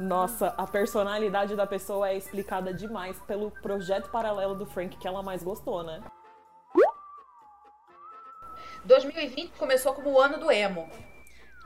Nossa, 0.00 0.54
a 0.56 0.66
personalidade 0.66 1.54
da 1.54 1.66
pessoa 1.66 2.08
é 2.08 2.16
explicada 2.16 2.72
demais 2.72 3.18
pelo 3.24 3.50
projeto 3.50 4.08
paralelo 4.08 4.54
do 4.54 4.64
Frank 4.64 4.96
que 4.96 5.06
ela 5.06 5.22
mais 5.22 5.42
gostou, 5.42 5.82
né? 5.82 6.02
2020 8.82 9.58
começou 9.58 9.92
como 9.92 10.10
o 10.10 10.18
ano 10.18 10.38
do 10.38 10.50
emo. 10.50 10.88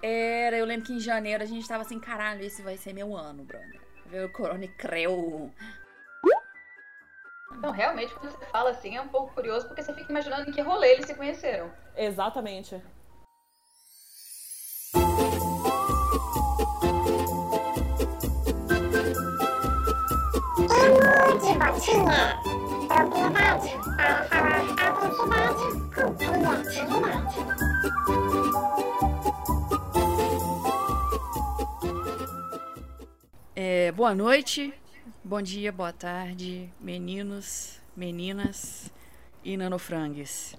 Era, 0.03 0.57
eu 0.57 0.67
lembro 0.67 0.85
que 0.85 0.93
em 0.93 0.99
janeiro 0.99 1.45
a 1.45 1.47
gente 1.47 1.67
tava 1.69 1.83
assim, 1.83 2.01
caralho, 2.01 2.43
esse 2.43 2.61
vai 2.61 2.77
ser 2.77 2.93
meu 2.93 3.17
ano, 3.17 3.45
brother. 3.45 3.81
Veio 4.07 4.27
o 4.27 4.33
Corona 4.33 4.65
e 4.65 4.69
creu. 4.69 5.49
Então, 7.57 7.71
realmente, 7.71 8.13
quando 8.15 8.33
você 8.33 8.47
fala 8.47 8.71
assim, 8.71 8.97
é 8.97 9.01
um 9.01 9.09
pouco 9.09 9.33
curioso, 9.33 9.69
porque 9.69 9.81
você 9.81 9.95
fica 9.95 10.11
imaginando 10.11 10.51
em 10.51 10.53
que 10.53 10.61
rolê 10.61 10.95
eles 10.95 11.07
se 11.07 11.15
conheceram. 11.15 11.73
Exatamente. 11.97 12.83
Botinha. 21.59 22.41
Propriedade 22.89 23.71
para 23.97 24.25
falar 24.25 24.61
atrocidade 24.73 25.65
com 25.95 26.15
criatividade. 26.17 27.37
É, 33.55 33.93
boa 33.93 34.15
noite, 34.15 34.75
bom 35.23 35.41
dia, 35.41 35.71
boa 35.71 35.93
tarde, 35.93 36.69
meninos, 36.81 37.81
meninas 37.97 38.91
e 39.45 39.57
nanofrangues. 39.57 40.57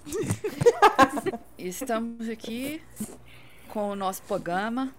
Estamos 1.57 2.30
aqui 2.30 2.82
com 3.68 3.90
o 3.90 3.96
nosso 3.96 4.21
programa 4.23 4.93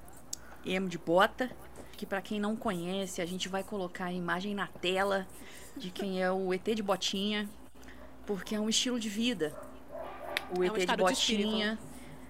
Emo 0.64 0.88
de 0.88 0.98
Bota, 0.98 1.50
que 1.96 2.04
para 2.04 2.20
quem 2.20 2.38
não 2.38 2.54
conhece, 2.54 3.22
a 3.22 3.26
gente 3.26 3.48
vai 3.48 3.62
colocar 3.62 4.06
a 4.06 4.12
imagem 4.12 4.54
na 4.54 4.66
tela 4.66 5.26
de 5.76 5.90
quem 5.90 6.22
é 6.22 6.30
o 6.30 6.52
ET 6.52 6.64
de 6.64 6.82
Botinha, 6.82 7.48
porque 8.24 8.54
é 8.54 8.60
um 8.60 8.68
estilo 8.68 8.98
de 8.98 9.08
vida. 9.08 9.54
O 10.56 10.62
É 10.62 10.66
ET 10.66 10.72
um 10.72 10.74
de 10.74 10.80
estado 10.80 10.96
de 10.98 11.02
Botinha 11.02 11.78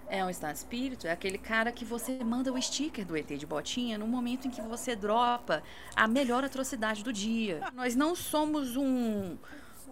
é 0.09 0.25
um 0.25 0.31
estado 0.31 0.53
de 0.53 0.59
espírito, 0.59 1.07
é 1.07 1.11
aquele 1.11 1.39
cara 1.39 1.73
que 1.73 1.85
você 1.85 2.23
manda 2.23 2.53
o 2.53 2.61
sticker 2.61 3.05
do 3.05 3.17
ET 3.17 3.27
de 3.27 3.47
Botinha 3.47 3.99
no 3.99 4.07
momento 4.07 4.47
em 4.47 4.51
que 4.51 4.63
você 4.63 4.95
dropa 4.95 5.63
a 5.95 6.07
melhor 6.07 6.45
atrocidade 6.45 7.03
do 7.03 7.13
dia. 7.13 7.61
Nós 7.75 7.97
não 7.97 8.15
somos 8.15 8.77
um 8.77 9.37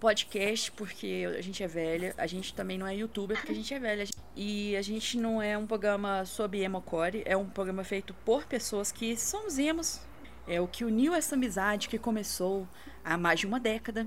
podcast 0.00 0.70
porque 0.72 1.25
a 1.36 1.41
gente 1.41 1.62
é 1.62 1.66
velha, 1.66 2.14
a 2.16 2.27
gente 2.27 2.55
também 2.55 2.78
não 2.78 2.86
é 2.86 2.94
youtuber 2.94 3.36
porque 3.36 3.52
a 3.52 3.55
gente 3.55 3.72
é 3.72 3.78
velha. 3.78 4.05
E 4.36 4.77
a 4.77 4.82
gente 4.82 5.16
não 5.16 5.41
é 5.41 5.56
um 5.56 5.66
programa 5.66 6.25
sobre 6.25 6.62
emocore, 6.62 7.22
é 7.25 7.36
um 7.36 7.48
programa 7.48 7.84
feito 7.84 8.14
por 8.25 8.44
pessoas 8.44 8.92
que 8.92 9.16
somos 9.16 9.58
emos. 9.58 10.00
É 10.47 10.60
o 10.60 10.69
que 10.69 10.84
uniu 10.84 11.14
essa 11.14 11.34
amizade 11.34 11.88
que 11.88 11.98
começou 11.98 12.69
há 13.05 13.16
mais 13.19 13.41
de 13.41 13.47
uma 13.47 13.60
década. 13.60 14.06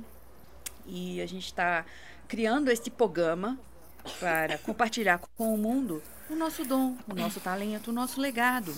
E 0.86 1.22
a 1.22 1.26
gente 1.26 1.46
está 1.46 1.86
criando 2.28 2.70
esse 2.70 2.90
programa 2.90 3.60
para 4.20 4.58
compartilhar 4.66 5.20
com 5.38 5.54
o 5.54 5.58
mundo 5.58 6.02
o 6.30 6.36
nosso 6.36 6.66
dom, 6.66 6.98
o 7.08 7.14
nosso 7.14 7.40
talento, 7.40 7.90
o 7.90 7.94
nosso 7.94 8.20
legado, 8.20 8.74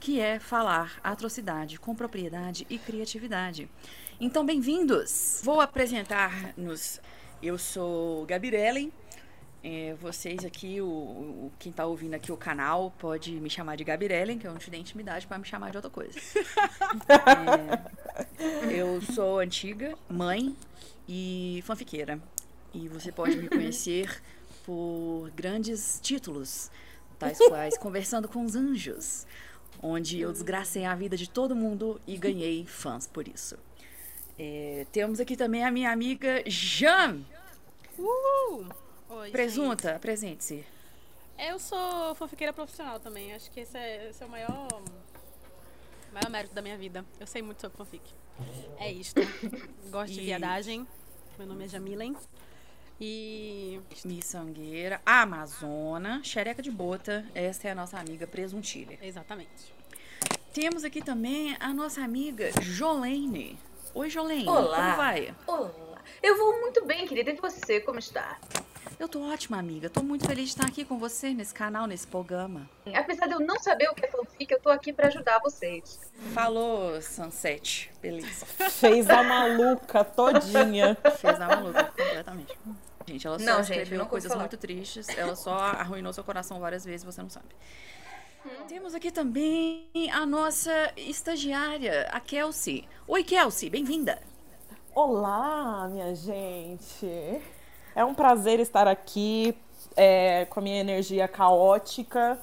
que 0.00 0.20
é 0.20 0.38
falar 0.38 0.98
atrocidade 1.02 1.78
com 1.78 1.94
propriedade 1.94 2.66
e 2.70 2.78
criatividade. 2.78 3.68
Então, 4.20 4.46
bem-vindos! 4.46 5.40
Vou 5.42 5.60
apresentar-nos. 5.60 7.00
Eu 7.42 7.58
sou 7.58 8.24
Gabirellen. 8.24 8.92
É, 9.66 9.94
vocês 9.94 10.44
aqui, 10.44 10.78
o, 10.82 10.86
o- 10.86 11.52
quem 11.58 11.70
está 11.70 11.86
ouvindo 11.86 12.12
aqui 12.12 12.30
o 12.30 12.36
canal, 12.36 12.92
pode 12.98 13.32
me 13.32 13.48
chamar 13.48 13.76
de 13.76 13.84
Gabirellen, 13.84 14.38
que 14.38 14.46
eu 14.46 14.50
não 14.52 14.58
te 14.58 14.68
dei 14.70 14.78
intimidade 14.78 15.26
para 15.26 15.38
me 15.38 15.44
chamar 15.46 15.70
de 15.70 15.78
outra 15.78 15.90
coisa. 15.90 16.18
É, 18.38 18.72
eu 18.80 19.00
sou 19.00 19.38
antiga, 19.40 19.96
mãe 20.08 20.54
e 21.08 21.62
fanfiqueira. 21.66 22.20
E 22.72 22.88
você 22.88 23.10
pode 23.10 23.36
me 23.36 23.48
conhecer 23.48 24.22
por 24.64 25.30
grandes 25.34 25.98
títulos, 26.02 26.70
tais 27.18 27.38
quais 27.38 27.78
Conversando 27.78 28.28
com 28.28 28.44
os 28.44 28.54
Anjos, 28.54 29.26
onde 29.82 30.20
eu 30.20 30.30
desgracei 30.32 30.84
a 30.84 30.94
vida 30.94 31.16
de 31.16 31.28
todo 31.28 31.54
mundo 31.56 32.00
e 32.06 32.16
ganhei 32.16 32.64
fãs 32.66 33.06
por 33.06 33.26
isso. 33.28 33.56
É, 34.38 34.86
temos 34.92 35.20
aqui 35.20 35.36
também 35.36 35.64
a 35.64 35.70
minha 35.70 35.90
amiga 35.90 36.42
Jan. 36.46 37.20
Uh! 37.98 38.66
Oi, 39.08 39.30
Presunta, 39.30 39.94
apresente-se. 39.96 40.64
Eu 41.38 41.58
sou 41.58 42.14
fanfiqueira 42.14 42.52
profissional 42.52 42.98
também. 43.00 43.32
Acho 43.34 43.50
que 43.50 43.60
esse 43.60 43.76
é, 43.76 44.08
esse 44.10 44.22
é 44.22 44.26
o 44.26 44.28
maior, 44.28 44.68
maior 46.12 46.30
mérito 46.30 46.54
da 46.54 46.62
minha 46.62 46.76
vida. 46.76 47.04
Eu 47.18 47.26
sei 47.26 47.42
muito 47.42 47.60
sobre 47.60 47.76
fanfic. 47.76 48.02
É 48.78 48.90
isto. 48.90 49.20
Gosto 49.90 50.12
de 50.14 50.20
E- 50.20 50.24
viadagem. 50.24 50.86
Meu 51.38 51.46
nome 51.46 51.64
é 51.64 51.68
Jamilen. 51.68 52.16
E 53.00 53.80
Miçangueira, 54.04 55.00
Amazona, 55.04 56.22
xereca 56.22 56.62
de 56.62 56.70
bota. 56.70 57.26
Essa 57.34 57.68
é 57.68 57.70
a 57.72 57.74
nossa 57.74 57.98
amiga 57.98 58.26
presuntilha. 58.26 58.98
exatamente. 59.02 59.74
Temos 60.52 60.84
aqui 60.84 61.02
também 61.02 61.56
a 61.58 61.74
nossa 61.74 62.00
amiga 62.02 62.50
Jolene. 62.62 63.58
Oi, 63.92 64.08
Jolene. 64.08 64.48
Olá. 64.48 64.76
Como 64.84 64.96
vai? 64.96 65.34
Olá. 65.48 66.00
Eu 66.22 66.36
vou 66.38 66.60
muito 66.60 66.84
bem, 66.86 67.06
querida. 67.08 67.32
E 67.32 67.34
você, 67.36 67.80
como 67.80 67.98
está? 67.98 68.38
Eu 68.98 69.08
tô 69.08 69.20
ótima, 69.22 69.58
amiga. 69.58 69.90
Tô 69.90 70.02
muito 70.02 70.26
feliz 70.26 70.44
de 70.44 70.50
estar 70.50 70.66
aqui 70.66 70.84
com 70.84 70.98
você 70.98 71.34
nesse 71.34 71.52
canal, 71.52 71.86
nesse 71.86 72.06
programa. 72.06 72.68
Apesar 72.94 73.26
de 73.26 73.34
eu 73.34 73.40
não 73.40 73.58
saber 73.58 73.88
o 73.90 73.94
que 73.94 74.04
é 74.06 74.08
fanfic, 74.10 74.50
eu 74.52 74.60
tô 74.60 74.70
aqui 74.70 74.92
pra 74.92 75.08
ajudar 75.08 75.40
vocês. 75.40 75.98
Falou, 76.32 77.00
Sunset. 77.02 77.90
Beleza. 78.00 78.46
Fez 78.46 79.10
a 79.10 79.22
maluca 79.22 80.04
todinha. 80.04 80.96
Fez 81.18 81.40
a 81.40 81.48
maluca 81.48 81.84
completamente. 81.84 82.56
Gente, 83.06 83.26
ela 83.26 83.38
só 83.38 83.44
Não, 83.44 83.56
gente, 83.62 83.70
escreveu 83.72 83.98
não 83.98 84.06
coisas 84.06 84.30
falar. 84.30 84.42
muito 84.42 84.56
tristes. 84.56 85.08
Ela 85.10 85.34
só 85.36 85.54
arruinou 85.54 86.12
seu 86.12 86.24
coração 86.24 86.60
várias 86.60 86.84
vezes, 86.84 87.04
você 87.04 87.20
não 87.20 87.28
sabe. 87.28 87.46
Temos 88.68 88.94
aqui 88.94 89.10
também 89.10 89.88
a 90.12 90.24
nossa 90.24 90.92
estagiária, 90.96 92.08
a 92.12 92.20
Kelsey. 92.20 92.86
Oi, 93.08 93.24
Kelsey, 93.24 93.68
bem-vinda. 93.68 94.22
Olá, 94.94 95.88
minha 95.88 96.14
gente. 96.14 97.42
É 97.94 98.04
um 98.04 98.14
prazer 98.14 98.60
estar 98.60 98.88
aqui 98.88 99.56
é, 99.96 100.46
com 100.46 100.60
a 100.60 100.62
minha 100.62 100.80
energia 100.80 101.28
caótica 101.28 102.38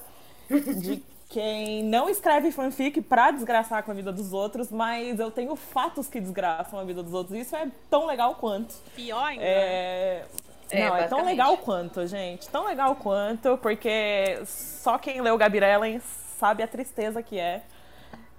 de 0.50 1.04
quem 1.30 1.84
não 1.84 2.10
escreve 2.10 2.52
fanfic 2.52 3.02
pra 3.02 3.32
desgraçar 3.32 3.84
com 3.84 3.92
a 3.92 3.94
vida 3.94 4.12
dos 4.12 4.34
outros, 4.34 4.70
mas 4.70 5.20
eu 5.20 5.32
tenho 5.32 5.56
fatos 5.56 6.08
que 6.08 6.20
desgraçam 6.20 6.80
a 6.80 6.84
vida 6.84 7.02
dos 7.02 7.14
outros. 7.14 7.38
Isso 7.38 7.56
é 7.56 7.68
tão 7.90 8.06
legal 8.06 8.36
quanto. 8.36 8.76
Pior 8.96 9.24
ainda. 9.24 9.44
É... 9.44 10.26
É, 10.70 10.88
não, 10.88 10.96
é 10.96 11.08
tão 11.08 11.26
legal 11.26 11.58
quanto, 11.58 12.08
gente. 12.08 12.48
Tão 12.48 12.66
legal 12.66 12.96
quanto, 12.96 13.58
porque 13.58 14.42
só 14.46 14.98
quem 14.98 15.20
leu 15.20 15.38
Gabirellen 15.38 16.00
sabe 16.40 16.64
a 16.64 16.68
tristeza 16.68 17.22
que 17.22 17.38
é 17.38 17.62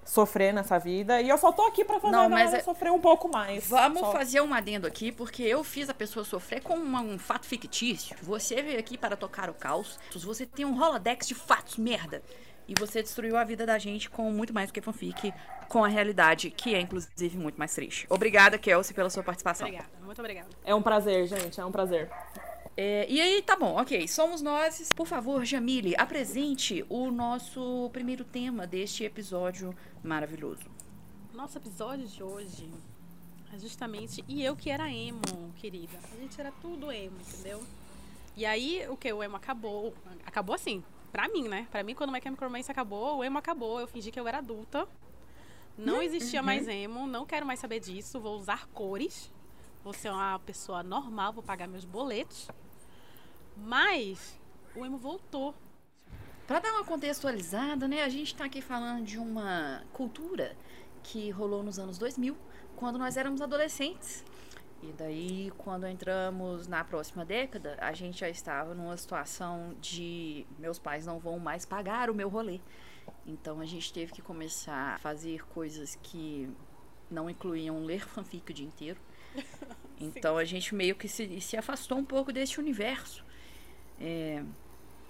sofrer 0.05 0.53
nessa 0.53 0.79
vida. 0.79 1.21
E 1.21 1.29
eu 1.29 1.39
só 1.39 1.53
tô 1.53 1.63
aqui 1.67 1.85
pra 1.85 1.99
fazer 2.01 2.13
Não, 2.13 2.25
a 2.25 2.29
mas 2.29 2.45
galera 2.47 2.59
é- 2.59 2.65
sofrer 2.65 2.91
um 2.93 3.01
pouco 3.01 3.29
mais. 3.29 3.67
Vamos 3.69 4.01
Só- 4.01 4.13
fazer 4.13 4.41
um 4.41 4.53
adendo 4.53 4.87
aqui, 4.87 5.13
porque 5.13 5.43
eu 5.43 5.63
fiz 5.63 5.89
a 5.89 5.95
pessoa 5.95 6.25
sofrer 6.25 6.61
com 6.61 6.75
uma- 6.75 7.01
um 7.01 7.19
fato 7.19 7.47
fictício. 7.47 8.17
Você 8.23 8.61
veio 8.63 8.79
aqui 8.79 8.99
para 8.99 9.17
tocar 9.17 9.49
o 9.49 9.55
caos. 9.55 9.99
Você 10.15 10.45
tem 10.47 10.65
um 10.65 10.77
Rolodex 10.77 11.27
de 11.29 11.35
fatos, 11.35 11.77
merda. 11.77 12.23
E 12.69 12.75
você 12.79 13.03
destruiu 13.03 13.37
a 13.37 13.43
vida 13.45 13.67
da 13.67 13.77
gente 13.79 14.09
com 14.09 14.31
muito 14.31 14.55
mais 14.55 14.69
do 14.71 14.73
que 14.73 14.81
fanfic, 14.81 15.33
com 15.69 15.85
a 15.85 15.89
realidade, 15.89 16.49
que 16.51 16.75
é 16.75 16.81
inclusive 16.81 17.37
muito 17.37 17.57
mais 17.59 17.75
triste. 17.75 18.07
Obrigada, 18.09 18.57
Kelsey, 18.57 18.95
pela 18.95 19.11
sua 19.11 19.23
participação. 19.23 19.67
Obrigada, 19.67 19.91
muito 20.03 20.19
obrigada. 20.21 20.49
É 20.65 20.75
um 20.75 20.81
prazer, 20.83 21.27
gente. 21.27 21.61
É 21.61 21.65
um 21.65 21.73
prazer. 21.73 22.09
É, 22.77 23.07
e 23.09 23.21
aí, 23.21 23.43
tá 23.43 23.55
bom, 23.55 23.81
ok. 23.81 24.09
Somos 24.09 24.41
nós. 24.41 24.93
Por 24.93 25.07
favor, 25.07 25.45
Jamile, 25.45 25.95
apresente 25.97 26.85
o 26.89 27.11
nosso 27.11 27.91
primeiro 27.93 28.25
tema 28.25 28.67
deste 28.67 29.05
episódio 29.05 29.75
maravilhoso. 30.03 30.63
Nosso 31.35 31.59
episódio 31.59 32.07
de 32.07 32.23
hoje 32.23 32.71
é 33.53 33.59
justamente. 33.59 34.25
E 34.27 34.43
eu 34.43 34.57
que 34.57 34.71
era 34.71 34.91
emo, 34.91 35.21
querida. 35.57 35.99
A 36.13 36.17
gente 36.17 36.41
era 36.41 36.51
tudo 36.63 36.91
emo, 36.91 37.17
entendeu? 37.21 37.63
E 38.35 38.47
aí, 38.47 38.87
o 38.89 38.97
que? 38.97 39.13
O 39.13 39.23
emo 39.23 39.37
acabou. 39.37 39.95
Acabou 40.25 40.55
assim, 40.55 40.83
pra 41.11 41.29
mim, 41.29 41.49
né? 41.49 41.67
Pra 41.71 41.83
mim, 41.83 41.95
quando 41.95 42.09
o 42.09 42.13
My 42.13 42.23
Chemical 42.23 42.49
Romance 42.49 42.71
acabou, 42.71 43.19
o 43.19 43.25
emo 43.25 43.37
acabou. 43.37 43.79
Eu 43.81 43.87
fingi 43.87 44.11
que 44.11 44.19
eu 44.19 44.27
era 44.27 44.39
adulta. 44.39 44.89
Não 45.77 46.01
existia 46.03 46.43
mais 46.43 46.67
emo. 46.69 47.07
Não 47.07 47.27
quero 47.27 47.45
mais 47.45 47.61
saber 47.61 47.81
disso. 47.81 48.19
Vou 48.19 48.39
usar 48.39 48.67
cores. 48.69 49.31
Vou 49.85 49.93
ser 49.93 50.11
uma 50.11 50.39
pessoa 50.39 50.83
normal. 50.83 51.35
Vou 51.35 51.43
pagar 51.43 51.69
meus 51.69 51.85
boletos. 51.85 52.49
Mas 53.57 54.39
o 54.75 54.85
emo 54.85 54.97
voltou. 54.97 55.55
Pra 56.47 56.59
dar 56.59 56.73
uma 56.73 56.85
contextualizada, 56.85 57.87
né, 57.87 58.03
a 58.03 58.09
gente 58.09 58.35
tá 58.35 58.45
aqui 58.45 58.61
falando 58.61 59.05
de 59.05 59.19
uma 59.19 59.83
cultura 59.93 60.57
que 61.03 61.31
rolou 61.31 61.63
nos 61.63 61.79
anos 61.79 61.99
2000, 61.99 62.37
quando 62.77 62.99
nós 62.99 63.17
éramos 63.17 63.41
adolescentes. 63.41 64.25
E 64.83 64.93
daí, 64.93 65.53
quando 65.59 65.87
entramos 65.87 66.67
na 66.67 66.83
próxima 66.83 67.25
década, 67.25 67.77
a 67.81 67.93
gente 67.93 68.19
já 68.19 68.29
estava 68.29 68.75
numa 68.75 68.97
situação 68.97 69.77
de 69.81 70.45
meus 70.59 70.79
pais 70.79 71.07
não 71.07 71.21
vão 71.21 71.39
mais 71.39 71.65
pagar 71.65 72.11
o 72.11 72.15
meu 72.15 72.29
rolê. 72.29 72.61
Então 73.25 73.61
a 73.61 73.65
gente 73.65 73.93
teve 73.93 74.13
que 74.13 74.21
começar 74.21 74.95
a 74.95 74.99
fazer 74.99 75.47
coisas 75.47 75.97
que 76.03 76.51
não 77.09 77.31
incluíam 77.31 77.85
ler 77.85 78.01
fanfic 78.09 78.51
o 78.51 78.55
dia 78.55 78.67
inteiro. 78.67 79.01
Então 80.05 80.37
a 80.37 80.45
gente 80.45 80.75
meio 80.75 80.97
que 80.97 81.07
se, 81.07 81.41
se 81.41 81.57
afastou 81.57 81.97
um 81.97 82.05
pouco 82.05 82.33
desse 82.33 82.59
universo. 82.59 83.25
É, 84.01 84.43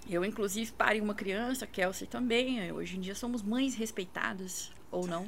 eu, 0.09 0.23
inclusive, 0.25 0.71
parei 0.73 1.01
uma 1.01 1.13
criança, 1.15 1.65
Kelsey 1.65 2.07
também. 2.07 2.71
Hoje 2.71 2.97
em 2.97 3.01
dia 3.01 3.15
somos 3.15 3.41
mães 3.41 3.75
respeitadas, 3.75 4.71
ou 4.91 5.07
não. 5.07 5.27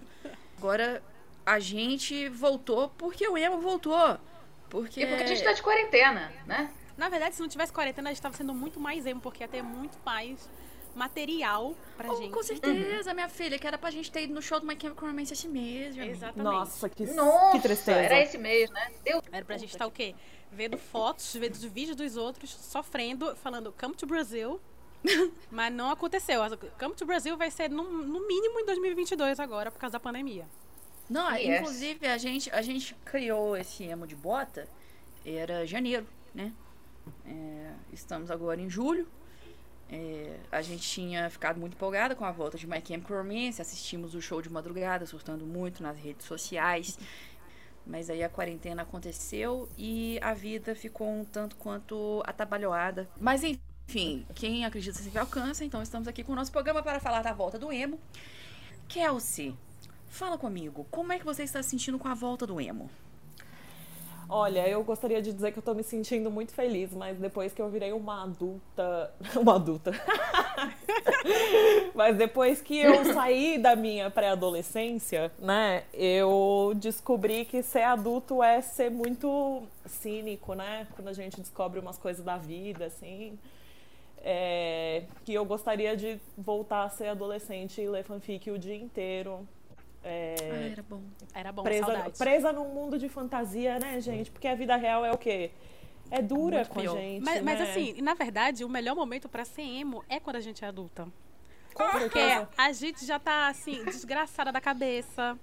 Agora 0.57 1.01
a 1.45 1.59
gente 1.59 2.27
voltou 2.29 2.89
porque 2.97 3.27
o 3.27 3.37
emo 3.37 3.59
voltou. 3.61 4.17
Porque... 4.69 5.01
E 5.01 5.07
porque 5.07 5.23
a 5.23 5.27
gente 5.27 5.43
tá 5.43 5.53
de 5.53 5.61
quarentena, 5.61 6.31
né? 6.45 6.71
Na 6.97 7.09
verdade, 7.09 7.35
se 7.35 7.41
não 7.41 7.47
tivesse 7.49 7.71
quarentena, 7.73 8.09
a 8.09 8.13
gente 8.13 8.21
tava 8.21 8.35
sendo 8.35 8.53
muito 8.53 8.79
mais 8.79 9.05
emo, 9.05 9.19
porque 9.21 9.43
ia 9.43 9.47
ter 9.47 9.61
muito 9.61 9.97
mais 10.05 10.49
material 10.95 11.75
pra 11.97 12.09
Oh, 12.09 12.15
gente. 12.15 12.31
com 12.31 12.41
certeza, 12.41 13.13
minha 13.13 13.27
filha, 13.27 13.59
que 13.59 13.67
era 13.67 13.77
pra 13.77 13.91
gente 13.91 14.09
ter 14.09 14.23
ido 14.23 14.33
no 14.33 14.41
show 14.41 14.59
do 14.61 14.65
My 14.65 14.77
Chemical 14.79 15.09
Romance 15.09 15.33
esse 15.33 15.47
mês. 15.47 15.95
Exatamente. 15.97 16.53
Nossa, 16.53 16.89
que, 16.89 17.05
Nossa, 17.07 17.51
que 17.51 17.59
tristeza. 17.61 17.99
era 17.99 18.21
esse 18.21 18.37
mês, 18.37 18.69
né? 18.69 18.91
Deus. 19.03 19.21
Era 19.31 19.43
pra 19.45 19.57
gente 19.57 19.71
estar 19.71 19.85
o 19.85 19.91
quê? 19.91 20.15
Vendo 20.55 20.77
fotos, 20.77 21.33
vendo 21.35 21.53
os 21.53 21.63
vídeos 21.63 21.95
dos 21.97 22.15
outros, 22.17 22.51
sofrendo, 22.51 23.35
falando 23.35 23.73
come 23.79 23.93
to 23.95 24.05
Brazil. 24.07 24.59
Mas 25.51 25.71
não 25.73 25.89
aconteceu. 25.91 26.41
Come 26.79 26.95
to 26.95 27.05
Brazil 27.05 27.37
vai 27.37 27.51
ser 27.51 27.69
no, 27.69 27.83
no 27.83 28.27
mínimo 28.27 28.59
em 28.59 28.65
2022 28.65 29.39
agora, 29.39 29.69
por 29.69 29.79
causa 29.79 29.93
da 29.93 29.99
pandemia. 29.99 30.45
Não, 31.09 31.31
Yes. 31.35 31.59
inclusive 31.61 32.07
a 32.07 32.17
gente, 32.17 32.49
a 32.51 32.61
gente 32.61 32.95
criou 33.05 33.55
esse 33.55 33.83
emo 33.83 34.07
de 34.07 34.15
bota, 34.15 34.67
era 35.23 35.65
janeiro, 35.67 36.07
né? 36.33 36.51
É, 37.25 37.71
estamos 37.93 38.31
agora 38.31 38.59
em 38.59 38.69
julho. 38.69 39.07
É, 39.87 40.37
a 40.51 40.63
gente 40.63 40.81
tinha 40.89 41.29
ficado 41.29 41.59
muito 41.59 41.73
empolgada 41.75 42.15
com 42.15 42.25
a 42.25 42.31
volta 42.31 42.57
de 42.57 42.65
My 42.65 42.81
Chemical 42.83 43.17
Romance, 43.17 43.61
assistimos 43.61 44.15
o 44.15 44.21
show 44.21 44.41
de 44.41 44.49
madrugada, 44.49 45.05
surtando 45.05 45.45
muito 45.45 45.83
nas 45.83 45.95
redes 45.95 46.25
sociais. 46.25 46.97
Mas 47.85 48.09
aí 48.09 48.23
a 48.23 48.29
quarentena 48.29 48.81
aconteceu 48.81 49.69
e 49.77 50.19
a 50.21 50.33
vida 50.33 50.75
ficou 50.75 51.07
um 51.07 51.23
tanto 51.23 51.55
quanto 51.55 52.23
atabalhoada. 52.25 53.07
Mas 53.19 53.43
enfim, 53.43 54.25
quem 54.33 54.65
acredita 54.65 54.97
sempre 54.97 55.19
alcança, 55.19 55.63
então 55.63 55.81
estamos 55.81 56.07
aqui 56.07 56.23
com 56.23 56.31
o 56.31 56.35
nosso 56.35 56.51
programa 56.51 56.81
para 56.81 56.99
falar 56.99 57.21
da 57.21 57.33
volta 57.33 57.59
do 57.59 57.71
emo. 57.71 57.99
Kelsey, 58.87 59.55
fala 60.07 60.37
comigo, 60.37 60.85
como 60.89 61.13
é 61.13 61.19
que 61.19 61.25
você 61.25 61.43
está 61.43 61.61
se 61.61 61.69
sentindo 61.69 61.99
com 61.99 62.07
a 62.07 62.13
volta 62.13 62.47
do 62.47 62.59
emo? 62.59 62.89
Olha, 64.27 64.67
eu 64.67 64.83
gostaria 64.83 65.21
de 65.21 65.31
dizer 65.31 65.51
que 65.51 65.59
eu 65.59 65.63
tô 65.63 65.73
me 65.73 65.83
sentindo 65.83 66.31
muito 66.31 66.53
feliz, 66.53 66.93
mas 66.93 67.17
depois 67.17 67.53
que 67.53 67.61
eu 67.61 67.69
virei 67.69 67.91
uma 67.91 68.23
adulta. 68.23 69.13
Uma 69.35 69.55
adulta. 69.55 69.91
mas 71.93 72.17
depois 72.17 72.61
que 72.61 72.77
eu 72.77 73.13
saí 73.13 73.57
da 73.57 73.75
minha 73.75 74.09
pré-adolescência, 74.09 75.31
né, 75.37 75.83
eu 75.93 76.73
descobri 76.75 77.45
que 77.45 77.61
ser 77.61 77.83
adulto 77.83 78.41
é 78.41 78.61
ser 78.61 78.89
muito 78.89 79.63
cínico, 79.85 80.53
né? 80.53 80.87
Quando 80.95 81.09
a 81.09 81.13
gente 81.13 81.39
descobre 81.39 81.79
umas 81.79 81.97
coisas 81.97 82.23
da 82.23 82.37
vida, 82.37 82.85
assim. 82.85 83.37
É, 84.27 85.03
que 85.23 85.33
eu 85.33 85.45
gostaria 85.45 85.95
de 85.95 86.19
voltar 86.35 86.83
a 86.83 86.89
ser 86.89 87.09
adolescente 87.09 87.79
e 87.79 87.87
ler 87.87 88.03
fanfic 88.03 88.49
o 88.49 88.57
dia 88.57 88.75
inteiro. 88.75 89.47
É, 90.07 90.35
Ah, 90.39 90.71
era 90.71 90.83
bom. 90.83 91.01
Era 91.33 91.51
bom, 91.51 91.63
presa, 91.63 91.85
saudade. 91.85 92.17
presa 92.17 92.53
num 92.53 92.69
mundo 92.73 92.97
de 92.99 93.09
fantasia, 93.09 93.79
né, 93.79 93.99
gente? 93.99 94.29
Porque 94.29 94.47
a 94.47 94.53
vida 94.55 94.75
real 94.75 95.03
é 95.03 95.11
o 95.11 95.17
quê? 95.17 95.51
É 96.11 96.21
dura 96.21 96.57
Muito 96.57 96.69
com 96.69 96.79
pior. 96.81 96.95
a 96.95 97.01
gente. 97.01 97.23
Mas, 97.25 97.41
mas 97.41 97.59
né? 97.59 97.69
assim, 97.71 98.01
na 98.01 98.13
verdade, 98.13 98.63
o 98.63 98.69
melhor 98.69 98.95
momento 98.95 99.27
pra 99.27 99.43
ser 99.43 99.63
emo 99.63 100.03
é 100.07 100.19
quando 100.19 100.35
a 100.35 100.39
gente 100.39 100.63
é 100.63 100.67
adulta. 100.67 101.07
Porque 101.75 102.19
a 102.57 102.71
gente 102.71 103.05
já 103.05 103.19
tá, 103.19 103.47
assim, 103.47 103.83
desgraçada 103.85 104.51
da 104.51 104.61
cabeça. 104.61 105.37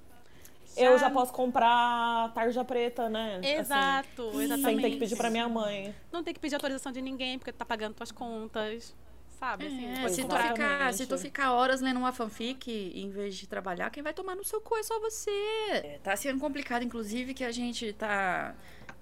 eu 0.77 0.97
já 0.97 1.11
posso 1.11 1.33
comprar 1.33 2.33
tarja 2.33 2.65
preta, 2.65 3.09
né? 3.11 3.37
Assim, 3.39 3.49
Exato, 3.49 4.41
exatamente. 4.41 4.63
sem 4.63 4.81
ter 4.81 4.91
que 4.93 4.97
pedir 4.97 5.17
pra 5.17 5.29
minha 5.29 5.49
mãe. 5.49 5.95
Não 6.11 6.23
tem 6.23 6.33
que 6.33 6.41
pedir 6.41 6.55
autorização 6.55 6.91
de 6.93 7.03
ninguém, 7.03 7.39
porque 7.39 7.53
tu 7.53 7.57
tá 7.57 7.65
pagando 7.67 7.95
tuas 7.95 8.11
contas. 8.13 8.95
Sabe? 9.43 9.67
Assim, 9.67 9.87
É, 9.91 10.01
pode 10.03 10.15
se, 10.15 10.23
tu 10.25 10.37
ficar, 10.37 10.95
se 10.95 11.05
tu 11.05 11.19
ficar 11.19 11.53
horas 11.53 11.81
lendo 11.81 11.97
uma 11.99 12.13
fanfic 12.13 12.71
em 12.95 13.11
vez 13.11 13.35
de 13.35 13.49
trabalhar, 13.49 13.91
quem 13.91 14.01
vai 14.01 14.15
tomar 14.15 14.37
no 14.37 14.45
seu 14.45 14.61
cu 14.61 14.77
é 14.77 14.85
só 14.85 15.01
você. 15.01 15.31
É, 15.73 15.99
tá 16.01 16.15
sendo 16.15 16.39
complicado, 16.39 16.85
inclusive, 16.85 17.35
que 17.35 17.43
a 17.43 17.51
gente 17.51 17.93
tá 17.93 18.55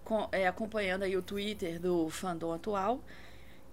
com- 0.02 0.26
é, 0.32 0.46
acompanhando 0.48 1.02
aí 1.02 1.14
o 1.14 1.20
Twitter 1.20 1.78
do 1.78 2.08
fandom 2.08 2.54
atual. 2.54 3.02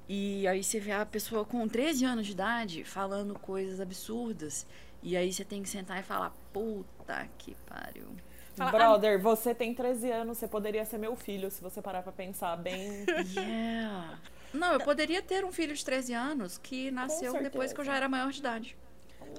E 0.09 0.45
aí 0.45 0.61
você 0.61 0.77
vê 0.77 0.91
a 0.91 1.05
pessoa 1.05 1.45
com 1.45 1.65
13 1.69 2.03
anos 2.03 2.25
de 2.25 2.33
idade 2.33 2.83
falando 2.83 3.39
coisas 3.39 3.79
absurdas. 3.79 4.67
E 5.01 5.15
aí 5.15 5.31
você 5.31 5.45
tem 5.45 5.63
que 5.63 5.69
sentar 5.69 5.97
e 6.01 6.03
falar, 6.03 6.33
puta 6.51 7.29
que 7.37 7.55
pariu. 7.65 8.07
Fala, 8.57 8.71
Brother, 8.71 9.21
você 9.21 9.55
tem 9.55 9.73
13 9.73 10.11
anos, 10.11 10.37
você 10.37 10.49
poderia 10.49 10.83
ser 10.83 10.97
meu 10.97 11.15
filho, 11.15 11.49
se 11.49 11.61
você 11.61 11.81
parar 11.81 12.01
pra 12.01 12.11
pensar 12.11 12.57
bem. 12.57 13.05
Yeah. 13.33 14.19
Não, 14.53 14.73
eu 14.73 14.79
poderia 14.79 15.21
ter 15.21 15.44
um 15.45 15.51
filho 15.51 15.75
de 15.75 15.83
13 15.83 16.13
anos 16.13 16.57
que 16.57 16.89
nasceu 16.91 17.33
depois 17.41 17.73
que 17.73 17.79
eu 17.79 17.85
já 17.85 17.95
era 17.95 18.07
maior 18.09 18.31
de 18.31 18.39
idade. 18.39 18.75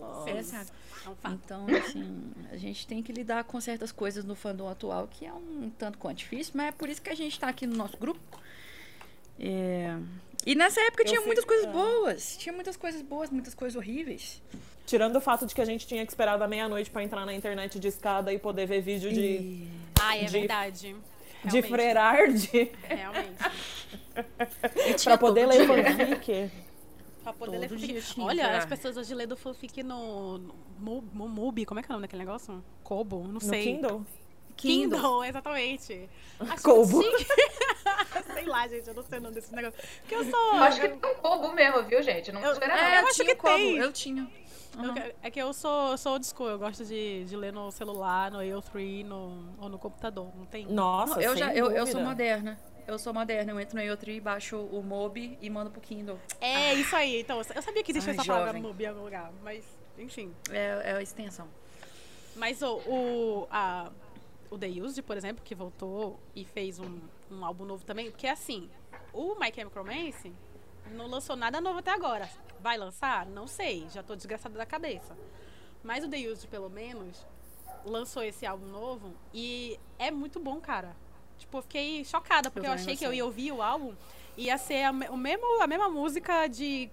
Nossa. 0.00 0.30
É. 0.30 0.66
É 1.06 1.08
um 1.10 1.14
fato. 1.16 1.34
Então, 1.44 1.66
assim, 1.84 2.32
a 2.52 2.56
gente 2.56 2.86
tem 2.86 3.02
que 3.02 3.12
lidar 3.12 3.44
com 3.44 3.60
certas 3.60 3.90
coisas 3.92 4.24
no 4.24 4.34
fandom 4.34 4.68
atual 4.68 5.08
que 5.08 5.24
é 5.24 5.32
um 5.32 5.70
tanto 5.78 5.96
quanto 5.96 6.18
difícil, 6.18 6.52
mas 6.56 6.68
é 6.68 6.72
por 6.72 6.88
isso 6.88 7.00
que 7.00 7.08
a 7.08 7.14
gente 7.14 7.38
tá 7.38 7.48
aqui 7.48 7.66
no 7.66 7.76
nosso 7.76 7.96
grupo. 7.96 8.20
É, 9.40 9.96
E 10.44 10.54
nessa 10.54 10.80
época 10.82 11.02
Eu 11.02 11.06
tinha 11.06 11.20
muitas 11.20 11.44
coisas 11.44 11.66
é. 11.66 11.70
boas. 11.72 12.36
Tinha 12.36 12.52
muitas 12.52 12.76
coisas 12.76 13.00
boas, 13.02 13.30
muitas 13.30 13.54
coisas 13.54 13.76
horríveis. 13.76 14.42
Tirando 14.86 15.16
o 15.16 15.20
fato 15.20 15.46
de 15.46 15.54
que 15.54 15.60
a 15.60 15.64
gente 15.64 15.86
tinha 15.86 16.04
que 16.04 16.10
esperar 16.12 16.36
da 16.38 16.48
meia-noite 16.48 16.90
pra 16.90 17.02
entrar 17.02 17.24
na 17.24 17.32
internet 17.34 17.78
de 17.78 17.88
escada 17.88 18.32
e 18.32 18.38
poder 18.38 18.66
ver 18.66 18.80
vídeo 18.80 19.12
de, 19.12 19.20
E- 19.20 19.68
Ai, 20.00 20.22
é 20.22 20.24
de- 20.24 20.32
verdade. 20.32 20.96
de 21.44 21.60
Realmente. 21.60 21.68
Frerard 21.70 22.72
Realmente. 22.82 23.30
pra 25.04 25.18
poder 25.18 25.46
ler 25.46 25.66
dia. 25.66 25.66
fanfic. 25.66 26.50
Pra 27.22 27.32
poder 27.32 27.52
Todo 27.52 27.60
ler 27.60 27.68
fanfic. 27.68 28.20
Olha, 28.20 28.56
as 28.58 28.66
pessoas 28.66 28.96
hoje 28.96 29.14
lendo 29.14 29.36
fanfic 29.36 29.82
no, 29.82 30.38
no 30.38 30.54
Mu- 30.78 31.04
Mu- 31.12 31.28
Mubi, 31.28 31.64
como 31.66 31.80
é 31.80 31.82
que 31.82 31.90
é 31.90 31.92
o 31.92 31.94
nome 31.96 32.06
daquele 32.06 32.24
negócio? 32.24 32.62
Kobo? 32.82 33.22
Não 33.24 33.34
No 33.34 33.40
sei. 33.40 33.64
Kindle? 33.74 34.06
Kindle, 34.56 34.98
Kindle. 35.00 35.24
exatamente. 35.24 36.10
Acho 36.40 36.62
Kobo. 36.64 37.00
sei 38.34 38.44
lá, 38.46 38.66
gente, 38.66 38.88
eu 38.88 38.94
não 38.94 39.02
sei 39.04 39.18
o 39.18 39.22
nome 39.22 39.34
desse 39.34 39.54
negócio. 39.54 39.78
Porque 40.00 40.14
eu 40.14 40.24
sou. 40.24 40.54
Eu 40.56 40.62
acho 40.64 40.80
que 40.80 40.88
tem 40.88 41.10
um 41.10 41.14
combo 41.16 41.52
mesmo, 41.52 41.82
viu, 41.84 42.02
gente? 42.02 42.32
Não 42.32 42.40
Eu- 42.42 42.52
espera 42.52 42.74
É, 42.76 42.94
não. 42.96 43.02
eu, 43.02 43.08
acho 43.08 43.24
que 43.24 43.34
Kobo, 43.36 43.54
tem. 43.54 43.76
eu 43.76 43.92
tinha. 43.92 44.22
eu- 44.22 44.48
Uhum. 44.82 44.94
é 45.22 45.30
que 45.30 45.40
eu 45.40 45.52
sou, 45.52 45.96
sou 45.98 46.12
old 46.12 46.26
school, 46.26 46.48
eu 46.50 46.58
gosto 46.58 46.84
de, 46.84 47.24
de 47.24 47.36
ler 47.36 47.52
no 47.52 47.70
celular, 47.72 48.30
no 48.30 48.38
AO3 48.38 49.04
no, 49.04 49.48
ou 49.60 49.68
no 49.68 49.78
computador. 49.78 50.30
Não 50.36 50.44
tem. 50.46 50.66
Nossa, 50.66 51.14
Não, 51.16 51.22
eu, 51.22 51.30
sem 51.32 51.38
já, 51.38 51.54
eu, 51.54 51.70
eu 51.72 51.86
sou 51.86 52.00
moderna. 52.00 52.58
Eu 52.88 52.98
sou 52.98 53.12
moderna. 53.12 53.52
Eu 53.52 53.60
entro 53.60 53.76
no 53.76 53.82
Eotri, 53.82 54.18
baixo 54.18 54.56
o 54.56 54.82
Mob 54.82 55.38
e 55.38 55.50
mando 55.50 55.70
pro 55.70 55.78
Kindle. 55.78 56.18
É 56.40 56.72
isso 56.72 56.96
aí. 56.96 57.20
Então, 57.20 57.36
eu 57.36 57.62
sabia 57.62 57.84
que 57.84 57.92
existia 57.92 58.14
Ai, 58.14 58.16
essa 58.18 58.24
palavra 58.24 58.46
jovem. 58.46 58.62
Mubi 58.62 58.84
em 58.84 58.86
algum 58.86 59.04
lugar, 59.04 59.30
mas 59.42 59.62
enfim. 59.98 60.34
É, 60.50 60.92
é 60.92 60.92
a 60.94 61.02
extensão. 61.02 61.46
Mas 62.34 62.62
o, 62.62 62.76
o, 62.86 63.48
a, 63.50 63.90
o 64.50 64.56
The 64.56 64.68
Used, 64.68 65.02
por 65.02 65.18
exemplo, 65.18 65.44
que 65.44 65.54
voltou 65.54 66.18
e 66.34 66.46
fez 66.46 66.78
um, 66.78 66.98
um 67.30 67.44
álbum 67.44 67.66
novo 67.66 67.84
também, 67.84 68.10
porque 68.10 68.26
assim, 68.26 68.70
o 69.12 69.34
My 69.34 69.52
Chemical 69.54 69.84
Romance 69.84 70.32
não 70.92 71.08
lançou 71.08 71.36
nada 71.36 71.60
novo 71.60 71.80
até 71.80 71.90
agora. 71.90 72.26
Vai 72.58 72.78
lançar? 72.78 73.26
Não 73.26 73.46
sei, 73.46 73.86
já 73.90 74.02
tô 74.02 74.16
desgraçada 74.16 74.56
da 74.56 74.64
cabeça. 74.64 75.14
Mas 75.84 76.02
o 76.04 76.08
The 76.08 76.16
Used, 76.26 76.48
pelo 76.48 76.70
menos, 76.70 77.26
lançou 77.84 78.22
esse 78.22 78.46
álbum 78.46 78.66
novo 78.66 79.12
e 79.34 79.78
é 79.98 80.10
muito 80.10 80.40
bom, 80.40 80.58
cara. 80.58 80.96
Tipo, 81.38 81.58
eu 81.58 81.62
fiquei 81.62 82.04
chocada, 82.04 82.50
porque 82.50 82.66
eu, 82.66 82.70
Eu 82.70 82.74
achei 82.74 82.96
que 82.96 83.04
eu 83.06 83.12
ia 83.12 83.24
ouvir 83.24 83.52
o 83.52 83.62
álbum 83.62 83.94
e 84.36 84.44
ia 84.44 84.58
ser 84.58 84.84
a, 84.84 84.90
o 84.90 85.16
mesmo, 85.16 85.62
a 85.62 85.66
mesma 85.66 85.88
música 85.88 86.46
de 86.46 86.90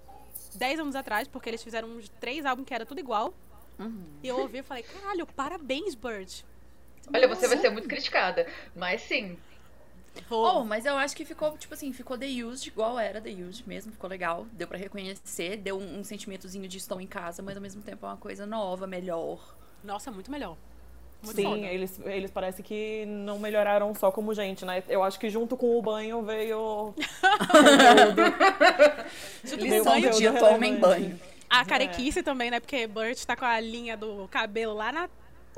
10 0.54 0.80
anos 0.80 0.96
atrás, 0.96 1.28
porque 1.28 1.48
eles 1.50 1.62
fizeram 1.62 1.88
uns 1.88 2.08
três 2.20 2.44
álbuns 2.44 2.66
que 2.66 2.74
era 2.74 2.86
tudo 2.86 2.98
igual. 3.00 3.34
Uhum. 3.78 4.04
E 4.22 4.28
eu 4.28 4.38
ouvi 4.38 4.58
e 4.58 4.62
falei, 4.62 4.82
caralho, 4.82 5.26
parabéns, 5.26 5.94
Bird. 5.94 6.44
Olha, 7.12 7.28
você 7.28 7.46
vai 7.46 7.58
ser 7.58 7.70
muito 7.70 7.86
criticada. 7.86 8.46
Mas 8.74 9.02
sim, 9.02 9.36
Oh, 10.30 10.64
mas 10.64 10.86
eu 10.86 10.96
acho 10.96 11.14
que 11.14 11.24
ficou, 11.24 11.56
tipo 11.58 11.74
assim, 11.74 11.92
ficou 11.92 12.16
The 12.16 12.26
Used, 12.26 12.66
igual 12.68 12.98
era 12.98 13.20
The 13.20 13.30
Used 13.30 13.66
mesmo, 13.66 13.92
ficou 13.92 14.08
legal. 14.08 14.46
Deu 14.52 14.66
pra 14.66 14.78
reconhecer, 14.78 15.56
deu 15.58 15.78
um, 15.78 15.98
um 16.00 16.04
sentimentozinho 16.04 16.66
de 16.68 16.78
estou 16.78 17.00
em 17.00 17.06
casa, 17.06 17.42
mas 17.42 17.56
ao 17.56 17.62
mesmo 17.62 17.82
tempo 17.82 18.06
é 18.06 18.08
uma 18.08 18.16
coisa 18.16 18.46
nova, 18.46 18.86
melhor. 18.86 19.56
Nossa, 19.84 20.10
muito 20.10 20.30
melhor. 20.30 20.56
Sim, 21.34 21.64
eles, 21.66 22.00
eles 22.04 22.30
parece 22.30 22.62
que 22.62 23.04
não 23.06 23.38
melhoraram 23.38 23.94
só 23.94 24.10
como 24.12 24.32
gente, 24.34 24.64
né? 24.64 24.82
Eu 24.88 25.02
acho 25.02 25.18
que 25.18 25.28
junto 25.30 25.56
com 25.56 25.78
o 25.78 25.82
banho 25.82 26.22
veio. 26.22 26.94
Junto 29.44 29.66
com 29.66 29.80
o 29.80 29.84
banho, 29.84 30.10
dia 30.12 30.32
tomem 30.34 30.76
banho. 30.76 31.18
a 31.48 31.64
carequice 31.64 32.22
também, 32.22 32.50
né? 32.50 32.60
Porque 32.60 32.86
Burt 32.86 33.24
tá 33.24 33.36
com 33.36 33.44
a 33.44 33.58
linha 33.60 33.96
do 33.96 34.26
cabelo 34.28 34.74
lá 34.74 34.90
na- 34.92 35.08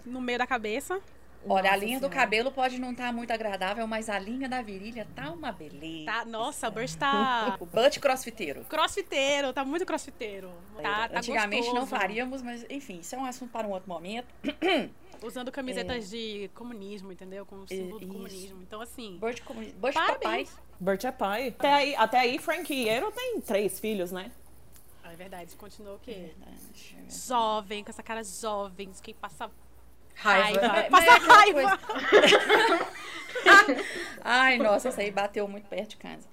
no 0.05 0.21
meio 0.21 0.39
da 0.39 0.47
cabeça. 0.47 1.01
Olha, 1.49 1.71
a 1.71 1.73
Nossa 1.75 1.85
linha 1.85 1.99
do 1.99 2.09
Senhora. 2.09 2.15
cabelo 2.21 2.51
pode 2.51 2.79
não 2.81 2.91
estar 2.91 3.13
muito 3.13 3.31
agradável, 3.31 3.87
mas 3.87 4.09
a 4.11 4.19
linha 4.19 4.49
da 4.49 4.61
virilha 4.61 5.07
tá 5.15 5.31
uma 5.31 5.53
beleza. 5.53 6.05
Tá, 6.11 6.25
nossa, 6.25 6.67
o 6.67 6.71
Bert 6.71 6.93
tá 6.97 7.57
O 7.61 7.65
butt 7.65 8.01
crossfiteiro. 8.01 8.65
crossfiteiro, 8.69 9.53
tá 9.53 9.65
muito 9.65 9.87
crossfiteiro. 9.87 10.51
Tá, 10.83 11.09
tá 11.09 11.19
Antigamente 11.19 11.69
não 11.69 11.83
gostoso. 11.83 11.97
faríamos, 12.01 12.43
mas 12.43 12.67
enfim, 12.69 12.99
isso 13.01 13.15
é 13.15 13.19
um 13.19 13.25
assunto 13.25 13.51
para 13.53 13.67
um 13.67 13.71
outro 13.71 13.89
momento. 13.89 14.27
Usando 15.23 15.51
camisetas 15.53 16.09
de 16.11 16.51
comunismo, 16.55 17.13
entendeu? 17.13 17.45
Com 17.45 17.57
o 17.57 17.69
símbolo 17.69 17.99
do 17.99 18.05
isso. 18.05 18.13
comunismo. 18.15 18.63
Então, 18.63 18.81
assim, 18.81 19.19
Butt, 19.19 19.43
comuni- 19.43 19.73
butt 19.73 19.95
Parabéns. 19.95 20.51
papai. 20.51 20.65
Bert 20.81 21.05
é 21.05 21.13
pai. 21.13 21.49
Até 21.49 21.73
aí, 21.73 21.97
até 21.97 22.19
aí 22.21 22.39
Frank 22.39 22.73
Iero 22.73 23.11
tem 23.13 23.41
três 23.41 23.79
filhos, 23.81 24.13
né? 24.13 24.31
é 25.11 25.17
verdade, 25.17 25.57
continuou 25.57 25.97
o 25.97 25.99
quê? 26.01 26.33
Deixa 26.71 26.95
eu 26.97 27.03
ver. 27.03 27.11
Jovem, 27.11 27.83
com 27.83 27.91
essa 27.91 28.03
cara 28.03 28.23
jovem, 28.23 28.91
quem 29.03 29.15
passa 29.15 29.51
Raiva. 30.15 30.67
raiva. 30.67 30.91
Passa 30.91 31.07
é 31.07 31.19
raiva. 31.19 31.79
Ai, 34.23 34.59
nossa, 34.59 34.89
essa 34.89 35.01
aí 35.01 35.11
bateu 35.11 35.47
muito 35.49 35.67
perto 35.69 35.91
de 35.91 35.97
casa. 35.97 36.27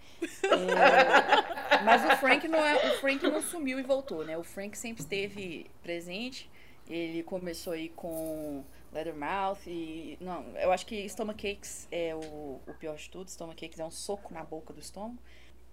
É, 0.44 1.84
mas 1.84 2.04
o 2.06 2.18
Frank 2.18 2.48
não 2.48 2.60
é, 2.60 2.94
o 2.94 3.00
Frank 3.00 3.24
não 3.28 3.42
sumiu 3.42 3.80
e 3.80 3.84
voltou, 3.84 4.24
né? 4.26 4.38
O 4.38 4.44
Frank 4.44 4.78
sempre 4.78 5.04
esteve 5.04 5.70
presente. 5.84 6.50
Ele 6.90 7.24
começou 7.24 7.74
aí 7.74 7.90
com 7.90 8.64
Leathermouth 8.94 9.60
e 9.68 10.18
não, 10.22 10.44
eu 10.58 10.72
acho 10.72 10.86
que 10.86 11.08
Stomach 11.10 11.42
Cakes 11.42 11.88
é 11.92 12.14
o, 12.16 12.60
o 12.68 12.74
pior 12.80 12.96
de 12.96 13.10
tudo. 13.10 13.30
Stomach 13.30 13.60
Cakes 13.60 13.80
é 13.80 13.86
um 13.86 13.92
soco 13.92 14.34
na 14.34 14.44
boca 14.44 14.72
do 14.72 14.80
estômago. 14.80 15.18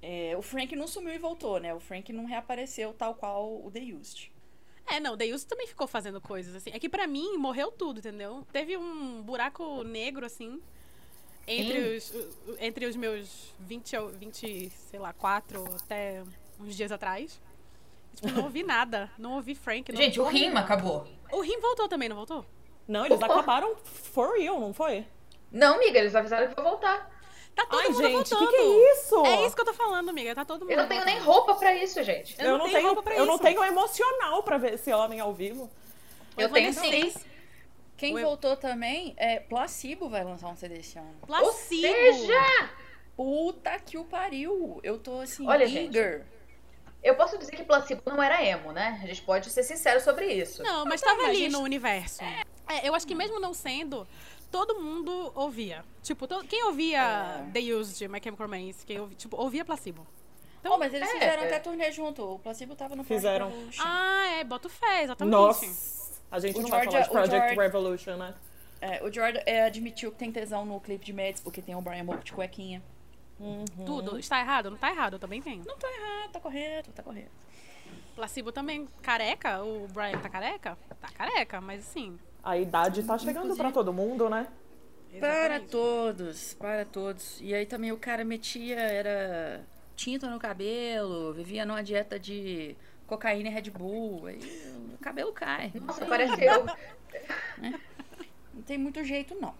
É, 0.00 0.34
o 0.36 0.42
Frank 0.42 0.74
não 0.74 0.88
sumiu 0.88 1.14
e 1.14 1.18
voltou, 1.18 1.60
né? 1.60 1.72
O 1.74 1.78
Frank 1.78 2.12
não 2.12 2.24
reapareceu 2.24 2.92
tal 2.92 3.14
qual 3.14 3.64
o 3.64 3.70
The 3.70 3.80
Used. 3.94 4.30
É, 4.86 4.98
não, 4.98 5.16
Deus 5.16 5.44
também 5.44 5.66
ficou 5.68 5.86
fazendo 5.86 6.20
coisas 6.20 6.56
assim. 6.56 6.70
É 6.72 6.78
que 6.78 6.88
pra 6.88 7.06
mim 7.06 7.36
morreu 7.36 7.70
tudo, 7.70 8.00
entendeu? 8.00 8.44
Teve 8.52 8.76
um 8.76 9.22
buraco 9.22 9.84
negro, 9.84 10.26
assim, 10.26 10.60
entre, 11.46 11.96
os, 11.96 12.10
o- 12.10 12.56
entre 12.58 12.86
os 12.86 12.96
meus 12.96 13.54
20, 13.60 13.96
ou 13.96 14.08
20, 14.08 14.70
sei 14.70 14.98
lá, 14.98 15.12
4 15.12 15.62
até 15.76 16.24
uns 16.58 16.74
dias 16.76 16.90
atrás. 16.90 17.40
Tipo, 18.14 18.28
não 18.32 18.44
ouvi 18.44 18.62
nada. 18.62 19.10
Não 19.18 19.32
ouvi 19.34 19.54
Frank. 19.54 19.90
Não 19.92 20.00
Gente, 20.00 20.20
o 20.20 20.24
ouvi 20.24 20.38
Rima 20.38 20.60
acabou. 20.60 21.06
O 21.32 21.40
Rim 21.40 21.58
voltou 21.60 21.88
também, 21.88 22.08
não 22.08 22.16
voltou? 22.16 22.44
Não, 22.86 23.04
eles 23.06 23.16
Opa. 23.16 23.26
acabaram 23.26 23.76
for 23.76 24.36
real, 24.38 24.60
não 24.60 24.72
foi? 24.74 25.06
Não, 25.50 25.76
amiga, 25.76 25.98
eles 25.98 26.14
avisaram 26.14 26.48
que 26.48 26.54
vai 26.54 26.64
voltar. 26.64 27.10
Tá 27.54 27.66
todo 27.66 27.80
Ai, 27.80 27.88
mundo 27.90 28.02
gente, 28.02 28.28
que 28.28 28.34
voltando. 28.34 28.50
que 28.50 28.56
é 28.56 28.92
isso? 28.94 29.26
É 29.26 29.46
isso 29.46 29.54
que 29.54 29.60
eu 29.60 29.66
tô 29.66 29.74
falando, 29.74 30.08
amiga. 30.08 30.34
Tá 30.34 30.44
todo 30.44 30.60
mundo 30.60 30.70
Eu 30.70 30.78
não 30.78 30.88
tenho 30.88 31.04
nem 31.04 31.16
voltando. 31.20 31.34
roupa 31.34 31.54
pra 31.56 31.74
isso, 31.74 32.02
gente. 32.02 32.34
Eu 32.42 32.56
não 32.58 32.64
tenho 32.70 32.86
roupa 32.86 33.02
pra 33.02 33.14
eu 33.14 33.26
não 33.26 33.34
isso. 33.34 33.42
tenho 33.42 33.62
emocional 33.64 34.42
pra 34.42 34.56
ver 34.58 34.74
esse 34.74 34.90
homem 34.92 35.20
ao 35.20 35.32
vivo. 35.34 35.70
Eu 36.36 36.48
tenho 36.50 36.72
sim. 36.72 37.12
Quem 37.96 38.16
O- 38.16 38.22
voltou 38.22 38.56
também 38.56 39.14
é 39.18 39.38
Placebo 39.40 40.08
vai 40.08 40.24
lançar 40.24 40.48
um 40.48 40.56
CD 40.56 40.78
esse 40.78 40.98
ano. 40.98 41.14
Ou 41.20 41.26
Placebo. 41.26 41.82
seja, 41.82 42.70
Puta 43.14 43.78
que 43.78 43.98
o 43.98 44.04
pariu! 44.04 44.80
Eu 44.82 44.98
tô 44.98 45.20
assim, 45.20 45.46
Olha, 45.46 45.66
gente. 45.66 45.92
Eu 47.02 47.14
posso 47.16 47.36
dizer 47.38 47.52
que 47.56 47.64
Placebo 47.64 48.02
não 48.06 48.22
era 48.22 48.42
emo, 48.44 48.72
né? 48.72 49.00
A 49.02 49.06
gente 49.06 49.22
pode 49.22 49.50
ser 49.50 49.62
sincero 49.62 50.00
sobre 50.00 50.26
isso. 50.32 50.62
Não, 50.62 50.84
mas 50.84 51.00
Tá, 51.00 51.08
tava 51.08 51.22
mas 51.22 51.30
ali 51.30 51.38
gente- 51.40 51.52
no 51.52 51.60
universo. 51.60 52.22
É, 52.68 52.88
eu 52.88 52.94
acho 52.94 53.06
que 53.06 53.14
mesmo 53.14 53.40
não 53.40 53.52
sendo, 53.52 54.06
todo 54.50 54.80
mundo 54.80 55.32
ouvia. 55.34 55.84
Tipo, 56.02 56.26
to- 56.26 56.44
quem 56.44 56.64
ouvia 56.64 57.44
É. 57.48 57.50
The 57.52 57.74
Used, 57.74 58.08
My 58.08 58.20
Chemical 58.22 58.46
Romance, 58.46 58.86
quem 58.86 59.00
ouvia, 59.00 59.16
tipo, 59.16 59.36
ouvia 59.36 59.64
Placebo. 59.64 60.06
Oh, 60.64 60.78
mas 60.78 60.94
eles 60.94 61.08
É, 61.08 61.12
fizeram 61.14 61.42
é. 61.42 61.46
até 61.46 61.58
turnê 61.58 61.90
junto. 61.90 62.22
O 62.34 62.38
Placebo 62.38 62.76
tava 62.76 62.94
no 62.94 63.02
Fizeram. 63.02 63.46
Project 63.50 63.78
Revolution. 63.78 63.82
Ah, 63.84 64.26
é, 64.38 64.44
boto 64.44 64.68
fé, 64.68 65.02
exatamente. 65.02 65.32
Nossa. 65.32 66.12
A 66.30 66.38
gente 66.38 66.56
O 66.58 66.62
não 66.62 66.68
vai 66.68 66.82
Georgia- 66.82 67.04
falar 67.04 67.04
de 67.04 67.08
o 67.08 67.12
Project 67.12 67.54
Georgia- 67.54 67.62
Revolution, 67.62 68.16
né? 68.16 68.34
É, 68.80 69.02
o 69.04 69.12
Jordan 69.12 69.40
é, 69.44 69.62
admitiu 69.64 70.10
que 70.12 70.18
tem 70.18 70.30
tesão 70.32 70.64
no 70.64 70.80
clipe 70.80 71.04
de 71.04 71.12
Mads, 71.12 71.40
porque 71.40 71.60
tem 71.60 71.74
o 71.74 71.80
Brian 71.80 72.04
Molko 72.04 72.22
de 72.24 72.32
cuequinha. 72.32 72.82
Tudo. 73.84 74.18
Está 74.18 74.40
errado? 74.40 74.70
Não 74.70 74.78
tá 74.78 74.90
errado, 74.90 75.14
eu 75.14 75.18
também 75.18 75.42
tenho. 75.42 75.64
Não 75.64 75.76
tá 75.76 75.88
errado, 75.88 76.32
tá 76.32 76.40
correto, 76.40 76.90
tá 76.92 77.02
correto. 77.02 77.30
Placebo 78.14 78.52
também 78.52 78.86
careca, 79.00 79.62
o 79.62 79.88
Brian 79.88 80.18
tá 80.18 80.28
careca? 80.28 80.78
Tá 81.00 81.08
careca, 81.08 81.60
mas 81.60 81.86
assim. 81.86 82.18
A 82.42 82.58
idade 82.58 83.02
tá 83.02 83.16
chegando 83.18 83.56
pra 83.56 83.72
todo 83.72 83.92
mundo, 83.92 84.28
né? 84.28 84.46
Para 85.18 85.56
exatamente. 85.56 85.70
todos, 85.70 86.54
para 86.54 86.84
todos. 86.84 87.40
E 87.40 87.54
aí 87.54 87.66
também 87.66 87.92
o 87.92 87.96
cara 87.96 88.24
metia, 88.24 88.78
era 88.78 89.64
tinta 89.94 90.28
no 90.28 90.38
cabelo, 90.38 91.32
vivia 91.32 91.66
numa 91.66 91.82
dieta 91.82 92.18
de 92.18 92.76
cocaína 93.06 93.48
e 93.48 93.52
Red 93.52 93.70
Bull. 93.70 94.26
Aí 94.26 94.38
o 94.94 94.98
cabelo 94.98 95.32
cai. 95.32 95.72
Nossa, 95.74 96.06
parece 96.06 96.42
eu. 96.44 96.66
Não 98.54 98.62
tem 98.62 98.78
muito 98.78 99.02
jeito, 99.04 99.34
não. 99.40 99.54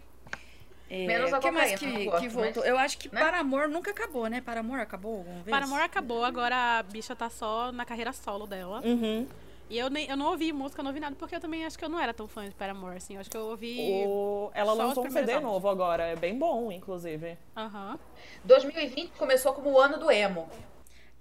É, 0.95 1.07
Menos 1.07 1.33
a 1.33 1.39
que 1.39 1.51
mais 1.51 1.79
que, 1.79 2.05
gosto, 2.05 2.21
que 2.21 2.29
voltou? 2.29 2.63
mas, 2.63 2.67
Eu 2.67 2.77
acho 2.77 2.99
que 2.99 3.09
né? 3.11 3.19
Para 3.19 3.39
Amor 3.39 3.67
nunca 3.67 3.91
acabou, 3.91 4.27
né? 4.27 4.43
Para 4.43 4.61
Amor 4.61 4.79
acabou 4.79 5.17
alguma 5.21 5.37
vez? 5.37 5.49
Para 5.49 5.65
Amor 5.65 5.81
acabou, 5.81 6.23
agora 6.23 6.81
a 6.81 6.83
bicha 6.83 7.17
tá 7.17 7.31
só 7.31 7.73
na 7.73 7.87
carreira 7.87 8.13
solo 8.13 8.47
dela. 8.47 8.83
Uhum. 8.85 9.27
E 9.71 9.79
eu, 9.79 9.89
nem, 9.89 10.07
eu 10.07 10.19
não 10.19 10.27
ouvi 10.27 10.53
música, 10.53 10.83
não 10.83 10.91
ouvi 10.91 11.01
nada, 11.01 11.17
porque 11.19 11.35
eu 11.35 11.41
também 11.41 11.65
acho 11.65 11.79
que 11.79 11.85
eu 11.87 11.89
não 11.89 11.99
era 11.99 12.13
tão 12.13 12.29
fã 12.29 12.47
de 12.47 12.55
Paramore, 12.55 12.99
assim. 12.99 13.15
Eu 13.15 13.21
acho 13.21 13.31
que 13.31 13.37
eu 13.39 13.47
ouvi. 13.47 14.05
O... 14.07 14.51
Ela 14.53 14.67
Só 14.67 14.73
os 14.73 14.79
lançou 14.89 15.07
um 15.07 15.11
CD 15.11 15.33
álbuns. 15.33 15.51
novo 15.51 15.69
agora, 15.71 16.05
é 16.05 16.15
bem 16.15 16.39
bom, 16.39 16.71
inclusive. 16.71 17.39
Aham. 17.57 17.99
2020 18.45 19.13
começou 19.13 19.55
como 19.55 19.71
o 19.71 19.81
ano 19.81 19.99
do 19.99 20.11
emo. 20.11 20.47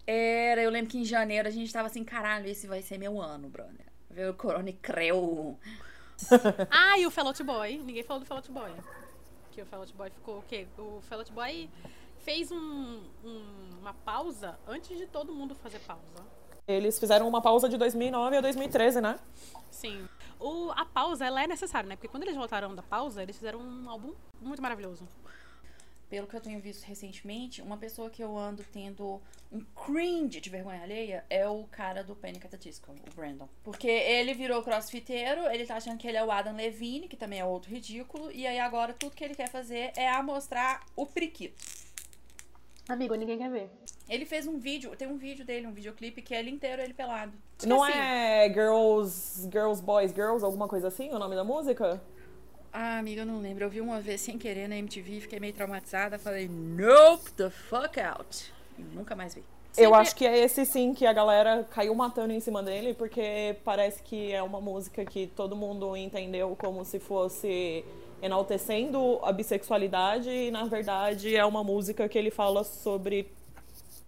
Era, 0.06 0.62
eu 0.62 0.70
lembro 0.70 0.92
que 0.92 0.98
em 0.98 1.06
janeiro 1.06 1.48
a 1.48 1.52
gente 1.52 1.72
tava 1.72 1.88
assim, 1.88 2.04
caralho, 2.04 2.46
esse 2.50 2.68
vai 2.68 2.82
ser 2.82 2.98
meu 2.98 3.22
ano, 3.22 3.48
brother. 3.48 3.86
Veio 4.10 4.32
o 4.32 4.34
Corona 4.34 4.70
e 4.70 4.74
creu. 4.74 5.58
Ah, 6.70 7.00
e 7.00 7.08
o 7.08 7.10
Fall 7.10 7.28
Out 7.28 7.42
Boy. 7.44 7.78
Ninguém 7.78 8.04
falou 8.04 8.20
do 8.20 8.26
Fall 8.28 8.38
Out 8.38 8.52
Boy. 8.52 8.72
Que 9.52 9.62
o 9.62 9.66
Fall 9.66 9.82
Out 9.82 9.94
Boy 9.94 10.10
ficou 10.10 10.40
o 10.40 10.44
quê? 10.44 10.68
O 10.78 11.02
Fall 11.02 11.20
Out 11.20 11.32
Boy 11.34 11.70
fez 12.20 12.52
um- 12.52 13.02
um- 13.24 13.70
uma 13.82 13.94
pausa 13.94 14.58
antes 14.68 14.98
de 14.98 15.06
todo 15.08 15.34
mundo 15.34 15.54
fazer 15.56 15.80
pausa. 15.80 16.02
Eles 16.68 16.98
fizeram 17.00 17.28
uma 17.28 17.42
pausa 17.42 17.68
de 17.68 17.78
2009 17.78 18.38
a 18.38 18.42
2013, 18.42 19.02
né? 19.02 19.20
Sim. 19.70 20.08
O, 20.40 20.72
a 20.72 20.86
pausa, 20.86 21.26
ela 21.26 21.44
é 21.44 21.48
necessária, 21.48 21.88
né? 21.90 21.96
Porque 21.96 22.08
quando 22.08 22.24
eles 22.24 22.36
voltaram 22.36 22.74
da 22.74 22.82
pausa, 22.84 23.22
eles 23.22 23.36
fizeram 23.36 23.60
um 23.60 23.90
álbum 23.90 24.14
muito 24.40 24.62
maravilhoso. 24.62 25.08
Pelo 26.12 26.28
que 26.28 26.36
eu 26.36 26.42
tenho 26.42 26.60
visto 26.60 26.84
recentemente, 26.84 27.62
uma 27.62 27.78
pessoa 27.78 28.10
que 28.10 28.22
eu 28.22 28.38
ando 28.38 28.66
tendo 28.74 29.22
um 29.50 29.62
cringe 29.62 30.42
de 30.42 30.50
vergonha 30.50 30.82
alheia 30.82 31.24
é 31.30 31.48
o 31.48 31.64
cara 31.72 32.04
do 32.04 32.14
Panic! 32.14 32.46
at 32.46 32.52
the 32.52 32.58
Disco, 32.58 32.92
o 32.92 33.16
Brandon. 33.16 33.48
Porque 33.64 33.88
ele 33.88 34.34
virou 34.34 34.62
crossfiteiro, 34.62 35.50
ele 35.50 35.66
tá 35.66 35.78
achando 35.78 35.98
que 35.98 36.06
ele 36.06 36.18
é 36.18 36.24
o 36.24 36.30
Adam 36.30 36.54
Levine, 36.54 37.08
que 37.08 37.16
também 37.16 37.40
é 37.40 37.46
outro 37.46 37.72
ridículo, 37.72 38.30
e 38.30 38.46
aí 38.46 38.60
agora 38.60 38.92
tudo 38.94 39.16
que 39.16 39.24
ele 39.24 39.36
quer 39.36 39.48
fazer 39.48 39.94
é 39.96 40.10
amostrar 40.10 40.86
o 40.98 41.06
priquito. 41.06 41.64
Amigo, 42.90 43.16
ninguém 43.16 43.38
quer 43.38 43.50
ver. 43.50 43.70
Ele 44.10 44.26
fez 44.26 44.46
um 44.48 44.60
vídeo, 44.60 44.94
tem 44.98 45.08
um 45.08 45.16
vídeo 45.16 45.46
dele, 45.46 45.66
um 45.66 45.72
videoclipe 45.72 46.22
que 46.22 46.36
é 46.36 46.40
ele 46.40 46.50
inteiro 46.50 46.82
ele 46.82 46.94
pelado. 46.94 47.32
Não 47.66 47.88
Esqueci. 47.88 47.98
é 47.98 48.50
Girls, 48.50 49.50
Girls, 49.50 49.82
Boys, 49.82 50.12
Girls, 50.12 50.44
alguma 50.44 50.68
coisa 50.68 50.90
assim, 50.90 51.10
o 51.10 51.18
nome 51.18 51.38
da 51.38 51.44
música? 51.46 52.02
Ah, 52.74 53.00
amiga, 53.00 53.22
eu 53.22 53.26
não 53.26 53.42
lembro. 53.42 53.66
Eu 53.66 53.70
vi 53.70 53.82
uma 53.82 54.00
vez 54.00 54.22
sem 54.22 54.38
querer 54.38 54.68
na 54.68 54.78
MTV, 54.78 55.22
fiquei 55.22 55.40
meio 55.40 55.54
traumatizada. 55.54 56.18
Falei, 56.18 56.48
nope, 56.48 57.32
the 57.32 57.50
fuck 57.50 58.00
out. 58.00 58.52
E 58.78 58.82
nunca 58.82 59.16
mais 59.16 59.36
vi. 59.36 59.44
Eu 59.78 59.86
Sempre- 59.86 60.00
acho 60.00 60.16
que 60.16 60.26
é 60.26 60.38
esse 60.38 60.66
sim 60.66 60.94
que 60.94 61.06
a 61.06 61.14
galera 61.14 61.66
caiu 61.72 61.96
matando 61.96 62.34
em 62.34 62.40
cima 62.42 62.62
dele, 62.62 62.94
porque 62.94 63.56
parece 63.64 64.02
que 64.04 64.32
é 64.32 64.42
uma 64.44 64.60
música 64.60 65.06
que 65.06 65.28
todo 65.28 65.56
mundo 65.56 65.96
entendeu 65.96 66.56
como 66.60 66.84
se 66.84 67.00
fosse 67.00 67.84
enaltecendo 68.22 69.20
a 69.24 69.32
bissexualidade 69.32 70.30
e 70.30 70.52
na 70.52 70.66
verdade 70.66 71.36
é 71.36 71.44
uma 71.46 71.64
música 71.64 72.08
que 72.10 72.18
ele 72.18 72.30
fala 72.30 72.64
sobre, 72.66 73.32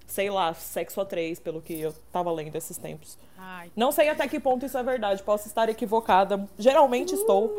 sei 0.06 0.30
lá, 0.30 0.54
sexo 0.54 1.00
a 1.02 1.06
três, 1.06 1.40
pelo 1.40 1.62
que 1.62 1.80
eu 1.80 1.94
tava 2.12 2.30
lendo 2.32 2.56
esses 2.58 2.78
tempos. 2.78 3.18
Ai. 3.38 3.72
Não 3.76 3.92
sei 3.92 4.10
até 4.10 4.28
que 4.28 4.40
ponto 4.42 4.66
isso 4.66 4.78
é 4.78 4.84
verdade, 4.84 5.24
posso 5.24 5.48
estar 5.48 5.68
equivocada, 5.70 6.46
geralmente 6.60 7.14
estou. 7.16 7.50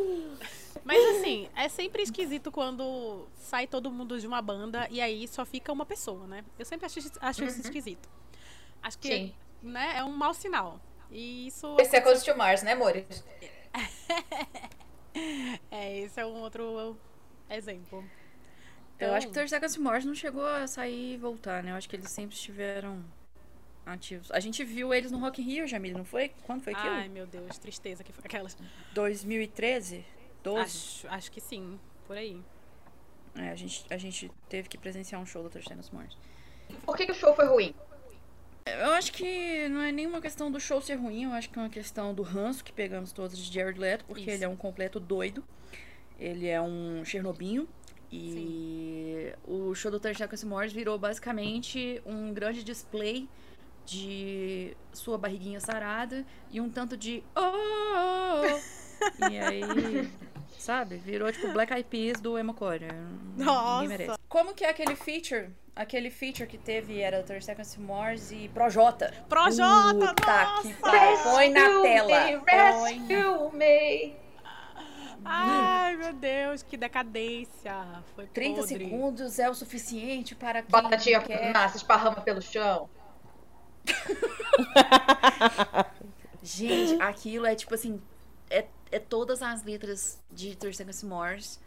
Mas 0.85 1.17
assim, 1.17 1.49
é 1.57 1.69
sempre 1.69 2.03
esquisito 2.03 2.53
quando 2.53 3.27
sai 3.37 3.67
todo 3.67 3.91
mundo 3.91 4.21
de 4.21 4.27
uma 4.27 4.43
banda 4.43 4.87
e 4.91 5.01
aí 5.01 5.27
só 5.27 5.45
fica 5.45 5.73
uma 5.73 5.87
pessoa, 5.87 6.27
né? 6.27 6.45
Eu 6.59 6.65
sempre 6.65 6.85
acho, 6.87 6.99
acho 7.21 7.45
isso 7.45 7.61
esquisito. 7.63 8.09
Acho 8.83 8.99
que 8.99 9.09
Sim. 9.09 9.35
né, 9.63 9.95
é 9.97 10.05
um 10.05 10.13
mau 10.13 10.35
sinal. 10.35 10.79
E 11.11 11.47
isso. 11.47 11.77
Esse 11.81 11.97
é 11.97 12.01
Coast 12.01 12.25
to 12.31 12.37
Mars, 12.37 12.63
né, 12.63 12.73
amores? 12.73 13.25
É, 15.71 16.01
esse 16.01 16.21
é 16.21 16.27
um 16.27 16.41
outro 16.41 16.97
exemplo. 17.49 18.05
Eu 18.99 19.13
acho 19.15 19.27
que 19.27 19.31
Então- 19.31 19.43
o 19.43 19.47
Third 19.47 19.51
Seconds 19.51 19.75
to 19.75 19.81
Mars 19.81 20.05
não 20.05 20.15
chegou 20.15 20.45
a 20.47 20.67
sair 20.67 21.15
e 21.15 21.17
voltar, 21.17 21.63
né? 21.63 21.71
Eu 21.73 21.77
acho 21.77 21.89
que 21.89 21.95
eles 21.97 22.11
sempre 22.11 22.35
estiveram 22.35 23.05
ativos. 23.87 24.31
A 24.33 24.41
gente 24.41 24.65
viu 24.65 24.93
eles 24.93 25.11
no 25.13 25.19
Rock 25.19 25.41
in 25.41 25.45
Rio, 25.45 25.67
Jamile, 25.69 25.95
não 25.95 26.05
foi? 26.05 26.31
Quando 26.45 26.63
foi 26.63 26.73
aquilo? 26.73 26.95
Ai, 26.95 27.09
meu 27.09 27.27
Deus, 27.27 27.57
tristeza 27.59 28.03
que 28.03 28.13
foi 28.13 28.25
aquelas. 28.25 28.57
2013? 28.93 30.05
12? 30.45 30.61
Acho, 30.61 31.09
acho 31.09 31.33
que 31.33 31.41
sim, 31.41 31.81
por 32.07 32.17
aí. 32.17 32.41
É, 33.35 33.51
a 33.51 33.57
gente, 33.57 33.85
a 33.91 33.97
gente 33.97 34.31
teve 34.49 34.69
que 34.69 34.79
presenciar 34.79 35.21
um 35.21 35.27
show 35.27 35.43
do 35.43 35.51
Third 35.51 35.67
Seconds 35.67 35.89
to 35.89 35.97
Mars. 35.97 36.17
Por 36.85 36.97
que, 36.97 37.07
que 37.07 37.13
o 37.13 37.15
show 37.15 37.35
foi 37.35 37.47
ruim? 37.47 37.75
Eu 38.67 38.93
acho 38.93 39.13
que 39.13 39.69
não 39.69 39.81
é 39.81 39.91
nenhuma 39.91 40.21
questão 40.21 40.51
do 40.51 40.61
show 40.61 40.81
ser 40.81 40.95
ruim, 40.95 41.25
eu 41.25 41.33
acho 41.33 41.51
que 41.51 41.59
é 41.59 41.63
uma 41.63 41.69
questão 41.69 42.15
do 42.15 42.23
ranço 42.23 42.65
que 42.65 42.73
pegamos 42.73 43.13
todos 43.13 43.37
de 43.37 43.53
Jared 43.53 43.79
Leto, 43.79 44.05
porque 44.07 44.23
Isso. 44.23 44.31
ele 44.31 44.45
é 44.45 44.49
um 44.49 44.57
completo 44.57 45.01
doido. 45.01 45.45
Ele 46.19 46.47
é 46.47 46.61
um 46.63 47.05
Chernobinho. 47.05 47.69
E 48.11 49.35
o 49.45 49.75
show 49.75 49.91
do 49.91 49.99
30 49.99 50.19
Seconds 50.19 50.45
Morris 50.45 50.73
virou 50.73 50.97
basicamente 50.97 52.01
um 52.07 52.33
grande 52.33 52.63
display 52.63 53.29
de 53.85 54.77
sua 54.93 55.19
barriguinha 55.19 55.59
sarada 55.59 56.25
e 56.51 56.61
um 56.61 56.71
tanto 56.71 56.97
de 56.97 57.23
oh, 57.35 57.41
oh, 57.41 58.43
oh. 58.45 59.29
e 59.31 59.39
aí 59.39 60.11
sabe 60.59 60.97
virou 60.97 61.31
tipo 61.33 61.53
Black 61.53 61.73
Eyed 61.73 61.89
Peas 61.89 62.21
do 62.21 62.39
Emocore 62.39 62.89
Nossa. 63.37 64.19
como 64.29 64.55
que 64.55 64.65
é 64.65 64.71
aquele 64.71 64.95
feature 64.97 65.51
aquele 65.75 66.11
feature 66.11 66.49
que 66.49 66.57
teve 66.59 67.01
era 67.01 67.23
30 67.23 67.41
Seconds 67.45 67.75
to 67.75 67.81
Mars 67.81 68.31
e 68.31 68.49
Projota 68.49 69.13
Projota, 69.29 70.07
Puta 70.09 70.63
que 70.63 70.69
nossa! 70.69 70.81
pariu. 70.81 71.19
põe 71.25 71.51
na 71.51 71.83
tela 71.83 72.25
me, 72.27 72.37
rescue 72.47 73.57
me. 73.57 74.15
Ai, 75.25 75.97
meu 75.97 76.13
Deus, 76.13 76.63
que 76.63 76.77
decadência. 76.77 77.75
Foi 78.15 78.27
30 78.27 78.61
podre. 78.61 78.77
segundos 78.77 79.39
é 79.39 79.49
o 79.49 79.55
suficiente 79.55 80.35
para 80.35 80.61
quem 80.61 80.71
Batatinha 80.71 81.21
quer 81.23 81.51
massa, 81.53 81.79
esparrama 81.79 82.21
pelo 82.21 82.43
chão. 82.43 82.91
Gente, 86.43 87.01
aquilo 87.01 87.47
é 87.47 87.55
tipo 87.55 87.75
assim. 87.75 88.01
É, 88.91 88.99
todas 88.99 89.43
as 89.43 89.63
letras 89.65 90.23
de 90.31 90.57
30 90.57 90.77
Seconds 90.77 91.01
to 91.01 91.07
Mars 91.07 91.61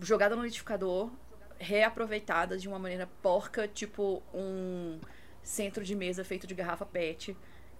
jogada 0.00 0.34
no 0.34 0.42
liquidificador, 0.42 1.10
reaproveitada 1.58 2.58
de 2.58 2.68
uma 2.68 2.78
maneira 2.78 3.08
porca, 3.22 3.66
tipo 3.66 4.22
um 4.34 4.98
centro 5.42 5.84
de 5.84 5.94
mesa 5.94 6.24
feito 6.24 6.46
de 6.46 6.54
garrafa 6.54 6.84
PET. 6.84 7.36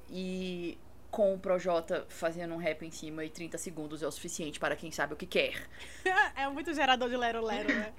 E 0.08 0.78
com 1.10 1.34
o 1.34 1.38
Projota 1.38 2.06
fazendo 2.08 2.54
um 2.54 2.58
rap 2.58 2.84
em 2.84 2.90
cima 2.90 3.24
e 3.24 3.30
30 3.30 3.58
segundos 3.58 4.02
é 4.02 4.06
o 4.06 4.10
suficiente 4.10 4.60
para 4.60 4.76
quem 4.76 4.90
sabe 4.90 5.14
o 5.14 5.16
que 5.16 5.26
quer. 5.26 5.66
É 6.36 6.48
muito 6.48 6.72
gerador 6.74 7.08
de 7.08 7.16
Lero 7.16 7.44
Lero, 7.44 7.68
né? 7.68 7.92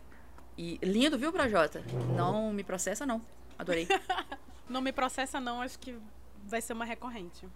E 0.58 0.80
lindo, 0.82 1.18
viu, 1.18 1.32
Projota? 1.32 1.84
Não 2.16 2.54
me 2.54 2.64
processa, 2.64 3.06
não. 3.06 3.22
Adorei. 3.58 3.88
Não 4.70 4.82
me 4.82 4.92
processa, 4.92 5.40
não, 5.40 5.62
acho 5.62 5.80
que 5.80 5.98
vai 6.44 6.62
ser 6.62 6.74
uma 6.74 6.84
recorrente. 6.84 7.48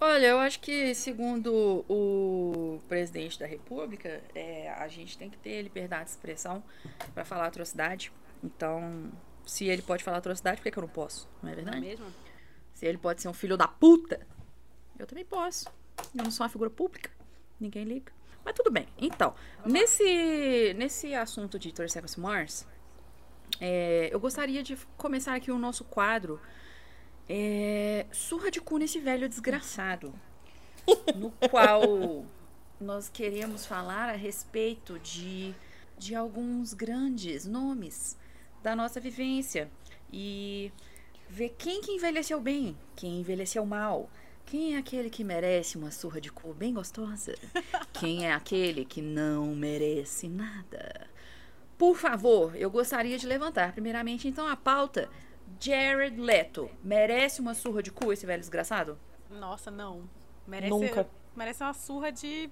Olha, 0.00 0.28
eu 0.28 0.38
acho 0.38 0.60
que, 0.60 0.94
segundo 0.94 1.84
o 1.86 2.80
presidente 2.88 3.38
da 3.38 3.44
República, 3.46 4.22
é, 4.34 4.70
a 4.70 4.88
gente 4.88 5.18
tem 5.18 5.28
que 5.28 5.36
ter 5.36 5.60
liberdade 5.60 6.04
de 6.04 6.10
expressão 6.10 6.62
para 7.12 7.22
falar 7.24 7.46
atrocidade. 7.46 8.10
Então, 8.42 9.12
se 9.44 9.66
ele 9.66 9.82
pode 9.82 10.02
falar 10.02 10.16
atrocidade, 10.16 10.56
por 10.56 10.62
que, 10.62 10.70
que 10.70 10.78
eu 10.78 10.82
não 10.82 10.88
posso? 10.88 11.28
Não 11.42 11.50
é 11.50 11.52
Não 11.52 11.60
é 11.60 11.64
verdade? 11.64 11.80
mesmo? 11.86 12.06
Se 12.72 12.86
ele 12.86 12.96
pode 12.96 13.20
ser 13.20 13.28
um 13.28 13.34
filho 13.34 13.58
da 13.58 13.68
puta, 13.68 14.26
eu 14.98 15.06
também 15.06 15.24
posso. 15.24 15.68
Eu 16.16 16.24
não 16.24 16.30
sou 16.30 16.44
uma 16.44 16.50
figura 16.50 16.70
pública. 16.70 17.10
Ninguém 17.60 17.84
liga. 17.84 18.10
Mas 18.42 18.54
tudo 18.54 18.70
bem. 18.70 18.88
Então, 18.96 19.34
nesse, 19.66 20.74
nesse 20.78 21.14
assunto 21.14 21.58
de 21.58 21.72
30 21.72 21.92
Seconds 21.92 22.16
Mars, 22.16 22.66
é, 23.60 24.08
eu 24.10 24.18
gostaria 24.18 24.62
de 24.62 24.76
começar 24.96 25.34
aqui 25.34 25.50
o 25.50 25.58
nosso 25.58 25.84
quadro 25.84 26.40
é, 27.32 28.06
Surra 28.10 28.50
de 28.50 28.60
cu 28.60 28.76
nesse 28.76 28.98
velho 28.98 29.28
desgraçado. 29.28 30.12
No 31.14 31.30
qual 31.48 32.26
nós 32.80 33.08
queremos 33.08 33.64
falar 33.64 34.08
a 34.08 34.16
respeito 34.16 34.98
de, 34.98 35.54
de 35.96 36.16
alguns 36.16 36.74
grandes 36.74 37.46
nomes 37.46 38.18
da 38.64 38.74
nossa 38.74 38.98
vivência. 38.98 39.70
E 40.12 40.72
ver 41.28 41.54
quem 41.56 41.80
que 41.80 41.92
envelheceu 41.92 42.40
bem, 42.40 42.76
quem 42.96 43.20
envelheceu 43.20 43.64
mal. 43.64 44.10
Quem 44.44 44.74
é 44.74 44.78
aquele 44.78 45.08
que 45.08 45.22
merece 45.22 45.78
uma 45.78 45.92
surra 45.92 46.20
de 46.20 46.32
cu 46.32 46.52
bem 46.52 46.74
gostosa? 46.74 47.36
Quem 47.92 48.26
é 48.26 48.32
aquele 48.32 48.84
que 48.84 49.00
não 49.00 49.54
merece 49.54 50.26
nada? 50.26 51.08
Por 51.78 51.96
favor, 51.96 52.56
eu 52.56 52.68
gostaria 52.68 53.16
de 53.16 53.28
levantar 53.28 53.72
primeiramente 53.72 54.26
então 54.26 54.48
a 54.48 54.56
pauta. 54.56 55.08
Jared 55.58 56.20
Leto 56.20 56.70
merece 56.82 57.40
uma 57.40 57.54
surra 57.54 57.82
de 57.82 57.90
cu 57.90 58.12
esse 58.12 58.26
velho 58.26 58.40
desgraçado? 58.40 58.98
Nossa, 59.30 59.70
não. 59.70 60.08
Merece, 60.46 60.70
Nunca. 60.70 61.08
merece 61.34 61.62
uma 61.62 61.72
surra 61.74 62.10
de. 62.12 62.50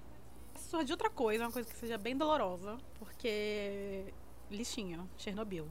Surra 0.55 0.83
de 0.83 0.91
outra 0.91 1.09
coisa, 1.09 1.45
uma 1.45 1.51
coisa 1.51 1.69
que 1.69 1.75
seja 1.77 1.97
bem 1.97 2.15
dolorosa. 2.15 2.77
Porque. 2.97 4.05
Lixinho, 4.49 5.07
Chernobyl. 5.17 5.67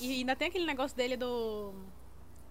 E 0.00 0.12
ainda 0.18 0.34
tem 0.34 0.48
aquele 0.48 0.64
negócio 0.66 0.96
dele 0.96 1.16
do. 1.16 1.72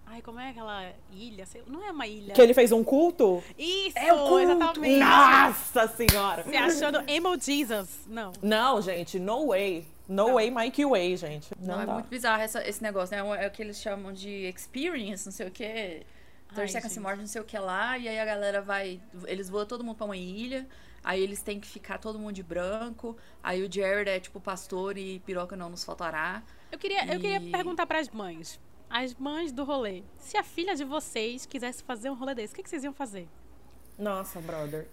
Ai, 0.06 0.22
como 0.22 0.40
é 0.40 0.48
aquela 0.50 0.90
ilha? 1.12 1.44
Não 1.66 1.84
é 1.84 1.90
uma 1.90 2.06
ilha. 2.06 2.32
Que 2.32 2.40
ele 2.40 2.54
fez 2.54 2.72
um 2.72 2.82
culto? 2.82 3.42
Isso, 3.58 3.98
É 3.98 4.10
o 4.12 4.16
culto. 4.26 4.38
exatamente. 4.40 4.98
Nossa 5.00 5.88
senhora! 5.88 6.42
Você 6.44 6.56
achou 6.56 6.92
do 6.92 7.10
Emo 7.10 7.38
Jesus? 7.38 8.06
Não. 8.06 8.32
Não, 8.42 8.80
gente, 8.80 9.18
no 9.18 9.48
way. 9.48 9.86
No 10.08 10.28
Não. 10.28 10.34
way, 10.34 10.50
Mike 10.50 10.84
Way, 10.86 11.16
gente. 11.18 11.50
Não, 11.60 11.76
Não, 11.76 11.82
é 11.82 11.86
dá. 11.86 11.92
muito 11.92 12.08
bizarro 12.08 12.40
essa- 12.42 12.66
esse 12.66 12.82
negócio, 12.82 13.14
né? 13.14 13.44
É 13.44 13.46
o 13.46 13.50
que 13.50 13.62
eles 13.62 13.78
chamam 13.78 14.10
de 14.12 14.48
experience, 14.48 15.26
não 15.26 15.32
sei 15.32 15.46
o 15.48 15.50
quê. 15.50 16.06
Ai, 16.48 16.54
Terceira 16.56 16.84
gente. 16.86 16.94
se 16.94 16.98
morte, 17.00 17.18
não 17.18 17.26
sei 17.26 17.42
o 17.42 17.44
que 17.44 17.58
lá, 17.58 17.98
e 17.98 18.08
aí 18.08 18.18
a 18.18 18.24
galera 18.24 18.62
vai. 18.62 19.02
Eles 19.26 19.50
voam 19.50 19.66
todo 19.66 19.84
mundo 19.84 19.96
pra 19.96 20.06
uma 20.06 20.16
ilha, 20.16 20.66
aí 21.04 21.22
eles 21.22 21.42
têm 21.42 21.60
que 21.60 21.68
ficar 21.68 21.98
todo 21.98 22.18
mundo 22.18 22.32
de 22.32 22.42
branco, 22.42 23.18
aí 23.42 23.62
o 23.62 23.70
Jared 23.70 24.08
é 24.08 24.18
tipo 24.18 24.40
pastor 24.40 24.96
e 24.96 25.18
piroca 25.20 25.54
não 25.54 25.68
nos 25.68 25.84
faltará. 25.84 26.42
Eu 26.72 26.78
queria, 26.78 27.02
eu 27.04 27.20
queria 27.20 27.36
E- 27.36 27.50
perguntar 27.50 27.84
pras 27.86 28.08
mães. 28.08 28.58
As 28.88 29.14
mães 29.14 29.52
do 29.52 29.62
rolê. 29.64 30.02
Se 30.18 30.38
a 30.38 30.42
filha 30.42 30.74
de 30.74 30.84
vocês 30.84 31.44
quisesse 31.44 31.82
fazer 31.82 32.08
um 32.08 32.14
rolê 32.14 32.34
desse, 32.34 32.54
o 32.54 32.56
que, 32.56 32.62
que 32.62 32.70
vocês 32.70 32.82
iam 32.82 32.94
fazer? 32.94 33.28
Nossa, 33.98 34.40
brother. 34.40 34.88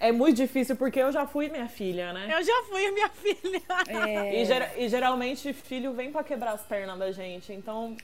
É 0.00 0.12
muito 0.12 0.36
difícil 0.36 0.76
porque 0.76 1.00
eu 1.00 1.10
já 1.10 1.26
fui 1.26 1.48
minha 1.48 1.68
filha, 1.68 2.12
né? 2.12 2.26
Eu 2.30 2.42
já 2.44 2.62
fui 2.68 2.90
minha 2.90 3.08
filha. 3.08 3.62
É, 3.88 4.40
E, 4.40 4.44
gera- 4.44 4.72
e 4.76 4.88
geralmente 4.88 5.52
filho 5.52 5.92
vem 5.92 6.12
pra 6.12 6.22
quebrar 6.22 6.52
as 6.52 6.62
pernas 6.62 6.98
da 6.98 7.10
gente. 7.12 7.52
Então, 7.52 7.96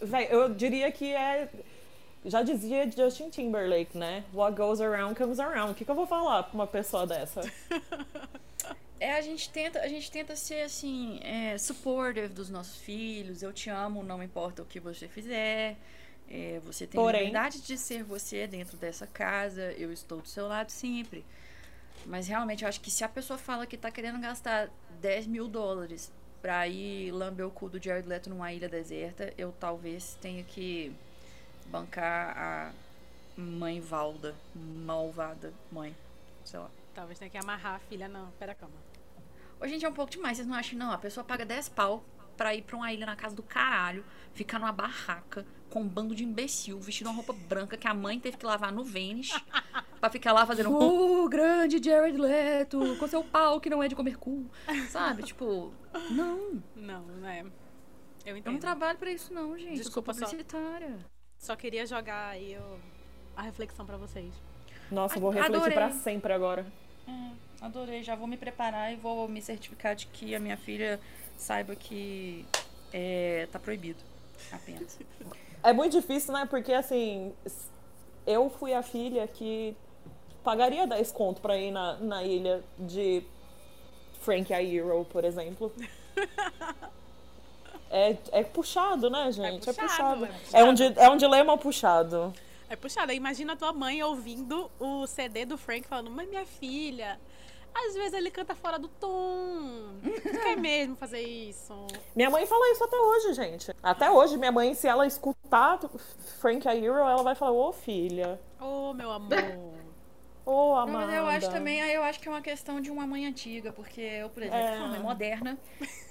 véi, 0.00 0.28
eu 0.30 0.48
diria 0.54 0.90
que 0.90 1.12
é. 1.12 1.48
Já 2.24 2.42
dizia 2.42 2.90
Justin 2.90 3.30
Timberlake, 3.30 3.96
né? 3.96 4.24
What 4.34 4.56
goes 4.56 4.80
around 4.80 5.14
comes 5.14 5.38
around. 5.38 5.72
O 5.72 5.74
que, 5.74 5.84
que 5.84 5.90
eu 5.90 5.94
vou 5.94 6.06
falar 6.06 6.42
pra 6.44 6.54
uma 6.54 6.66
pessoa 6.66 7.06
dessa? 7.06 7.40
é, 8.98 9.12
a 9.12 9.20
gente 9.20 9.48
tenta, 9.50 9.80
a 9.80 9.88
gente 9.88 10.10
tenta 10.10 10.34
ser 10.34 10.62
assim, 10.62 11.20
é, 11.22 11.56
supportive 11.58 12.28
dos 12.28 12.50
nossos 12.50 12.76
filhos. 12.78 13.42
Eu 13.42 13.52
te 13.52 13.70
amo, 13.70 14.02
não 14.02 14.22
importa 14.22 14.62
o 14.62 14.64
que 14.64 14.80
você 14.80 15.06
fizer. 15.06 15.76
É, 16.28 16.60
você 16.64 16.86
tem 16.86 17.00
Porém- 17.00 17.26
liberdade 17.26 17.60
de 17.62 17.78
ser 17.78 18.02
você 18.02 18.46
dentro 18.46 18.76
dessa 18.76 19.06
casa. 19.06 19.72
Eu 19.72 19.92
estou 19.92 20.20
do 20.20 20.28
seu 20.28 20.48
lado 20.48 20.70
sempre. 20.70 21.24
Mas 22.04 22.26
realmente, 22.28 22.62
eu 22.62 22.68
acho 22.68 22.80
que 22.80 22.90
se 22.90 23.04
a 23.04 23.08
pessoa 23.08 23.38
fala 23.38 23.66
que 23.66 23.76
tá 23.76 23.90
querendo 23.90 24.20
gastar 24.20 24.68
10 25.00 25.26
mil 25.26 25.48
dólares 25.48 26.12
pra 26.42 26.66
ir 26.68 27.10
lamber 27.12 27.46
o 27.46 27.50
cu 27.50 27.68
do 27.68 27.82
Jared 27.82 28.06
Leto 28.08 28.28
numa 28.30 28.52
ilha 28.52 28.68
deserta, 28.68 29.32
eu 29.38 29.52
talvez 29.58 30.16
tenha 30.20 30.42
que 30.44 30.92
bancar 31.66 32.36
a 32.36 32.72
mãe 33.36 33.80
Valda, 33.80 34.34
malvada 34.54 35.52
mãe. 35.70 35.94
Sei 36.44 36.58
lá. 36.58 36.70
Talvez 36.94 37.18
tenha 37.18 37.30
que 37.30 37.38
amarrar 37.38 37.74
a 37.74 37.78
filha 37.80 38.08
no 38.08 38.28
pé 38.38 38.46
da 38.46 38.54
cama. 38.54 38.72
Hoje 39.60 39.74
em 39.74 39.78
dia 39.78 39.88
é 39.88 39.90
um 39.90 39.94
pouco 39.94 40.12
demais, 40.12 40.36
vocês 40.36 40.46
não 40.46 40.54
acham, 40.56 40.78
não? 40.78 40.92
A 40.92 40.98
pessoa 40.98 41.24
paga 41.24 41.44
10 41.44 41.68
pau 41.70 42.02
pra 42.36 42.54
ir 42.54 42.62
pra 42.62 42.76
uma 42.76 42.92
ilha 42.92 43.06
na 43.06 43.16
casa 43.16 43.34
do 43.34 43.42
caralho, 43.42 44.04
ficar 44.34 44.58
numa 44.58 44.72
barraca 44.72 45.46
com 45.70 45.80
um 45.82 45.88
bando 45.88 46.14
de 46.14 46.24
imbecil, 46.24 46.78
vestindo 46.80 47.08
uma 47.08 47.16
roupa 47.16 47.32
branca 47.32 47.76
que 47.76 47.88
a 47.88 47.94
mãe 47.94 48.20
teve 48.20 48.36
que 48.36 48.46
lavar 48.46 48.72
no 48.72 48.84
Vênice, 48.84 49.32
pra 50.00 50.08
ficar 50.10 50.32
lá 50.32 50.46
fazendo 50.46 50.70
uh, 50.72 51.28
grande 51.28 51.82
Jared 51.82 52.16
Leto, 52.16 52.96
com 52.98 53.06
seu 53.08 53.24
pau 53.24 53.60
que 53.60 53.68
não 53.68 53.82
é 53.82 53.88
de 53.88 53.94
comer 53.96 54.16
cu, 54.16 54.46
sabe? 54.88 55.22
Tipo, 55.26 55.72
não, 56.10 56.62
Não, 56.74 57.02
não 57.02 57.28
é. 57.28 57.40
Eu 57.40 57.46
eu 58.26 58.32
não 58.32 58.38
entendo. 58.38 58.60
trabalho 58.60 58.98
pra 58.98 59.10
isso 59.10 59.32
não, 59.32 59.56
gente. 59.58 59.76
Desculpa, 59.76 60.10
eu 60.10 60.14
só- 60.14 60.20
sou 60.26 60.30
publicitária. 60.30 60.96
Só 61.38 61.54
queria 61.56 61.86
jogar 61.86 62.28
aí 62.30 62.56
o- 62.58 62.78
a 63.36 63.42
reflexão 63.42 63.84
pra 63.86 63.96
vocês. 63.96 64.32
Nossa, 64.90 65.16
eu 65.16 65.20
vou 65.20 65.30
refletir 65.30 65.72
pra 65.72 65.90
sempre 65.90 66.32
agora. 66.32 66.66
É, 67.06 67.30
adorei, 67.60 68.02
já 68.02 68.14
vou 68.14 68.26
me 68.26 68.36
preparar 68.36 68.92
e 68.92 68.96
vou 68.96 69.28
me 69.28 69.40
certificar 69.42 69.94
de 69.94 70.06
que 70.06 70.34
a 70.34 70.40
minha 70.40 70.56
filha 70.56 71.00
saiba 71.36 71.74
que 71.76 72.44
é, 72.92 73.48
tá 73.52 73.58
proibido, 73.58 73.98
apenas. 74.52 74.98
É 75.62 75.72
muito 75.72 75.92
difícil, 76.00 76.32
né? 76.32 76.46
Porque 76.48 76.72
assim, 76.72 77.32
eu 78.26 78.48
fui 78.50 78.72
a 78.74 78.82
filha 78.82 79.26
que 79.26 79.76
pagaria 80.44 80.86
10 80.86 81.12
conto 81.12 81.40
pra 81.40 81.56
ir 81.56 81.70
na, 81.72 81.94
na 81.96 82.22
ilha 82.22 82.62
de 82.78 83.22
Frank 84.20 84.52
Iero, 84.52 85.04
por 85.06 85.24
exemplo. 85.24 85.72
É, 87.88 88.16
é 88.32 88.42
puxado, 88.42 89.08
né, 89.08 89.30
gente? 89.30 89.70
É 89.70 89.72
puxado, 89.72 89.86
puxado. 89.86 90.24
é 90.24 90.28
É, 90.28 90.30
puxado. 90.40 90.70
um, 90.70 90.74
di- 90.74 90.94
é 90.98 91.08
um 91.08 91.16
dilema 91.16 91.56
puxado. 91.56 92.34
É 92.68 92.74
puxada. 92.74 93.14
Imagina 93.14 93.52
a 93.52 93.56
tua 93.56 93.72
mãe 93.72 94.02
ouvindo 94.02 94.68
o 94.80 95.06
CD 95.06 95.44
do 95.44 95.56
Frank 95.56 95.86
falando, 95.86 96.10
mas 96.10 96.28
minha 96.28 96.44
filha, 96.44 97.18
às 97.86 97.94
vezes 97.94 98.12
ele 98.14 98.30
canta 98.30 98.54
fora 98.54 98.78
do 98.78 98.88
tom. 98.88 99.96
Quer 100.22 100.56
mesmo 100.56 100.96
fazer 100.96 101.20
isso? 101.20 101.86
Minha 102.14 102.30
mãe 102.30 102.46
fala 102.46 102.70
isso 102.72 102.84
até 102.84 102.96
hoje, 102.96 103.32
gente. 103.34 103.74
Até 103.82 104.10
hoje, 104.10 104.36
minha 104.38 104.52
mãe, 104.52 104.74
se 104.74 104.86
ela 104.88 105.06
escutar 105.06 105.78
Frank 106.40 106.66
Iero, 106.66 106.96
ela 106.98 107.22
vai 107.22 107.34
falar, 107.34 107.52
ô 107.52 107.72
filha, 107.72 108.40
Ô, 108.60 108.92
meu 108.94 109.10
amor. 109.10 109.30
ô 110.46 110.74
Não, 110.76 110.86
mas 110.86 111.02
amada. 111.04 111.14
eu 111.16 111.26
acho 111.26 111.50
também, 111.50 111.82
aí 111.82 111.92
eu 111.94 112.02
acho 112.02 112.20
que 112.20 112.28
é 112.28 112.30
uma 112.30 112.40
questão 112.40 112.80
de 112.80 112.90
uma 112.90 113.06
mãe 113.06 113.26
antiga, 113.26 113.72
porque 113.72 114.00
eu, 114.00 114.30
por 114.30 114.42
exemplo, 114.42 114.58
É. 114.60 114.70
sou 114.76 114.78
uma 114.78 114.88
mãe 114.88 115.00
moderna, 115.00 115.58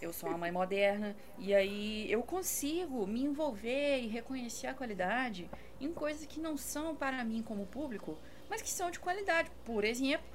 eu 0.01 0.13
sou 0.13 0.29
uma 0.29 0.37
mãe 0.37 0.51
moderna, 0.51 1.15
e 1.39 1.53
aí 1.55 2.11
eu 2.11 2.21
consigo 2.21 3.07
me 3.07 3.23
envolver 3.23 3.99
e 4.01 4.07
reconhecer 4.07 4.67
a 4.67 4.73
qualidade 4.73 5.49
em 5.79 5.91
coisas 5.91 6.25
que 6.25 6.39
não 6.39 6.57
são 6.57 6.95
para 6.95 7.23
mim 7.23 7.41
como 7.41 7.65
público, 7.65 8.17
mas 8.49 8.61
que 8.61 8.69
são 8.69 8.91
de 8.91 8.99
qualidade. 8.99 9.49
Por 9.63 9.83
exemplo, 9.83 10.25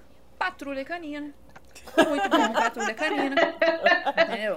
Patrulha 0.45 0.83
Canina. 0.87 1.35
Muito 2.09 2.29
bom, 2.31 2.53
Patrulha 2.55 2.95
Canina. 2.95 3.37
Entendeu? 4.09 4.57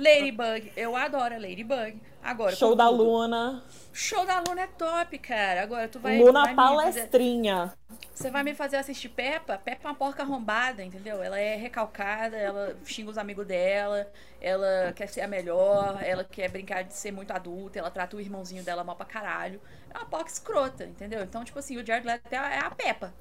Ladybug, 0.00 0.72
eu 0.74 0.96
adoro 0.96 1.34
a 1.34 1.38
Ladybug. 1.38 2.00
Agora, 2.22 2.56
Show 2.56 2.74
da 2.74 2.88
Luna. 2.88 3.62
Show 3.92 4.24
da 4.24 4.40
Luna 4.40 4.62
é 4.62 4.66
top, 4.68 5.18
cara. 5.18 5.62
Agora 5.62 5.86
tu 5.86 6.00
vai. 6.00 6.18
Luna 6.18 6.44
vai 6.44 6.50
me 6.52 6.56
fazer- 6.56 6.74
palestrinha. 7.00 7.74
você 8.14 8.30
vai 8.30 8.42
me 8.42 8.54
fazer 8.54 8.76
assistir 8.78 9.10
Peppa? 9.10 9.58
Peppa 9.58 9.86
é 9.86 9.90
uma 9.90 9.94
porca 9.94 10.22
arrombada, 10.22 10.82
entendeu? 10.82 11.22
Ela 11.22 11.38
é 11.38 11.56
recalcada, 11.56 12.36
ela 12.38 12.74
xinga 12.86 13.10
os 13.10 13.18
amigos 13.18 13.46
dela, 13.46 14.10
ela 14.40 14.92
quer 14.96 15.08
ser 15.08 15.20
a 15.20 15.28
melhor, 15.28 15.98
ela 16.02 16.24
quer 16.24 16.50
brincar 16.50 16.84
de 16.84 16.94
ser 16.94 17.12
muito 17.12 17.32
adulta, 17.32 17.78
ela 17.78 17.90
trata 17.90 18.16
o 18.16 18.20
irmãozinho 18.20 18.62
dela 18.64 18.82
mal 18.82 18.96
pra 18.96 19.04
caralho. 19.04 19.60
É 19.92 19.98
uma 19.98 20.06
porca 20.06 20.30
escrota, 20.30 20.84
entendeu? 20.84 21.22
Então, 21.22 21.44
tipo 21.44 21.58
assim, 21.58 21.76
o 21.76 21.84
Jared 21.86 22.06
Leto 22.06 22.32
é 22.32 22.36
a, 22.38 22.54
é 22.54 22.58
a 22.60 22.70
Peppa. 22.70 23.12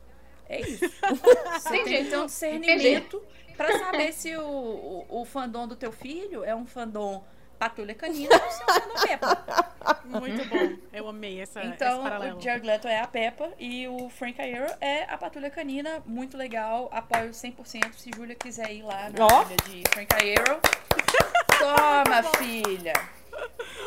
É 0.50 0.62
isso. 0.62 0.86
Você 0.90 1.70
tem 1.70 1.84
que 2.04 2.10
ter 2.10 2.18
um 2.18 2.26
discernimento 2.26 3.24
pra 3.56 3.78
saber 3.80 4.14
se 4.14 4.36
o, 4.36 4.42
o, 4.42 5.22
o 5.22 5.26
fandom 5.26 5.68
do 5.68 5.76
teu 5.76 5.92
filho 5.92 6.44
é 6.44 6.56
um 6.56 6.66
fandom 6.66 7.24
patrulha 7.60 7.96
canina 7.96 8.36
ou 8.36 8.52
se 8.52 8.62
é 8.62 8.66
um 8.66 8.80
fandom 8.80 9.02
Peppa. 9.08 9.76
Muito 10.06 10.46
bom. 10.48 10.78
Eu 10.94 11.08
amei 11.08 11.42
essa, 11.42 11.60
esse 11.62 11.70
Então, 11.70 12.04
paralelo. 12.04 12.38
o 12.38 12.42
Jared 12.42 12.66
Leto 12.68 12.88
é 12.88 13.00
a 13.00 13.08
Peppa 13.08 13.52
e 13.60 13.88
o 13.88 14.10
Frank 14.10 14.40
Iero 14.42 14.72
é 14.80 15.04
a 15.06 15.18
Patrulha 15.18 15.50
Canina. 15.50 16.02
Muito 16.06 16.38
legal, 16.38 16.88
apoio 16.94 17.32
100%. 17.32 17.94
Se 17.94 18.12
Júlia 18.16 18.36
quiser 18.36 18.72
ir 18.72 18.84
lá 18.84 19.10
na 19.10 19.26
Ó. 19.26 19.44
ilha 19.44 19.56
de 19.66 19.84
Frank 19.90 20.16
Iero. 20.24 20.60
Toma, 21.60 22.24
filha. 22.38 22.94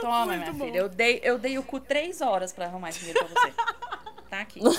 Toma, 0.01 0.27
Muito 0.27 0.39
minha 0.41 0.53
bom. 0.53 0.65
filha. 0.65 0.79
Eu 0.79 0.89
dei, 0.89 1.21
eu 1.23 1.39
dei 1.39 1.57
o 1.59 1.63
cu 1.63 1.79
três 1.81 2.21
horas 2.21 2.53
pra 2.53 2.67
arrumar 2.67 2.89
esse 2.91 2.99
dinheiro 3.01 3.25
pra 3.25 3.29
você. 3.29 3.53
Tá 4.31 4.43
aqui. 4.43 4.61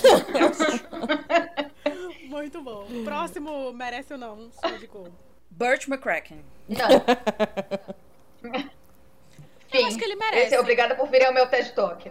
Muito 2.30 2.62
bom. 2.62 2.88
Próximo, 3.04 3.74
merece 3.74 4.14
ou 4.14 4.20
não? 4.20 4.50
Show 4.66 4.78
de 4.78 4.88
cor. 4.88 5.12
Burt 5.50 5.90
McCracken. 5.90 6.46
Não. 6.70 6.88
Eu 9.74 9.86
acho 9.86 9.98
que 9.98 10.06
ele 10.06 10.16
merece. 10.16 10.46
Esse 10.46 10.56
é 10.56 10.60
obrigada 10.60 10.96
por 10.96 11.10
vir 11.10 11.26
ao 11.26 11.34
meu 11.34 11.48
TED 11.48 11.74
Talk. 11.74 12.10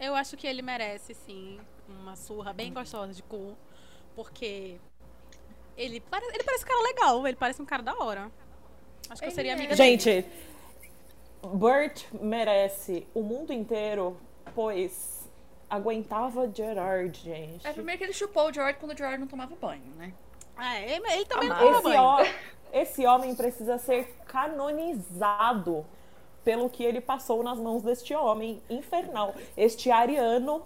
Eu 0.00 0.14
acho 0.14 0.36
que 0.36 0.46
ele 0.46 0.62
merece, 0.62 1.12
sim, 1.14 1.60
uma 1.86 2.16
surra 2.16 2.54
bem 2.54 2.72
gostosa 2.72 3.12
de 3.12 3.22
cu. 3.22 3.54
Porque 4.16 4.78
ele, 5.76 6.00
pare... 6.00 6.24
ele 6.32 6.44
parece 6.44 6.64
um 6.64 6.68
cara 6.68 6.82
legal, 6.82 7.26
ele 7.26 7.36
parece 7.36 7.62
um 7.62 7.66
cara 7.66 7.82
da 7.82 7.94
hora. 7.94 8.30
Acho 9.10 9.20
que 9.20 9.26
eu 9.26 9.28
Ele 9.28 9.34
seria 9.34 9.52
é. 9.52 9.54
amiga 9.54 9.76
dele. 9.76 9.98
Gente, 9.98 10.26
Burt 11.42 12.04
merece 12.20 13.06
o 13.14 13.22
mundo 13.22 13.52
inteiro, 13.52 14.18
pois 14.54 15.11
aguentava 15.72 16.50
Gerard, 16.54 17.18
gente. 17.18 17.66
É 17.66 17.72
primeiro 17.72 17.96
que 17.98 18.04
ele 18.04 18.12
chupou 18.12 18.48
o 18.50 18.52
George 18.52 18.78
quando 18.78 18.92
o 18.92 18.96
George 18.96 19.16
não 19.16 19.26
tomava 19.26 19.54
banho, 19.56 19.90
né? 19.96 20.12
É, 20.58 20.96
ele, 20.96 21.06
ele 21.12 21.24
também 21.24 21.48
não 21.48 21.56
toma 21.56 21.70
Esse, 21.72 21.82
banho. 21.82 22.02
ó- 22.02 22.26
esse 22.72 23.06
homem 23.06 23.34
precisa 23.34 23.78
ser 23.78 24.14
canonizado 24.26 25.86
pelo 26.44 26.68
que 26.68 26.84
ele 26.84 27.00
passou 27.00 27.42
nas 27.42 27.58
mãos 27.58 27.82
deste 27.82 28.14
homem 28.14 28.62
infernal. 28.68 29.34
Este 29.56 29.90
ariano. 29.90 30.62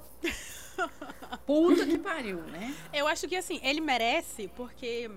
Puta 1.47 1.87
que 1.87 1.99
pariu, 1.99 2.39
né? 2.39 2.75
Eu 2.93 3.07
acho 3.07 3.29
que 3.29 3.37
assim, 3.37 3.61
ele 3.63 3.81
merece 3.81 4.49
porque 4.57 5.09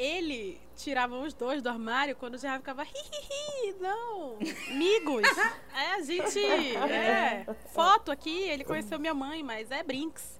ele 0.00 0.60
tirava 0.76 1.16
os 1.18 1.34
dois 1.34 1.60
do 1.62 1.68
armário 1.68 2.16
quando 2.16 2.38
já 2.38 2.56
ficava 2.56 2.84
hihihi, 2.84 3.74
não, 3.80 4.38
amigos. 4.70 5.22
É, 5.72 5.94
a 5.94 6.02
gente, 6.02 6.38
é, 6.44 7.46
foto 7.72 8.10
aqui, 8.10 8.42
ele 8.48 8.64
conheceu 8.64 8.98
minha 8.98 9.14
mãe, 9.14 9.42
mas 9.42 9.70
é 9.70 9.82
brinks. 9.82 10.38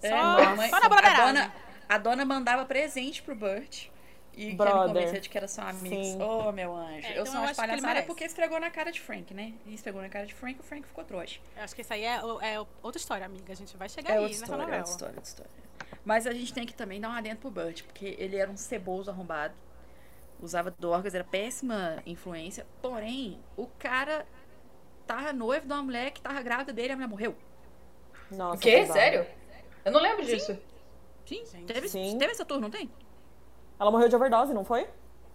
Só, 0.00 0.06
É, 0.08 0.44
mamãe- 0.46 0.70
só 0.70 0.80
na 0.80 0.86
a 0.86 1.26
dona, 1.26 1.54
a 1.88 1.98
dona 1.98 2.24
mandava 2.24 2.64
presente 2.64 3.22
pro 3.22 3.34
Burt. 3.36 3.86
E 4.32 4.44
quer 4.44 4.50
me 4.50 4.54
Brother. 4.56 4.86
convencer 4.86 5.20
de 5.20 5.28
que 5.28 5.36
era 5.36 5.48
só 5.48 5.62
amigos. 5.62 6.06
Sim. 6.06 6.18
Oh, 6.22 6.50
meu 6.52 6.74
anjo. 6.74 7.06
É, 7.06 7.10
eu 7.10 7.12
então 7.22 7.26
sou 7.26 7.34
eu 7.34 7.40
uma 7.40 7.50
acho 7.50 7.54
que 7.54 7.60
ele 7.60 7.66
palhaçada 7.68 7.86
merece. 7.88 8.06
porque 8.06 8.24
esfregou 8.24 8.60
na 8.60 8.70
cara 8.70 8.90
de 8.92 9.00
Frank, 9.00 9.34
né? 9.34 9.52
E 9.66 9.74
esfregou 9.74 10.00
na 10.00 10.08
cara 10.08 10.24
de 10.26 10.34
Frank, 10.34 10.60
o 10.60 10.62
Frank 10.62 10.86
ficou 10.86 11.04
trouxa. 11.04 11.40
Eu 11.56 11.62
acho 11.64 11.74
que 11.74 11.82
isso 11.82 11.92
aí 11.92 12.04
é, 12.04 12.14
é 12.42 12.60
outra 12.82 12.98
história, 12.98 13.26
amiga. 13.26 13.52
A 13.52 13.56
gente 13.56 13.76
vai 13.76 13.88
chegar 13.88 14.10
É 14.10 14.12
aí 14.14 14.18
outra 14.20 14.32
nessa 14.32 14.44
história, 14.44 14.62
é 14.62 14.64
novela. 14.64 14.78
outra 14.82 14.92
história, 14.92 15.14
outra 15.16 15.28
história. 15.28 15.50
Mas 16.04 16.26
a 16.26 16.32
gente 16.32 16.54
tem 16.54 16.64
que 16.66 16.72
também 16.74 17.00
dar 17.00 17.10
um 17.10 17.12
adendo 17.12 17.36
pro 17.40 17.50
Burt, 17.50 17.82
porque 17.82 18.16
ele 18.18 18.36
era 18.36 18.50
um 18.50 18.56
ceboso 18.56 19.10
arrombado. 19.10 19.54
Usava 20.40 20.70
drogas, 20.78 21.14
era 21.14 21.24
péssima 21.24 22.02
influência. 22.06 22.66
Porém, 22.80 23.38
o 23.56 23.66
cara 23.66 24.24
tava 25.06 25.32
noivo 25.34 25.66
de 25.66 25.72
uma 25.72 25.82
mulher 25.82 26.10
que 26.12 26.20
tava 26.20 26.40
grávida 26.40 26.72
dele 26.72 26.88
e 26.88 26.92
a 26.92 26.96
mulher 26.96 27.08
morreu. 27.08 27.36
Nossa, 28.30 28.56
O 28.56 28.58
quê? 28.60 28.86
Sério? 28.86 29.26
Eu 29.84 29.92
não 29.92 30.00
lembro 30.00 30.24
disso. 30.24 30.56
Sim, 31.26 31.44
Gente. 31.44 31.64
teve, 31.66 31.88
Sim. 31.88 32.16
teve 32.18 32.32
essa 32.32 32.44
tour, 32.44 32.60
não 32.60 32.70
tem? 32.70 32.90
Ela 33.80 33.90
morreu 33.90 34.08
de 34.08 34.14
overdose, 34.14 34.52
não 34.52 34.64
foi? 34.64 34.86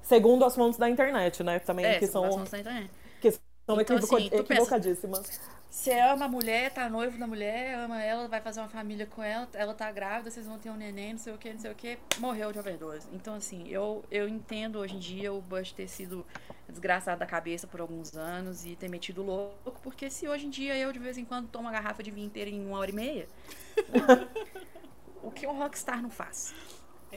Segundo 0.04 0.46
as 0.46 0.56
fontes 0.56 0.78
da 0.78 0.88
internet, 0.88 1.44
né? 1.44 1.58
Também 1.60 1.84
É, 1.86 1.98
que 2.00 2.06
são, 2.06 2.24
situação 2.24 2.44
da 2.52 2.60
internet. 2.60 2.92
que 3.20 3.32
são 3.32 3.42
Então, 3.64 3.82
equivoco- 3.82 4.16
assim, 4.18 4.30
pensa- 4.30 4.44
equivocadíssimas. 4.44 5.42
Você 5.68 5.92
ama 6.00 6.26
a 6.26 6.28
mulher, 6.30 6.72
tá 6.72 6.88
noivo 6.88 7.18
da 7.18 7.26
mulher, 7.28 7.74
ama 7.80 8.02
ela, 8.02 8.28
vai 8.30 8.40
fazer 8.40 8.62
uma 8.62 8.70
família 8.70 9.06
com 9.08 9.22
ela, 9.22 9.46
ela 9.54 9.74
tá 9.74 9.92
grávida, 9.92 10.30
vocês 10.32 10.46
vão 10.46 10.58
ter 10.60 10.70
um 10.70 10.76
neném, 10.78 11.14
não 11.14 11.20
sei 11.20 11.34
o 11.34 11.38
que, 11.38 11.52
não 11.52 11.60
sei 11.60 11.72
o 11.72 11.76
que, 11.76 11.98
morreu 12.20 12.54
de 12.54 12.60
overdose. 12.60 13.08
Então, 13.12 13.34
assim, 13.34 13.68
eu, 13.68 14.02
eu 14.10 14.30
entendo 14.30 14.78
hoje 14.80 14.96
em 14.96 15.00
dia 15.00 15.34
o 15.34 15.42
Bush 15.42 15.74
ter 15.74 15.88
sido 15.90 16.24
desgraçado 16.70 17.20
da 17.20 17.26
cabeça 17.26 17.66
por 17.68 17.82
alguns 17.82 18.16
anos 18.16 18.64
e 18.66 18.76
ter 18.76 18.88
metido 18.90 19.22
louco, 19.24 19.80
porque 19.82 20.10
se 20.10 20.28
hoje 20.30 20.46
em 20.46 20.50
dia 20.50 20.78
eu 20.78 20.94
de 20.94 21.00
vez 21.00 21.18
em 21.18 21.26
quando 21.26 21.48
tomo 21.50 21.66
uma 21.66 21.72
garrafa 21.72 22.02
de 22.04 22.12
vinho 22.12 22.28
inteira 22.28 22.50
em 22.50 22.66
uma 22.66 22.78
hora 22.78 22.92
e 22.92 22.94
meia, 22.94 23.28
o 25.24 25.32
que 25.32 25.46
um 25.48 25.58
rockstar 25.58 26.02
não 26.02 26.10
faz? 26.10 26.54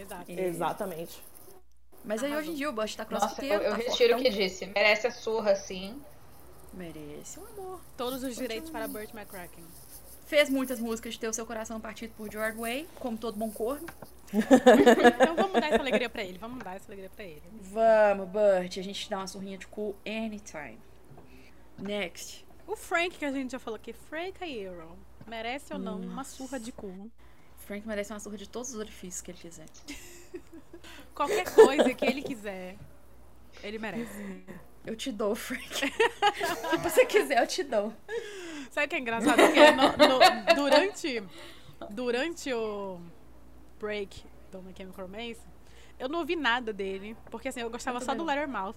Exato. 0.00 0.30
É. 0.30 0.40
Exatamente. 0.40 1.22
Mas 2.04 2.22
aí 2.22 2.34
hoje 2.34 2.50
em 2.50 2.54
dia 2.54 2.70
o 2.70 2.72
Bush 2.72 2.94
tá 2.94 3.04
Nossa, 3.04 3.26
crossfiteiro, 3.26 3.62
eu, 3.62 3.70
eu 3.70 3.76
tá 3.76 3.76
retiro 3.76 4.16
o 4.16 4.22
que 4.22 4.30
disse. 4.30 4.66
Merece 4.66 5.06
a 5.06 5.11
surra, 5.11 5.54
sim. 5.54 6.00
Merece 6.72 7.40
um 7.40 7.46
amor. 7.46 7.80
Todos 7.96 8.22
os 8.22 8.37
direitos 8.37 8.70
para 8.70 8.87
Burt 8.87 9.12
McCracken. 9.12 9.64
Fez 10.26 10.48
muitas 10.50 10.78
músicas 10.78 11.14
de 11.14 11.20
ter 11.20 11.28
o 11.28 11.32
seu 11.32 11.46
coração 11.46 11.80
partido 11.80 12.12
por 12.16 12.30
George 12.30 12.58
Way, 12.58 12.88
como 12.98 13.16
todo 13.16 13.37
bom 13.37 13.50
corno. 13.50 13.87
Então 14.30 15.34
vamos 15.34 15.58
dar 15.58 15.68
essa 15.68 15.80
alegria 15.80 16.08
pra 16.11 16.22
ele. 16.22 16.37
Vamos 16.37 16.62
dar 16.62 16.76
essa 16.76 16.87
alegria 16.87 17.08
pra 17.08 17.24
ele. 17.24 17.42
Vamos, 17.62 18.28
Burt, 18.28 18.76
a 18.76 18.82
gente 18.82 19.08
dá 19.08 19.18
uma 19.18 19.26
surrinha 19.26 19.56
de 19.56 19.66
cu 19.66 19.96
anytime. 20.06 20.78
Next. 21.78 22.44
O 22.66 22.76
Frank, 22.76 23.16
que 23.16 23.24
a 23.24 23.32
gente 23.32 23.52
já 23.52 23.58
falou 23.58 23.76
aqui, 23.76 23.94
Frank 23.94 24.44
Iero. 24.44 24.98
Merece 25.26 25.72
ou 25.72 25.78
não 25.78 25.98
uma 25.98 26.24
surra 26.24 26.61
de 26.61 26.72
cu? 26.72 27.11
Frank 27.68 27.87
merece 27.87 28.14
uma 28.14 28.18
surra 28.18 28.38
de 28.38 28.48
todos 28.48 28.70
os 28.70 28.76
orifícios 28.81 29.20
que 29.20 29.31
ele 29.31 29.38
quiser. 29.38 29.66
Qualquer 31.14 31.44
coisa 31.54 31.92
que 31.92 32.07
ele 32.07 32.22
quiser, 32.22 32.78
ele 33.62 33.78
merece. 33.78 34.42
Eu 34.87 34.96
te 34.96 35.12
dou, 35.12 35.35
Frank. 35.35 35.68
Se 36.70 36.76
você 36.78 37.04
quiser, 37.04 37.42
eu 37.42 37.46
te 37.46 37.62
dou. 37.62 37.92
Sabe 38.70 38.87
o 38.87 38.88
que 38.88 38.96
é 38.96 38.98
engraçado? 39.00 39.37
Porque 39.37 39.70
no- 39.72 40.09
no- 40.09 40.54
durante, 40.54 41.22
durante 41.90 42.54
o 42.54 42.98
break 43.78 44.24
do 44.50 44.62
My 44.62 44.72
Chemical 44.74 45.04
Romance, 45.07 45.40
eu 45.98 46.09
não 46.09 46.20
ouvi 46.20 46.37
nada 46.37 46.72
dele. 46.72 47.14
Porque 47.31 47.48
assim, 47.48 47.61
eu 47.61 47.68
gostava 47.68 47.98
Eu 47.98 48.00
só 48.00 48.14
do 48.14 48.20
também 48.24 48.37
Lettermouth. 48.37 48.76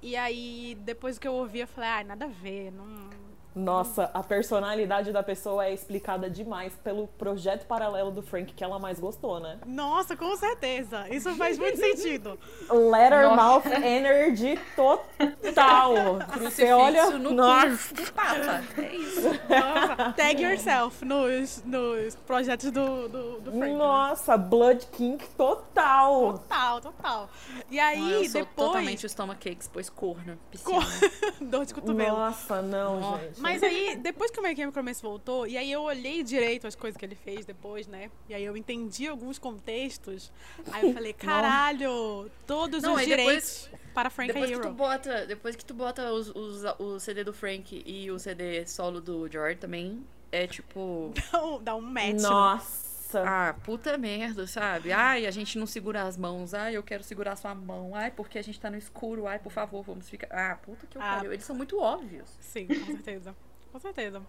E 0.00 0.16
aí, 0.16 0.74
depois 0.80 1.18
que 1.18 1.28
eu 1.28 1.34
ouvi, 1.34 1.58
eu 1.60 1.66
falei, 1.68 1.90
ai, 1.90 2.04
nada 2.04 2.24
a 2.24 2.28
ver. 2.28 2.70
Não... 2.72 3.10
Nossa, 3.54 4.10
a 4.14 4.22
personalidade 4.22 5.12
da 5.12 5.22
pessoa 5.22 5.66
é 5.66 5.74
explicada 5.74 6.30
demais 6.30 6.72
pelo 6.84 7.06
projeto 7.06 7.66
paralelo 7.66 8.10
do 8.10 8.22
Frank 8.22 8.52
que 8.54 8.62
ela 8.62 8.78
mais 8.78 9.00
gostou, 9.00 9.40
né? 9.40 9.58
Nossa, 9.66 10.16
com 10.16 10.36
certeza. 10.36 11.08
Isso 11.08 11.34
faz 11.36 11.58
muito 11.58 11.78
sentido. 11.78 12.38
Lettermouth 12.70 13.66
Energy 13.66 14.58
total. 14.76 15.94
Você 16.40 16.72
olha. 16.72 17.10
No 17.10 17.32
Nossa, 17.32 17.94
do 17.94 18.12
Papa. 18.12 18.62
É 18.78 18.94
isso. 18.94 19.22
Nossa, 19.22 20.12
tag 20.12 20.42
yourself 20.42 21.04
nos, 21.04 21.62
nos 21.64 22.14
projetos 22.14 22.70
do, 22.70 23.08
do, 23.08 23.40
do 23.40 23.50
Frank. 23.50 23.72
né? 23.72 23.76
nossa, 23.76 24.36
Blood 24.36 24.86
King 24.92 25.22
total. 25.36 26.34
Total, 26.34 26.80
total. 26.80 27.28
E 27.70 27.78
aí, 27.80 28.12
eu 28.12 28.24
sou 28.24 28.40
depois. 28.42 28.68
totalmente 28.68 29.06
o 29.06 29.08
stomach 29.08 29.38
cakes, 29.40 29.68
pois 29.72 29.90
corno. 29.90 30.38
Piscina. 30.50 30.80
Dor 31.40 31.64
de 31.64 31.74
cotovelo. 31.74 32.16
Nossa, 32.18 32.62
não, 32.62 33.00
Nossa. 33.00 33.24
gente. 33.24 33.39
Mas 33.40 33.62
aí, 33.62 33.96
depois 33.96 34.30
que 34.30 34.38
o 34.38 34.42
My 34.42 34.54
Chemical 34.54 34.72
Romance 34.82 35.02
voltou, 35.02 35.46
e 35.46 35.56
aí 35.56 35.70
eu 35.70 35.82
olhei 35.82 36.22
direito 36.22 36.66
as 36.66 36.74
coisas 36.74 36.96
que 36.98 37.04
ele 37.04 37.14
fez 37.14 37.44
depois, 37.46 37.86
né? 37.86 38.10
E 38.28 38.34
aí 38.34 38.44
eu 38.44 38.56
entendi 38.56 39.06
alguns 39.08 39.38
contextos. 39.38 40.30
Aí 40.72 40.88
eu 40.88 40.92
falei, 40.94 41.12
caralho, 41.12 42.30
todos 42.46 42.82
Não, 42.82 42.94
os 42.94 43.04
direitos 43.04 43.64
depois- 43.64 43.80
para 43.94 44.08
Frank 44.10 44.32
Depois 44.32 44.50
que, 44.50 44.60
tu 44.60 44.70
bota, 44.70 45.26
depois 45.26 45.56
que 45.56 45.64
tu 45.64 45.74
bota 45.74 46.12
os, 46.12 46.28
os- 46.28 46.64
o 46.78 46.98
CD 47.00 47.24
do 47.24 47.32
Frank 47.32 47.82
e 47.84 48.10
o 48.10 48.18
CD 48.18 48.64
solo 48.66 49.00
do 49.00 49.28
George 49.30 49.56
também, 49.58 50.04
é 50.30 50.46
tipo. 50.46 51.12
Dá 51.32 51.44
um- 51.44 51.62
Dá 51.62 51.74
um 51.76 51.80
match. 51.80 52.06
né? 52.14 52.20
Nossa. 52.22 52.89
Nossa. 53.18 53.24
Ah, 53.28 53.54
puta 53.64 53.98
merda, 53.98 54.46
sabe? 54.46 54.92
Ai, 54.92 55.26
a 55.26 55.30
gente 55.30 55.58
não 55.58 55.66
segura 55.66 56.02
as 56.02 56.16
mãos. 56.16 56.54
Ai, 56.54 56.76
eu 56.76 56.82
quero 56.82 57.02
segurar 57.02 57.34
sua 57.36 57.54
mão. 57.54 57.92
Ai, 57.94 58.10
porque 58.10 58.38
a 58.38 58.42
gente 58.42 58.58
tá 58.60 58.70
no 58.70 58.76
escuro. 58.76 59.26
Ai, 59.26 59.38
por 59.38 59.50
favor, 59.50 59.82
vamos 59.82 60.08
ficar. 60.08 60.28
Ah, 60.30 60.56
puta 60.62 60.86
que 60.86 60.96
eu 60.96 61.02
Ah. 61.02 61.16
pariu. 61.16 61.32
Eles 61.32 61.44
são 61.44 61.56
muito 61.56 61.80
óbvios. 61.80 62.28
Sim, 62.40 62.66
com 62.66 62.86
certeza. 62.86 63.34
com 63.72 63.78
certeza. 63.78 64.22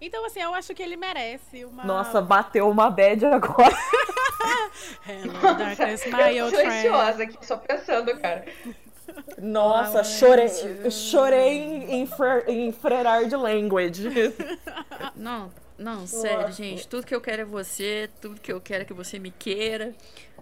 Então, 0.00 0.24
assim, 0.26 0.40
eu 0.40 0.52
acho 0.54 0.74
que 0.74 0.82
ele 0.82 0.96
merece 0.96 1.64
uma. 1.64 1.84
Nossa, 1.84 2.20
bateu 2.20 2.68
uma 2.68 2.90
bad 2.90 3.24
agora. 3.26 3.74
Hello, 5.06 5.32
darkness, 5.56 6.04
my 6.06 6.36
Eu 6.36 6.50
tô 6.50 6.56
silenciosa 6.56 7.22
aqui, 7.22 7.46
só 7.46 7.56
pensando, 7.56 8.18
cara. 8.20 8.44
Nossa, 9.38 9.98
Ai, 9.98 10.04
chorei, 10.04 10.48
chorei 10.90 11.84
em, 11.88 12.06
fre, 12.06 12.44
em 12.48 12.72
Frerard 12.72 13.34
Language. 13.36 14.08
Não, 15.14 15.50
não, 15.78 16.06
sério, 16.06 16.52
gente. 16.52 16.86
Tudo 16.86 17.06
que 17.06 17.14
eu 17.14 17.20
quero 17.20 17.42
é 17.42 17.44
você. 17.44 18.10
Tudo 18.20 18.40
que 18.40 18.52
eu 18.52 18.60
quero 18.60 18.82
é 18.82 18.84
que 18.84 18.92
você 18.92 19.18
me 19.18 19.30
queira. 19.30 19.94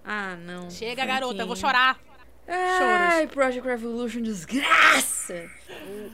Ah, 0.05 0.37
não. 0.37 0.71
Chega, 0.71 1.05
garota, 1.05 1.43
eu 1.43 1.47
vou 1.47 1.57
Franquinho. 1.57 1.57
chorar. 1.57 2.01
Ai, 2.49 3.27
Project 3.29 3.67
Revolution, 3.67 4.23
desgraça! 4.23 5.49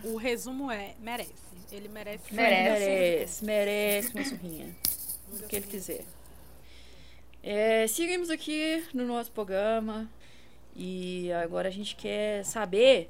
O, 0.05 0.15
o 0.15 0.17
resumo 0.17 0.71
é: 0.71 0.95
merece. 1.01 1.33
Ele 1.73 1.89
merece. 1.89 2.35
Merece. 2.35 2.85
Merece, 2.85 3.45
merece 3.45 4.13
uma 4.15 4.25
surrinha. 4.25 4.77
O 5.33 5.47
que 5.49 5.57
ele 5.57 5.67
quiser. 5.67 6.05
É, 7.43 7.87
seguimos 7.87 8.31
aqui 8.31 8.85
no 8.93 9.07
nosso 9.07 9.33
programa. 9.33 10.11
E 10.75 11.33
agora 11.33 11.69
a 11.69 11.73
gente 11.73 11.97
quer 11.97 12.45
saber 12.45 13.09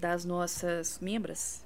das 0.00 0.24
nossas 0.24 0.98
membras. 0.98 1.64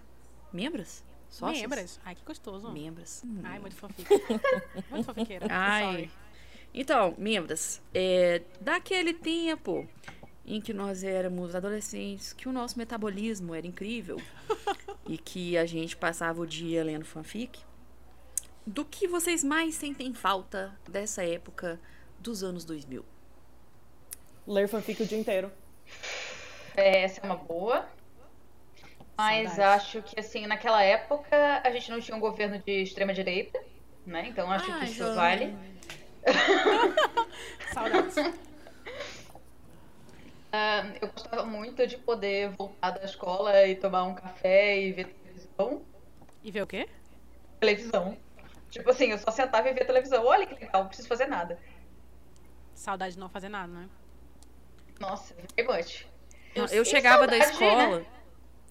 Membras? 0.53 1.03
Sócias? 1.28 1.60
Membras. 1.60 2.00
Ai, 2.04 2.14
que 2.14 2.24
gostoso. 2.24 2.70
Membras. 2.70 3.22
Ai, 3.44 3.58
muito 3.58 3.76
fanfic. 3.76 4.08
muito 4.90 5.04
fanfiqueira. 5.04 5.46
Ai. 5.50 5.84
Sorry. 5.84 6.10
Então, 6.74 7.14
membras, 7.16 7.82
é, 7.94 8.42
daquele 8.60 9.14
tempo 9.14 9.88
em 10.44 10.60
que 10.60 10.72
nós 10.72 11.02
éramos 11.02 11.54
adolescentes, 11.54 12.32
que 12.32 12.48
o 12.48 12.52
nosso 12.52 12.78
metabolismo 12.78 13.54
era 13.54 13.66
incrível 13.66 14.20
e 15.06 15.18
que 15.18 15.56
a 15.58 15.66
gente 15.66 15.96
passava 15.96 16.40
o 16.40 16.46
dia 16.46 16.82
lendo 16.82 17.04
fanfic, 17.04 17.60
do 18.66 18.84
que 18.84 19.06
vocês 19.06 19.42
mais 19.42 19.74
sentem 19.74 20.12
falta 20.12 20.78
dessa 20.88 21.24
época 21.24 21.80
dos 22.18 22.42
anos 22.42 22.64
2000? 22.64 23.04
Ler 24.46 24.68
fanfic 24.68 25.02
o 25.02 25.06
dia 25.06 25.18
inteiro. 25.18 25.50
É, 26.76 27.02
Essa 27.02 27.20
é 27.20 27.24
uma 27.24 27.36
boa. 27.36 27.86
Mas 29.18 29.50
Saudade. 29.50 29.81
acho 29.81 30.02
que, 30.02 30.20
assim, 30.20 30.46
naquela 30.46 30.81
época 30.81 31.61
a 31.64 31.70
gente 31.72 31.90
não 31.90 32.00
tinha 32.00 32.16
um 32.16 32.20
governo 32.20 32.62
de 32.64 32.83
extrema-direita, 32.83 33.59
né? 34.07 34.28
Então 34.28 34.48
acho 34.48 34.70
Ah, 34.70 34.78
que 34.78 34.85
isso 34.85 35.12
vale. 35.12 35.57
Saudades. 37.74 38.14
Ah, 40.50 40.94
eu 41.02 41.09
gostava 41.12 41.44
muito 41.44 41.87
de 41.87 41.98
poder 41.98 42.48
voltar 42.57 42.92
da 42.92 43.04
escola 43.04 43.66
e 43.66 43.76
tomar 43.76 44.04
um 44.04 44.14
café 44.14 44.81
e 44.81 44.92
ver 44.92 45.09
televisão. 45.12 45.85
E 46.42 46.50
ver 46.50 46.62
o 46.62 46.66
quê? 46.66 46.88
Televisão. 47.61 48.16
Tipo 48.70 48.88
assim, 48.90 49.11
eu 49.11 49.18
só 49.18 49.31
sentava 49.31 49.68
e 49.68 49.74
via 49.74 49.85
televisão. 49.85 50.24
Olha 50.24 50.46
que 50.46 50.54
legal, 50.54 50.81
não 50.81 50.88
preciso 50.88 51.07
fazer 51.07 51.26
nada. 51.26 51.59
Saudade 52.74 53.12
de 53.12 53.20
não 53.20 53.28
fazer 53.28 53.50
nada, 53.50 53.70
né? 53.70 53.90
Nossa, 54.98 55.35
very 55.54 55.68
much. 55.68 56.07
Eu, 56.54 56.64
E 56.64 56.85
chegava 56.87 57.26
da 57.26 57.42
saudade, 57.42 58.00
né? 58.00 58.07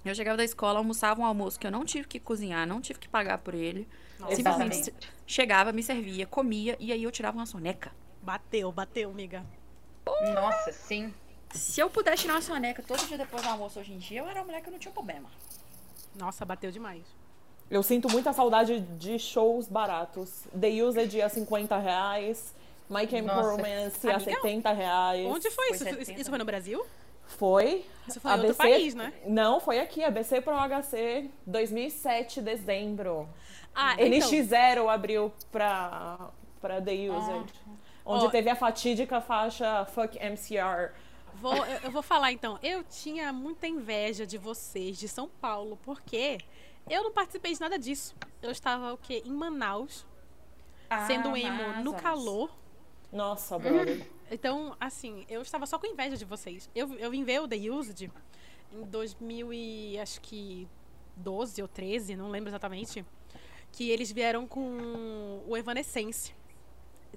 Eu 0.06 0.16
chegava 0.16 0.38
da 0.38 0.44
escola, 0.44 0.80
almoçava 0.80 1.22
um 1.22 1.26
almoço 1.26 1.60
que 1.60 1.68
eu 1.68 1.72
não 1.72 1.84
tive 1.84 2.08
que 2.08 2.20
cozinhar, 2.20 2.66
não 2.66 2.80
tive 2.80 3.00
que 3.00 3.10
pagar 3.10 3.40
por 3.40 3.54
ele. 3.54 3.88
Nossa, 4.20 4.36
Simplesmente 4.36 4.76
Exatamente. 4.78 5.10
chegava, 5.26 5.72
me 5.72 5.84
servia, 5.84 6.26
comia 6.26 6.78
e 6.80 6.92
aí 6.92 7.04
eu 7.04 7.12
tirava 7.12 7.38
uma 7.38 7.46
soneca. 7.46 7.92
Bateu, 8.22 8.72
bateu, 8.72 9.10
amiga. 9.10 9.46
Nossa, 10.34 10.72
sim. 10.72 11.14
Se 11.52 11.80
eu 11.80 11.90
pudesse 11.90 12.24
tirar 12.24 12.36
uma 12.36 12.42
soneca 12.42 12.82
todo 12.82 13.06
dia 13.08 13.18
depois 13.18 13.42
do 13.42 13.50
almoço 13.50 13.80
hoje 13.80 13.94
em 13.94 13.98
dia, 13.98 14.20
eu 14.20 14.28
era 14.28 14.40
uma 14.40 14.46
mulher 14.46 14.62
que 14.62 14.70
não 14.70 14.80
tinha 14.80 14.92
problema. 14.92 15.30
Nossa, 16.16 16.46
bateu 16.46 16.72
demais. 16.72 17.04
Eu 17.70 17.84
sinto 17.84 18.10
muita 18.10 18.32
saudade 18.32 18.80
de 18.80 19.20
shows 19.20 19.68
baratos. 19.68 20.46
The 20.60 20.84
Used 20.84 21.22
a 21.22 21.30
50 21.30 21.78
reais. 21.78 22.54
My 22.90 23.08
Chemical. 23.08 23.42
Romance 23.44 24.08
a 24.10 24.16
Amiga, 24.16 24.32
70 24.32 24.72
reais. 24.72 25.28
Onde 25.28 25.52
foi, 25.52 25.68
Foi 25.68 25.76
isso? 25.76 25.84
70. 25.84 26.02
Isso, 26.02 26.12
isso 26.22 26.30
foi 26.30 26.40
no 26.40 26.46
Brasil? 26.46 26.86
Foi? 27.28 27.86
Isso 28.08 28.20
foi 28.20 28.32
em 28.32 28.40
outro 28.40 28.56
país, 28.56 28.96
né? 28.96 29.14
Não, 29.26 29.60
foi 29.60 29.80
aqui. 29.80 30.04
ABC 30.04 30.42
Pro 30.42 30.54
HC, 30.56 31.30
2007, 31.46 32.42
dezembro. 32.42 33.28
Ah, 33.76 33.94
então, 33.94 34.08
NX0 34.08 34.88
abriu 34.88 35.32
pra, 35.52 36.32
pra 36.60 36.82
The 36.82 36.94
Used. 37.12 37.54
Onde 38.06 38.26
Ó. 38.26 38.30
teve 38.30 38.50
a 38.50 38.56
fatídica 38.56 39.20
faixa 39.20 39.86
Fuck 39.86 40.18
MCR. 40.18 40.94
vou, 41.36 41.54
eu, 41.54 41.80
eu 41.84 41.92
vou 41.92 42.02
falar 42.02 42.32
então. 42.32 42.58
Eu 42.64 42.84
tinha 42.84 43.34
muita 43.34 43.68
inveja 43.68 44.26
de 44.26 44.38
vocês 44.38 44.98
de 44.98 45.10
São 45.10 45.28
Paulo, 45.28 45.78
porque 45.84 46.38
eu 46.90 47.04
não 47.04 47.12
participei 47.12 47.54
de 47.54 47.60
nada 47.60 47.78
disso. 47.78 48.16
Eu 48.42 48.52
estava 48.52 48.94
o 48.94 48.98
quê? 48.98 49.22
Em 49.26 49.32
Manaus, 49.32 50.06
sendo 51.06 51.36
emo 51.36 51.84
no 51.84 51.94
calor. 51.94 52.50
Nossa, 53.12 53.60
brother. 53.60 54.08
Então, 54.30 54.76
assim, 54.80 55.26
eu 55.30 55.42
estava 55.42 55.66
só 55.66 55.80
com 55.80 55.88
inveja 55.88 56.18
de 56.18 56.26
vocês. 56.26 56.70
Eu, 56.76 56.94
eu 56.96 57.10
vim 57.12 57.24
ver 57.24 57.42
o 57.42 57.48
The 57.48 57.56
Used 57.70 58.02
em 58.74 58.82
2000 58.84 59.54
e 59.54 60.00
acho 60.00 60.20
que 60.22 60.68
12 61.16 61.62
ou 61.62 61.68
13, 61.68 62.16
não 62.16 62.30
lembro 62.30 62.50
exatamente. 62.50 63.06
Que 63.72 63.90
eles 63.90 64.12
vieram 64.12 64.48
com 64.48 65.42
o 65.48 65.56
Evanescence. 65.56 66.34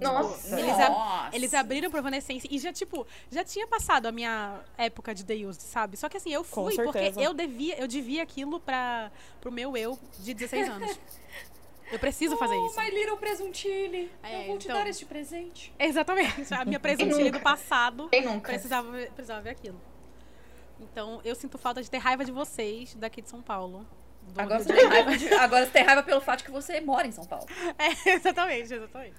Nossa. 0.01 0.59
Eles, 0.59 0.73
ab- 0.79 0.91
Nossa. 0.95 1.37
eles 1.37 1.53
abriram 1.55 1.91
pro 1.91 1.99
Evanescence 1.99 2.49
e 2.51 2.59
já, 2.59 2.73
tipo, 2.73 3.07
já 3.31 3.45
tinha 3.45 3.67
passado 3.67 4.07
a 4.07 4.13
minha 4.13 4.61
época 4.79 5.15
de 5.15 5.25
The 5.25 5.35
Used, 5.35 5.61
sabe? 5.63 5.97
Só 5.97 6.09
que 6.09 6.17
assim, 6.17 6.33
eu 6.33 6.43
fui 6.43 6.75
porque 6.77 7.13
eu 7.19 7.35
devia, 7.35 7.79
eu 7.79 7.87
devia 7.87 8.23
aquilo 8.23 8.59
pra, 8.61 9.11
pro 9.41 9.51
meu 9.53 9.77
eu 9.77 9.99
de 10.21 10.33
16 10.33 10.69
anos. 10.69 10.99
Eu 11.91 11.99
preciso 11.99 12.37
fazer 12.37 12.55
Oh, 12.55 12.67
isso. 12.67 12.81
my 12.81 12.91
little 12.91 13.17
presuntile. 13.17 14.11
É, 14.23 14.43
eu 14.43 14.47
vou 14.49 14.59
te 14.59 14.67
então- 14.67 14.77
dar 14.79 14.87
este 14.89 15.05
presente. 15.05 15.73
Exatamente. 15.79 16.53
A 16.55 16.65
minha 16.65 16.79
presentinha 16.81 17.31
do 17.33 17.41
passado 17.41 18.09
Quem 18.11 18.25
nunca? 18.25 18.53
precisava, 18.53 18.91
ver- 18.91 19.11
precisava 19.13 19.41
ver 19.41 19.51
aquilo. 19.51 19.81
Então, 20.81 21.21
eu 21.25 21.35
sinto 21.35 21.59
falta 21.59 21.83
de 21.83 21.91
ter 21.91 21.99
raiva 21.99 22.25
de 22.25 22.33
vocês 22.33 22.95
daqui 22.95 23.21
de 23.21 23.29
São 23.29 23.43
Paulo. 23.43 23.87
Agora 24.37 24.61
você, 24.63 24.73
de 24.73 24.79
tem 24.79 24.89
raiva 24.89 25.17
de- 25.17 25.35
agora 25.35 25.67
você 25.67 25.73
tem 25.73 25.83
raiva 25.83 26.03
pelo 26.03 26.21
fato 26.21 26.39
de 26.39 26.45
que 26.45 26.51
você 26.51 26.81
mora 26.81 27.07
em 27.07 27.13
São 27.13 27.25
Paulo. 27.25 27.47
É, 27.79 28.11
exatamente, 28.15 28.73
exatamente. 28.73 29.17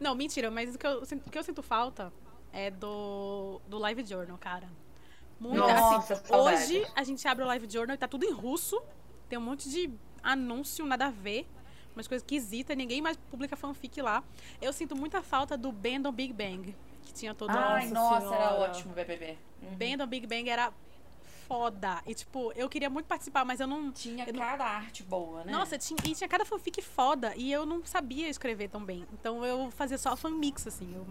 Não, 0.00 0.14
mentira, 0.14 0.50
mas 0.50 0.74
o 0.74 0.78
que 0.78 0.86
eu, 0.86 1.04
sinto- 1.04 1.26
o 1.26 1.30
que 1.30 1.38
eu 1.38 1.42
sinto 1.42 1.62
falta 1.62 2.12
é 2.52 2.70
do, 2.70 3.60
do 3.68 3.78
Live 3.78 4.04
Journal, 4.04 4.38
cara. 4.38 4.68
Muito, 5.38 5.58
Nossa, 5.58 6.14
assim, 6.14 6.34
hoje 6.34 6.86
a 6.94 7.04
gente 7.04 7.26
abre 7.28 7.44
o 7.44 7.46
Live 7.46 7.68
Journal 7.70 7.94
e 7.94 7.98
tá 7.98 8.08
tudo 8.08 8.24
em 8.24 8.32
russo. 8.32 8.80
Tem 9.28 9.38
um 9.38 9.42
monte 9.42 9.68
de 9.68 9.90
anúncio, 10.22 10.86
nada 10.86 11.06
a 11.06 11.10
ver. 11.10 11.46
Umas 11.96 12.06
coisas 12.06 12.22
esquisitas, 12.22 12.76
ninguém 12.76 13.00
mais 13.00 13.16
publica 13.16 13.56
fanfic 13.56 14.02
lá. 14.02 14.22
Eu 14.60 14.72
sinto 14.72 14.94
muita 14.94 15.22
falta 15.22 15.56
do 15.56 15.72
Band 15.72 16.06
on 16.06 16.12
Big 16.12 16.32
Bang. 16.32 16.74
Que 17.02 17.12
tinha 17.14 17.34
todo 17.34 17.50
Ai, 17.50 17.88
Nossa 17.88 18.20
nossa, 18.20 18.34
era 18.34 18.54
ótimo, 18.54 18.92
BBB. 18.92 19.38
Band 19.78 20.04
on 20.04 20.06
Big 20.06 20.26
Bang 20.26 20.48
era 20.50 20.70
foda. 21.48 22.02
E, 22.06 22.14
tipo, 22.14 22.52
eu 22.54 22.68
queria 22.68 22.90
muito 22.90 23.06
participar, 23.06 23.44
mas 23.44 23.60
eu 23.60 23.66
não. 23.66 23.90
Tinha 23.92 24.24
eu 24.26 24.32
não- 24.34 24.40
cada 24.40 24.64
arte 24.64 25.02
boa, 25.04 25.44
né? 25.44 25.52
Nossa, 25.52 25.78
tinha, 25.78 25.96
e 26.04 26.14
tinha 26.14 26.28
cada 26.28 26.44
fanfic 26.44 26.82
foda. 26.82 27.32
E 27.36 27.50
eu 27.50 27.64
não 27.64 27.84
sabia 27.84 28.28
escrever 28.28 28.68
tão 28.68 28.84
bem. 28.84 29.06
Então 29.12 29.44
eu 29.44 29.70
fazia 29.70 29.96
só 29.96 30.14
fanmix, 30.16 30.66
assim. 30.66 30.92
Eu, 30.94 31.06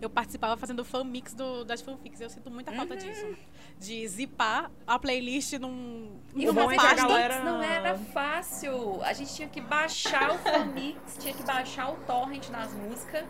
eu 0.00 0.10
participava 0.10 0.56
fazendo 0.56 0.84
fanmix 0.84 1.32
do, 1.34 1.64
das 1.64 1.80
fanfics. 1.80 2.20
Eu 2.20 2.28
sinto 2.30 2.50
muita 2.50 2.72
falta 2.72 2.96
disso. 2.96 3.36
De 3.78 4.06
zipar 4.08 4.70
a 4.86 4.98
playlist 4.98 5.52
num, 5.54 6.18
E 6.34 6.44
o 6.48 6.52
numa 6.52 6.64
bom 6.64 6.70
é 6.72 6.76
a 6.76 6.80
pasta. 6.80 6.96
galera- 6.96 7.42
não 7.44 7.62
era 7.62 7.96
fácil. 7.96 9.02
A 9.02 9.12
gente 9.12 9.34
tinha 9.34 9.48
que 9.48 9.60
baixar 9.60 10.30
o 10.30 10.38
Famix, 10.38 11.16
tinha 11.20 11.34
que 11.34 11.42
baixar 11.42 11.90
o 11.92 11.96
torrent 12.04 12.48
das 12.50 12.72
músicas, 12.72 13.24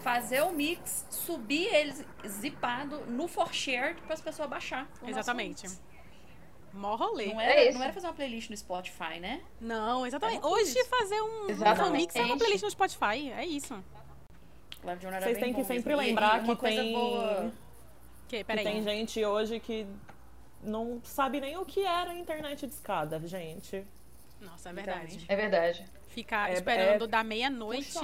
fazer 0.00 0.42
o 0.42 0.52
mix, 0.52 1.06
subir 1.10 1.66
eles 1.74 2.04
zipado 2.26 3.00
no 3.06 3.28
ForShare 3.28 3.96
para 4.02 4.14
as 4.14 4.20
pessoas 4.20 4.48
baixar. 4.48 4.88
Exatamente. 5.06 5.62
mix. 5.68 5.82
Mó 6.72 6.94
rolê. 6.94 7.26
Não 7.32 7.40
É 7.40 7.50
era, 7.52 7.64
isso. 7.64 7.78
não 7.78 7.84
era 7.84 7.92
fazer 7.92 8.06
uma 8.06 8.12
playlist 8.12 8.48
no 8.48 8.56
Spotify, 8.56 9.18
né? 9.20 9.40
Não, 9.60 10.06
exatamente. 10.06 10.46
Hoje 10.46 10.84
fazer 10.84 11.20
um, 11.20 11.46
um 11.46 11.50
Exatamente. 11.50 11.84
fanmix 11.84 12.16
é 12.16 12.22
uma 12.22 12.36
playlist 12.38 12.62
no 12.62 12.70
Spotify. 12.70 13.30
É 13.32 13.44
isso. 13.44 13.82
Live 14.84 15.02
Journal 15.02 15.16
era 15.18 15.26
Vocês 15.26 15.36
bem 15.38 15.44
têm 15.44 15.54
que 15.54 15.60
bom 15.62 15.66
sempre 15.66 15.90
mesmo. 15.96 16.06
Lembrar 16.08 16.40
e 16.40 16.44
uma 16.44 16.54
que 16.54 16.60
coisa 16.60 16.82
tem, 16.82 16.92
boa. 16.92 17.52
Que, 18.28 18.44
que 18.44 18.54
tem 18.56 18.82
gente 18.82 19.24
hoje 19.24 19.60
que 19.60 19.86
não 20.62 21.00
sabe 21.04 21.40
nem 21.40 21.56
o 21.56 21.64
que 21.64 21.84
era 21.84 22.10
a 22.10 22.14
internet 22.18 22.66
de 22.66 22.72
escada, 22.72 23.18
gente. 23.26 23.84
Nossa, 24.40 24.70
é 24.70 24.72
verdade. 24.72 25.24
É 25.28 25.36
verdade. 25.36 25.84
Ficar 26.08 26.50
É- 26.50 26.54
esperando 26.54 27.04
é 27.04 27.08
da 27.08 27.22
meia-noite 27.22 27.98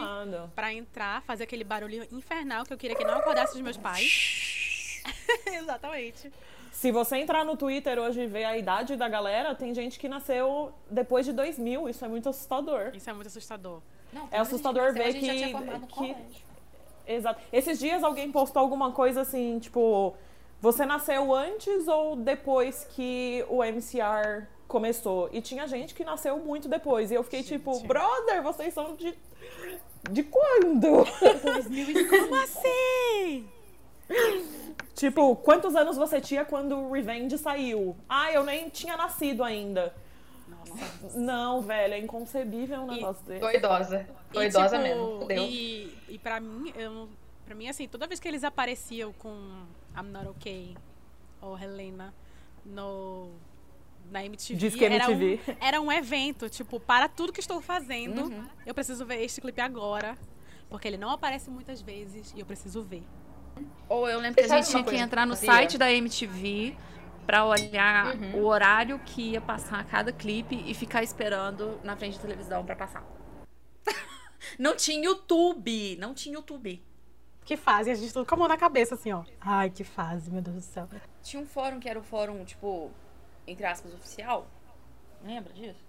pra 0.55 0.73
entrar, 0.73 1.23
fazer 1.23 1.45
aquele 1.45 1.65
barulho 1.65 2.07
infernal 2.13 2.65
que 2.65 2.73
eu 2.73 2.79
queria 2.79 2.95
que 2.97 3.05
não 3.05 3.15
acordasse 3.19 3.55
os 3.57 3.61
meus 3.61 3.77
pais. 3.77 5.03
Exatamente. 5.47 6.31
Se 6.73 6.93
você 6.93 7.17
entrar 7.17 7.45
no 7.45 7.57
Twitter 7.57 7.99
hoje 7.99 8.21
e 8.21 8.27
ver 8.27 8.45
a 8.45 8.57
idade 8.57 8.97
da 8.97 9.09
galera, 9.09 9.55
tem 9.55 9.75
gente 9.75 9.99
que 9.99 10.09
nasceu 10.09 10.75
depois 10.91 11.25
de 11.25 11.33
2000. 11.33 11.89
Isso 11.89 12.05
é 12.05 12.09
muito 12.09 12.29
assustador. 12.29 12.91
Isso 12.95 13.09
é 13.09 13.13
muito 13.15 13.29
assustador. 13.29 13.81
Não, 14.13 14.29
É 14.31 14.39
assustador 14.39 14.93
ver 14.93 15.11
gente 15.13 15.15
nasceu, 15.15 15.19
a 15.19 15.21
gente 15.21 15.27
já 15.27 15.33
que- 15.33 15.39
tinha 15.39 15.59
formado 15.59 15.81
no 15.81 15.87
que-. 15.87 16.46
Exato. 17.07 17.41
Esses 17.53 17.79
dias 17.79 18.03
alguém 18.03 18.31
postou 18.33 18.61
alguma 18.61 18.93
coisa 18.93 19.21
assim, 19.21 19.59
tipo, 19.59 20.15
você 20.61 20.85
nasceu 20.85 21.35
antes 21.35 21.87
ou 21.87 22.17
depois 22.17 22.87
que 22.95 23.45
o 23.49 23.63
MCR 23.63 24.47
começou? 24.67 25.29
E 25.33 25.41
tinha 25.41 25.67
gente 25.67 25.95
que 25.95 26.05
nasceu 26.05 26.39
muito 26.39 26.69
depois. 26.69 27.11
E 27.11 27.15
eu 27.15 27.23
fiquei 27.23 27.43
tipo, 27.43 27.79
brother, 27.81 28.43
vocês 28.43 28.73
são 28.75 28.95
de. 28.97 29.15
De 30.11 30.23
quando? 30.23 31.05
Como 32.09 32.35
assim? 32.37 33.49
tipo, 34.95 35.35
quantos 35.37 35.75
anos 35.75 35.97
você 35.97 36.21
tinha 36.21 36.45
quando 36.45 36.77
o 36.77 36.93
Revenge 36.93 37.37
saiu? 37.39 37.97
Ah, 38.09 38.31
eu 38.33 38.45
nem 38.45 38.69
tinha 38.69 38.97
nascido 38.97 39.43
ainda. 39.43 39.93
Não, 41.15 41.61
velho, 41.63 41.95
é 41.95 41.99
inconcebível 41.99 42.81
um 42.83 42.87
negócio 42.87 43.25
desse. 43.25 43.41
Tô 43.41 43.51
idosa. 43.51 44.07
Tô 44.33 44.43
E, 44.43 44.47
idosa 44.47 44.69
tipo, 44.77 44.83
mesmo. 44.83 45.21
Fudeu. 45.21 45.43
E, 45.43 45.96
e 46.09 46.19
pra 46.19 46.41
mim, 46.41 46.73
eu 46.77 47.09
pra 47.45 47.55
mim, 47.55 47.69
assim, 47.69 47.87
toda 47.87 48.07
vez 48.07 48.19
que 48.19 48.27
eles 48.27 48.43
apareciam 48.45 49.13
com 49.13 49.31
I'm 49.97 50.11
Not 50.11 50.27
Okay 50.29 50.77
ou 51.41 51.57
Helena 51.59 52.13
no, 52.65 53.31
na 54.11 54.25
MTV, 54.25 54.59
Diz 54.59 54.75
que 54.75 54.85
era, 54.85 55.09
um, 55.09 55.13
MTV. 55.13 55.57
era 55.61 55.81
um 55.81 55.93
evento, 55.93 56.49
tipo, 56.51 56.81
para 56.81 57.09
tudo 57.09 57.33
que 57.33 57.39
estou 57.41 57.61
fazendo, 57.61 58.23
Uhum. 58.25 58.45
eu 58.65 58.75
preciso 58.75 59.07
ver 59.07 59.23
este 59.23 59.41
clipe 59.41 59.61
agora, 59.61 60.19
porque 60.69 60.89
ele 60.89 60.97
não 60.97 61.11
aparece 61.11 61.49
muitas 61.51 61.81
vezes 61.81 62.33
e 62.35 62.41
eu 62.41 62.47
preciso 62.47 62.83
ver. 62.83 63.05
Ou 63.89 64.09
eu 64.09 64.19
lembro 64.19 64.35
que 64.43 64.51
a 64.53 64.57
gente 64.57 64.69
tinha 64.69 64.83
que 64.85 64.97
entrar 64.97 65.25
no 65.25 65.37
site 65.37 65.79
da 65.79 65.91
MTV 65.93 66.77
pra 67.27 67.45
olhar 67.45 68.15
Uhum. 68.17 68.41
o 68.41 68.45
horário 68.47 68.99
que 69.01 69.31
ia 69.33 69.41
passar 69.41 69.85
cada 69.87 70.13
clipe 70.13 70.63
e 70.67 70.75
ficar 70.75 71.03
esperando 71.05 71.79
na 71.85 71.97
frente 71.97 72.17
da 72.17 72.23
televisão 72.23 72.65
pra 72.65 72.75
passar. 72.75 73.05
não 74.59 74.77
tinha 74.77 75.05
YouTube, 75.05 75.97
não 75.99 76.15
tinha 76.15 76.35
YouTube. 76.35 76.83
Que 77.45 77.57
fase, 77.57 77.91
a 77.91 77.95
gente 77.95 78.13
tudo 78.13 78.27
com 78.27 78.35
a 78.35 78.39
mão 78.39 78.49
na 78.49 78.57
cabeça, 78.57 78.95
assim, 78.97 79.13
ó. 79.13 79.25
Ai, 79.41 79.71
que 79.71 79.85
fase, 79.85 80.31
meu 80.31 80.43
Deus 80.43 80.57
do 80.57 80.63
céu. 80.63 80.89
Tinha 81.23 81.41
um 81.41 81.47
fórum 81.47 81.79
que 81.79 81.89
era 81.89 81.99
o 81.99 82.03
fórum, 82.03 82.45
tipo, 82.45 82.91
entre 83.47 83.65
aspas, 83.65 83.95
oficial. 83.95 84.49
Lembra 85.23 85.53
disso? 85.53 85.85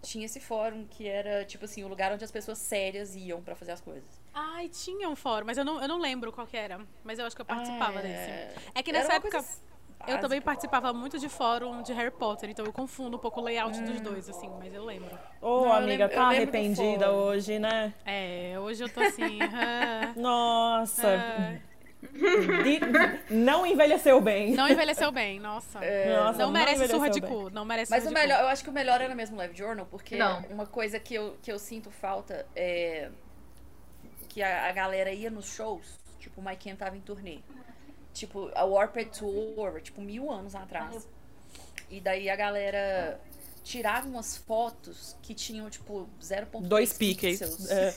Tinha 0.00 0.24
esse 0.24 0.40
fórum 0.40 0.86
que 0.86 1.06
era, 1.06 1.44
tipo 1.44 1.64
assim, 1.66 1.84
o 1.84 1.88
lugar 1.88 2.10
onde 2.12 2.24
as 2.24 2.30
pessoas 2.32 2.58
sérias 2.58 3.14
iam 3.14 3.42
pra 3.42 3.54
fazer 3.54 3.72
as 3.72 3.80
coisas. 3.80 4.20
Ai, 4.34 4.68
tinha 4.70 5.08
um 5.08 5.14
fórum, 5.14 5.44
mas 5.46 5.58
eu 5.58 5.64
não, 5.64 5.80
eu 5.80 5.86
não 5.86 6.00
lembro 6.00 6.32
qual 6.32 6.46
que 6.46 6.56
era. 6.56 6.80
Mas 7.04 7.18
eu 7.18 7.26
acho 7.26 7.36
que 7.36 7.42
eu 7.42 7.46
participava 7.46 8.00
É, 8.00 8.02
desse. 8.48 8.68
É 8.74 8.82
que 8.82 8.90
era 8.90 9.00
nessa 9.00 9.12
época 9.14 9.38
coisa 9.38 9.60
eu 10.06 10.18
também 10.18 10.40
participava 10.40 10.92
muito 10.92 11.18
de 11.18 11.28
fórum 11.28 11.82
de 11.82 11.92
Harry 11.92 12.10
Potter, 12.10 12.50
então 12.50 12.64
eu 12.64 12.72
confundo 12.72 13.16
um 13.16 13.20
pouco 13.20 13.40
o 13.40 13.44
layout 13.44 13.80
dos 13.82 14.00
Hum. 14.00 14.02
dois, 14.02 14.28
assim, 14.28 14.50
mas 14.58 14.72
eu 14.74 14.84
lembro. 14.84 15.10
Ô, 15.40 15.60
Não, 15.60 15.66
eu 15.66 15.72
amiga, 15.74 16.04
lembro- 16.06 16.14
tá 16.16 16.28
lembro 16.28 16.52
do 16.52 16.58
arrependida 16.58 17.12
hoje, 17.12 17.58
né? 17.58 17.92
É, 18.04 18.54
hoje 18.58 18.82
eu 18.84 18.88
tô 18.88 19.00
assim. 19.00 19.38
ah, 19.54 20.12
Nossa. 20.16 21.08
ah, 21.08 21.72
De- 22.02 23.34
Não 23.34 23.64
envelheceu 23.64 24.20
bem. 24.20 24.54
não 24.54 24.68
envelheceu 24.68 25.12
bem, 25.12 25.38
nossa. 25.38 25.78
Nossa, 25.80 26.38
não 26.42 26.50
merece 26.50 26.88
surra 26.88 27.08
de 27.08 27.20
bem. 27.20 27.30
cu, 27.30 27.50
não 27.50 27.64
merece 27.64 27.90
Mas 27.90 28.02
surra 28.02 28.12
o 28.12 28.14
de 28.14 28.20
melhor, 28.20 28.38
cu. 28.38 28.42
eu 28.44 28.48
acho 28.48 28.64
que 28.64 28.70
o 28.70 28.72
melhor 28.72 29.00
era 29.00 29.14
mesmo 29.14 29.36
o 29.36 29.38
Live 29.38 29.56
Journal, 29.56 29.86
porque 29.86 30.16
Não. 30.16 30.40
uma 30.50 30.66
coisa 30.66 30.98
que 30.98 31.14
eu, 31.14 31.36
que 31.40 31.50
eu 31.52 31.58
sinto 31.60 31.90
falta 31.92 32.44
é 32.56 33.08
que 34.28 34.42
a, 34.42 34.66
a 34.68 34.72
galera 34.72 35.12
ia 35.12 35.30
nos 35.30 35.46
shows, 35.54 36.00
tipo, 36.18 36.40
o 36.40 36.44
Mike 36.44 36.64
Ken 36.64 36.74
tava 36.76 36.96
em 36.96 37.00
turnê. 37.00 37.38
Tipo, 38.12 38.50
a 38.54 38.64
Warped 38.64 39.18
Tour, 39.18 39.80
tipo, 39.80 40.00
mil 40.00 40.30
anos 40.30 40.54
atrás. 40.54 41.08
E 41.90 42.00
daí 42.00 42.28
a 42.28 42.36
galera 42.36 43.20
tirava 43.62 44.08
umas 44.08 44.36
fotos 44.36 45.16
que 45.22 45.34
tinham, 45.34 45.68
tipo, 45.70 46.08
0.3 46.20 46.62
Dois 46.62 46.92
piques. 46.92 47.38
pixels. 47.38 47.70
É. 47.70 47.94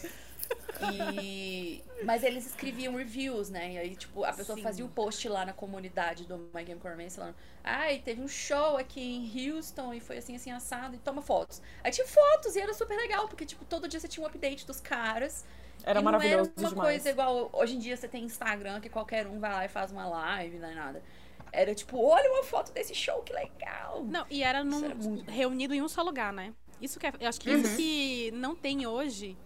E... 0.93 1.83
Mas 2.03 2.23
eles 2.23 2.45
escreviam 2.45 2.95
reviews, 2.95 3.49
né? 3.49 3.73
E 3.73 3.77
aí, 3.77 3.95
tipo, 3.95 4.23
a 4.23 4.33
pessoa 4.33 4.57
Sim. 4.57 4.63
fazia 4.63 4.85
o 4.85 4.89
post 4.89 5.27
lá 5.29 5.45
na 5.45 5.53
comunidade 5.53 6.25
do 6.25 6.49
My 6.53 6.63
Game 6.63 6.79
Corner 6.79 7.09
falando 7.09 7.35
Ai, 7.63 7.99
teve 7.99 8.21
um 8.21 8.27
show 8.27 8.77
aqui 8.77 9.01
em 9.01 9.49
Houston 9.49 9.93
e 9.93 9.99
foi 9.99 10.17
assim, 10.17 10.35
assim, 10.35 10.51
assado, 10.51 10.95
e 10.95 10.99
toma 10.99 11.21
fotos. 11.21 11.61
Aí 11.83 11.91
tinha 11.91 12.05
fotos 12.05 12.55
e 12.55 12.59
era 12.59 12.73
super 12.73 12.95
legal, 12.97 13.27
porque, 13.27 13.45
tipo, 13.45 13.63
todo 13.65 13.87
dia 13.87 13.99
você 13.99 14.07
tinha 14.07 14.23
um 14.23 14.27
update 14.27 14.67
dos 14.67 14.79
caras. 14.79 15.45
Era 15.85 15.99
e 15.99 16.03
maravilhoso 16.03 16.51
não 16.57 16.63
era 16.63 16.63
uma 16.63 16.69
demais. 16.69 16.89
coisa 16.89 17.09
igual, 17.11 17.49
hoje 17.53 17.75
em 17.75 17.79
dia 17.79 17.95
você 17.95 18.07
tem 18.07 18.23
Instagram, 18.23 18.81
que 18.81 18.89
qualquer 18.89 19.27
um 19.27 19.39
vai 19.39 19.51
lá 19.53 19.65
e 19.65 19.67
faz 19.67 19.91
uma 19.91 20.07
live, 20.07 20.57
não 20.57 20.67
é 20.69 20.73
nada. 20.73 21.03
Era 21.51 21.73
tipo, 21.75 21.97
olha 22.03 22.29
uma 22.31 22.43
foto 22.43 22.71
desse 22.73 22.93
show, 22.95 23.21
que 23.21 23.31
legal. 23.31 24.03
Não, 24.03 24.25
e 24.29 24.43
era, 24.43 24.63
num- 24.63 24.83
era 24.85 24.95
muito- 24.95 25.29
reunido 25.31 25.73
em 25.73 25.81
um 25.81 25.87
só 25.87 26.01
lugar, 26.01 26.33
né? 26.33 26.53
Isso 26.81 26.99
que 26.99 27.07
é, 27.07 27.13
eu 27.19 27.29
acho 27.29 27.39
que 27.39 27.49
isso 27.51 27.77
que 27.77 28.31
não 28.31 28.55
tem 28.55 28.85
hoje, 28.85 29.37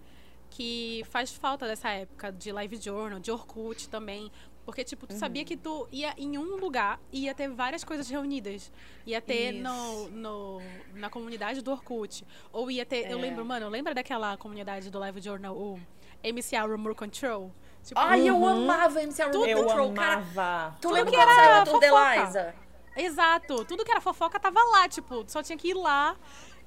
que 0.50 1.04
faz 1.10 1.32
falta 1.32 1.68
dessa 1.68 1.90
época 1.90 2.32
de 2.32 2.52
live 2.52 2.78
journal, 2.82 3.20
de 3.20 3.32
Orkut 3.32 3.88
também. 3.90 4.32
Porque, 4.66 4.84
tipo, 4.84 5.08
tu 5.08 5.14
sabia 5.16 5.44
que 5.44 5.58
tu 5.58 5.88
ia 5.92 6.14
em 6.16 6.38
um 6.38 6.56
lugar 6.58 7.00
e 7.12 7.22
ia 7.26 7.34
ter 7.34 7.50
várias 7.50 7.84
coisas 7.84 8.08
reunidas. 8.08 8.72
Ia 9.06 9.20
ter 9.20 9.52
no, 9.54 10.10
no, 10.10 10.62
na 10.94 11.10
comunidade 11.10 11.62
do 11.64 11.72
Orkut. 11.72 12.24
Ou 12.54 12.70
ia 12.70 12.86
ter. 12.86 13.10
Eu 13.10 13.18
É. 13.18 13.22
lembro, 13.22 13.44
mano, 13.44 13.68
lembra 13.68 13.96
daquela 13.96 14.38
comunidade 14.38 14.92
do 14.92 15.00
Live 15.00 15.22
Journal, 15.22 15.56
o 15.58 15.80
MCA 16.24 16.62
Rumor 16.66 16.96
Control? 16.96 17.52
Tipo, 17.84 18.00
Ai, 18.00 18.30
eu 18.30 18.46
amava 18.46 19.02
MC 19.02 19.24
Room 19.24 19.46
Eu 19.46 19.64
Control, 19.64 19.94
cara. 19.94 20.14
amava. 20.16 20.76
Tu 20.76 20.82
Tudo 20.82 20.94
lembra 20.94 21.12
que 21.12 21.18
era 21.18 21.66
fofoca. 21.66 22.16
Eliza? 22.16 22.56
Exato. 22.96 23.66
Tudo 23.66 23.86
que 23.86 23.92
era 23.92 24.02
fofoca 24.02 24.40
tava 24.40 24.62
lá, 24.64 24.88
tipo, 24.90 25.24
só 25.28 25.42
tinha 25.42 25.58
que 25.58 25.70
ir 25.70 25.74
lá. 25.74 26.16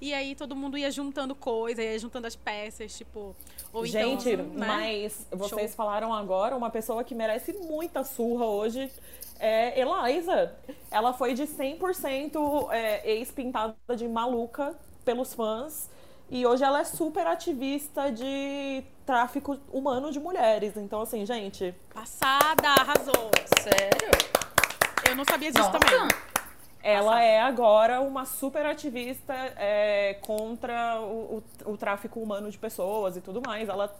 E 0.00 0.12
aí 0.12 0.34
todo 0.34 0.56
mundo 0.56 0.76
ia 0.76 0.90
juntando 0.90 1.32
coisa, 1.32 1.80
ia 1.80 1.96
juntando 1.96 2.26
as 2.26 2.34
peças, 2.34 2.96
tipo. 2.96 3.36
Ou 3.72 3.86
Gente, 3.86 4.30
então, 4.30 4.46
né? 4.46 4.66
mas 4.66 5.26
vocês 5.30 5.70
Show. 5.70 5.76
falaram 5.76 6.12
agora, 6.12 6.56
uma 6.56 6.70
pessoa 6.70 7.04
que 7.04 7.14
merece 7.14 7.52
muita 7.52 8.02
surra 8.02 8.44
hoje 8.46 8.90
é 9.38 9.80
Eliza. 9.80 10.54
Ela 10.90 11.12
foi 11.12 11.34
de 11.34 11.44
100% 11.44 12.68
é, 12.72 13.12
ex-pintada 13.12 13.76
de 13.96 14.08
maluca 14.08 14.74
pelos 15.04 15.34
fãs. 15.34 15.88
E 16.34 16.46
hoje 16.46 16.64
ela 16.64 16.80
é 16.80 16.84
super 16.84 17.26
ativista 17.26 18.10
de 18.10 18.82
tráfico 19.04 19.58
humano 19.70 20.10
de 20.10 20.18
mulheres. 20.18 20.78
Então, 20.78 21.02
assim, 21.02 21.26
gente, 21.26 21.74
Passada, 21.92 22.68
arrasou. 22.70 23.30
Sério? 23.60 24.08
Eu 25.10 25.14
não 25.14 25.26
sabia 25.26 25.52
disso 25.52 25.62
Nossa. 25.70 25.78
também. 25.78 26.08
ela 26.82 27.22
é 27.22 27.38
agora 27.38 28.00
uma 28.00 28.24
super 28.24 28.64
ativista 28.64 29.34
é, 29.58 30.14
contra 30.22 31.00
o, 31.02 31.42
o- 31.66 31.72
o 31.72 31.76
tráfico 31.76 32.18
humano 32.18 32.50
de 32.50 32.56
pessoas 32.56 33.14
e 33.18 33.20
tudo 33.20 33.42
mais. 33.46 33.68
Ela, 33.68 33.94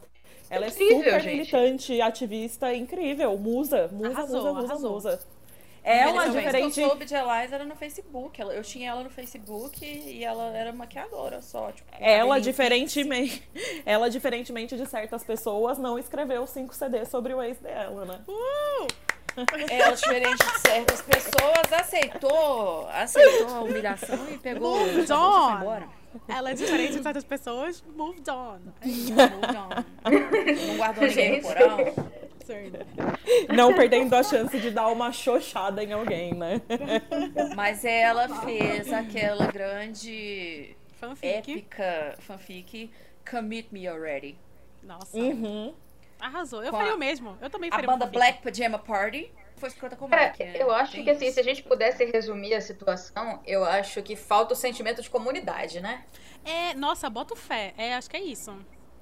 ela 0.49 0.64
é 0.64 0.68
Incrível, 0.71 0.97
super 0.97 1.21
gente. 1.21 1.37
militante, 1.37 2.01
ativista, 2.01 2.75
incrível. 2.75 3.37
Musa, 3.37 3.88
musa, 3.92 4.09
Arrasou, 4.09 4.38
musa, 4.38 4.53
musa, 4.55 4.66
arrasou. 4.73 4.90
musa. 4.92 5.21
Ela, 5.85 6.12
Primeira 6.12 6.31
vez 6.31 6.45
diferente. 6.45 6.75
que 6.75 6.81
eu 6.81 6.88
soube 6.88 7.05
de 7.05 7.14
Eliza 7.14 7.55
era 7.57 7.64
no 7.64 7.75
Facebook. 7.75 8.40
Ela- 8.40 8.55
Eu 8.55 8.62
tinha 8.62 8.90
ela 8.90 9.03
no 9.03 9.11
Facebook 9.11 9.85
e 9.85 10.23
ela 10.25 10.57
era 10.57 10.73
maquiadora 10.73 11.42
só. 11.42 11.73
Tipo, 11.73 11.90
Ela, 11.99 12.40
diferentemente, 12.40 13.42
ela, 13.85 14.09
diferentemente 14.09 14.77
de 14.77 14.87
certas 14.87 15.25
pessoas, 15.25 15.79
não 15.79 15.99
escreveu 15.99 16.47
cinco 16.47 16.73
CDs 16.75 17.09
sobre 17.09 17.35
o 17.35 17.42
ex 17.42 17.59
dela, 17.59 18.05
né? 18.05 18.21
Ela, 19.71 19.92
diferente 19.97 20.37
de 20.45 20.61
certas 20.61 21.01
pessoas, 21.03 21.73
aceitou, 21.73 22.87
aceitou 22.92 23.49
a 23.49 23.61
humilhação 23.62 24.31
e 24.31 24.38
pegou 24.38 24.79
Moved 24.79 25.11
on. 25.12 25.57
embora. 25.57 25.88
Ela 26.29 26.51
é 26.51 26.55
diferente 26.55 26.97
de 26.97 27.03
certas 27.03 27.25
pessoas, 27.25 27.83
moved 27.97 28.29
on. 28.31 28.59
Não 30.68 30.77
guardou 30.77 31.05
ninguém 31.09 31.40
no 31.40 31.42
porão. 31.42 31.79
Não 33.55 33.75
perdendo 33.75 34.15
a 34.15 34.23
chance 34.23 34.59
de 34.61 34.71
dar 34.71 34.88
uma 34.88 35.12
xoxada 35.12 35.83
em 35.83 35.93
alguém, 35.93 36.35
né? 36.35 36.61
Mas 37.57 37.85
ela 37.85 38.29
fez 38.41 38.93
aquela 38.93 39.47
grande, 39.47 40.77
Fanfic. 40.99 41.27
épica 41.27 42.17
fanfic 42.21 42.91
Commit 43.29 43.69
Me 43.73 43.87
Already. 43.88 44.37
Nossa, 44.83 45.17
Uhum. 45.17 45.73
arrasou. 46.21 46.62
Eu 46.62 46.71
Com 46.71 46.77
faria 46.79 46.93
a- 46.93 46.97
o 46.97 46.99
mesmo. 46.99 47.37
Eu 47.41 47.49
também 47.51 47.71
A 47.71 47.75
faria 47.75 47.88
uma 47.88 47.97
banda 47.97 48.07
fanfic. 48.07 48.19
Black 48.19 48.43
Pajama 48.43 48.79
Party 48.79 49.31
foi 49.57 49.69
escrota 49.69 49.95
com 49.97 50.09
Cara, 50.09 50.35
Mike. 50.38 50.59
eu 50.59 50.73
acho 50.73 50.93
Tem 50.93 51.05
que 51.05 51.11
assim, 51.11 51.27
isso. 51.27 51.35
se 51.35 51.41
a 51.41 51.45
gente 51.45 51.62
pudesse 51.62 52.05
resumir 52.05 52.55
a 52.55 52.61
situação, 52.61 53.41
eu 53.47 53.65
acho 53.65 54.03
que 54.03 54.17
falta 54.17 54.55
o 54.55 54.57
sentimento 54.57 55.01
de 55.01 55.09
comunidade, 55.09 55.81
né? 55.81 56.05
É, 56.45 56.75
nossa, 56.75 57.09
bota 57.09 57.37
fé. 57.37 57.72
É, 57.79 57.95
acho 57.95 58.11
que 58.11 58.16
é 58.16 58.20
isso. 58.22 58.53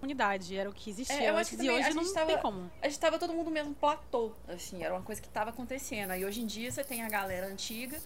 Unidade, 0.03 0.57
era 0.57 0.69
o 0.69 0.73
que 0.73 0.89
existia 0.91 1.17
É, 1.17 1.29
eu 1.31 1.37
acho 1.37 1.39
antes 1.41 1.49
que 1.51 1.55
e 1.57 1.59
também 1.59 1.73
hoje 1.77 1.89
a 1.91 1.95
não 1.95 2.03
gente 2.05 2.15
tem 2.15 2.27
tava- 2.27 2.39
como. 2.39 2.71
a 2.81 2.89
gente 2.89 2.99
tava 2.99 3.19
todo 3.19 3.33
mundo 3.35 3.47
no 3.47 3.51
mesmo 3.51 3.75
platô, 3.75 4.33
assim, 4.49 4.83
era 4.83 4.95
uma 4.95 5.03
coisa 5.03 5.21
que 5.21 5.29
tava 5.29 5.51
acontecendo. 5.51 6.11
Aí 6.13 6.25
hoje 6.25 6.41
em 6.41 6.47
dia 6.47 6.71
você 6.73 6.83
tem 6.83 7.03
a 7.03 7.09
galera 7.09 7.47
antiga 7.47 7.99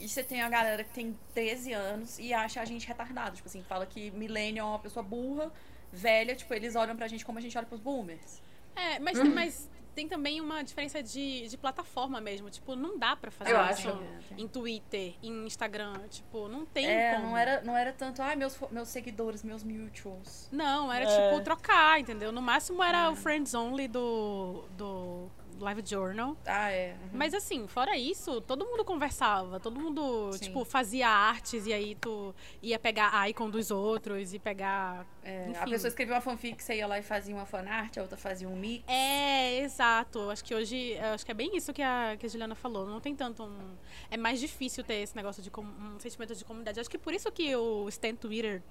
e 0.00 0.08
você 0.08 0.24
tem 0.24 0.40
a 0.40 0.48
galera 0.48 0.82
que 0.82 0.90
tem 0.94 1.16
13 1.34 1.72
anos 1.72 2.18
e 2.18 2.32
acha 2.32 2.60
a 2.60 2.64
gente 2.64 2.86
retardado. 2.86 3.36
Tipo 3.36 3.48
assim, 3.48 3.62
fala 3.62 3.84
que 3.84 4.10
millennial 4.12 4.68
é 4.68 4.70
uma 4.72 4.78
pessoa 4.78 5.02
burra, 5.02 5.52
velha, 5.92 6.34
tipo, 6.34 6.52
eles 6.54 6.74
olham 6.74 6.96
pra 6.96 7.06
gente 7.06 7.24
como 7.24 7.38
a 7.38 7.42
gente 7.42 7.56
olha 7.58 7.66
pros 7.66 7.80
boomers. 7.80 8.40
É, 8.74 8.98
mas, 8.98 9.18
Uhum. 9.18 9.34
mas 9.34 9.68
tem 9.94 10.08
também 10.08 10.40
uma 10.40 10.62
diferença 10.62 11.02
de, 11.02 11.46
de 11.48 11.56
plataforma 11.58 12.20
mesmo. 12.20 12.48
Tipo, 12.50 12.74
não 12.74 12.98
dá 12.98 13.14
pra 13.16 13.30
fazer 13.30 13.52
Eu 13.52 13.60
isso 13.70 13.88
acho. 13.88 14.34
em 14.38 14.48
Twitter, 14.48 15.14
em 15.22 15.46
Instagram. 15.46 15.94
Tipo, 16.08 16.48
não 16.48 16.64
tem 16.66 16.86
É, 16.86 17.14
como. 17.14 17.28
não 17.28 17.36
era, 17.36 17.60
não 17.62 17.76
era 17.76 17.92
tanto, 17.92 18.20
ai, 18.22 18.36
meus, 18.36 18.54
fo- 18.56 18.68
meus 18.70 18.88
seguidores, 18.88 19.42
meus 19.42 19.62
mutuals. 19.62 20.48
Não, 20.52 20.92
era 20.92 21.04
É. 21.04 21.30
tipo 21.30 21.42
trocar, 21.44 22.00
entendeu? 22.00 22.32
No 22.32 22.40
máximo 22.42 22.82
era 22.82 23.10
o 23.10 23.16
Friends 23.16 23.54
Only 23.54 23.88
do, 23.88 24.64
do 24.76 25.30
Live 25.62 25.82
Journal. 25.84 26.36
Ah, 26.44 26.70
é. 26.70 26.92
uhum. 26.92 27.10
Mas 27.12 27.32
assim, 27.34 27.66
fora 27.66 27.96
isso, 27.96 28.40
todo 28.40 28.64
mundo 28.66 28.84
conversava, 28.84 29.60
todo 29.60 29.78
mundo, 29.80 30.32
Sim. 30.32 30.38
tipo, 30.46 30.64
fazia 30.64 31.08
artes 31.08 31.66
e 31.66 31.72
aí 31.72 31.94
tu 31.94 32.34
ia 32.60 32.78
pegar 32.78 33.10
a 33.14 33.28
icon 33.30 33.48
dos 33.48 33.70
outros 33.70 34.34
e 34.34 34.38
pegar. 34.38 35.06
É, 35.22 35.52
a 35.58 35.64
pessoa 35.64 35.88
escrevia 35.88 36.14
uma 36.14 36.20
fanfic, 36.20 36.62
você 36.62 36.76
ia 36.76 36.86
lá 36.86 36.98
e 36.98 37.02
fazia 37.02 37.34
uma 37.34 37.46
fanart, 37.46 37.96
a 37.96 38.02
outra 38.02 38.16
fazia 38.18 38.48
um 38.48 38.56
mix. 38.56 38.84
É, 38.88 39.60
exato. 39.60 40.30
Acho 40.30 40.44
que 40.44 40.54
hoje, 40.54 40.98
acho 40.98 41.24
que 41.24 41.30
é 41.30 41.34
bem 41.34 41.56
isso 41.56 41.72
que 41.72 41.82
a, 41.82 42.16
que 42.18 42.26
a 42.26 42.28
Juliana 42.28 42.54
falou. 42.54 42.86
Não 42.86 43.00
tem 43.00 43.14
tanto 43.14 43.44
um. 43.44 43.74
É 44.10 44.16
mais 44.16 44.40
difícil 44.40 44.82
ter 44.82 44.94
esse 44.94 45.14
negócio 45.14 45.42
de 45.42 45.50
com- 45.50 45.62
um 45.62 45.98
sentimento 46.00 46.34
de 46.34 46.44
comunidade. 46.44 46.80
Acho 46.80 46.90
que 46.90 46.98
por 46.98 47.14
isso 47.14 47.30
que 47.30 47.54
o 47.54 47.88
Stan 47.88 48.14
Twitter, 48.14 48.62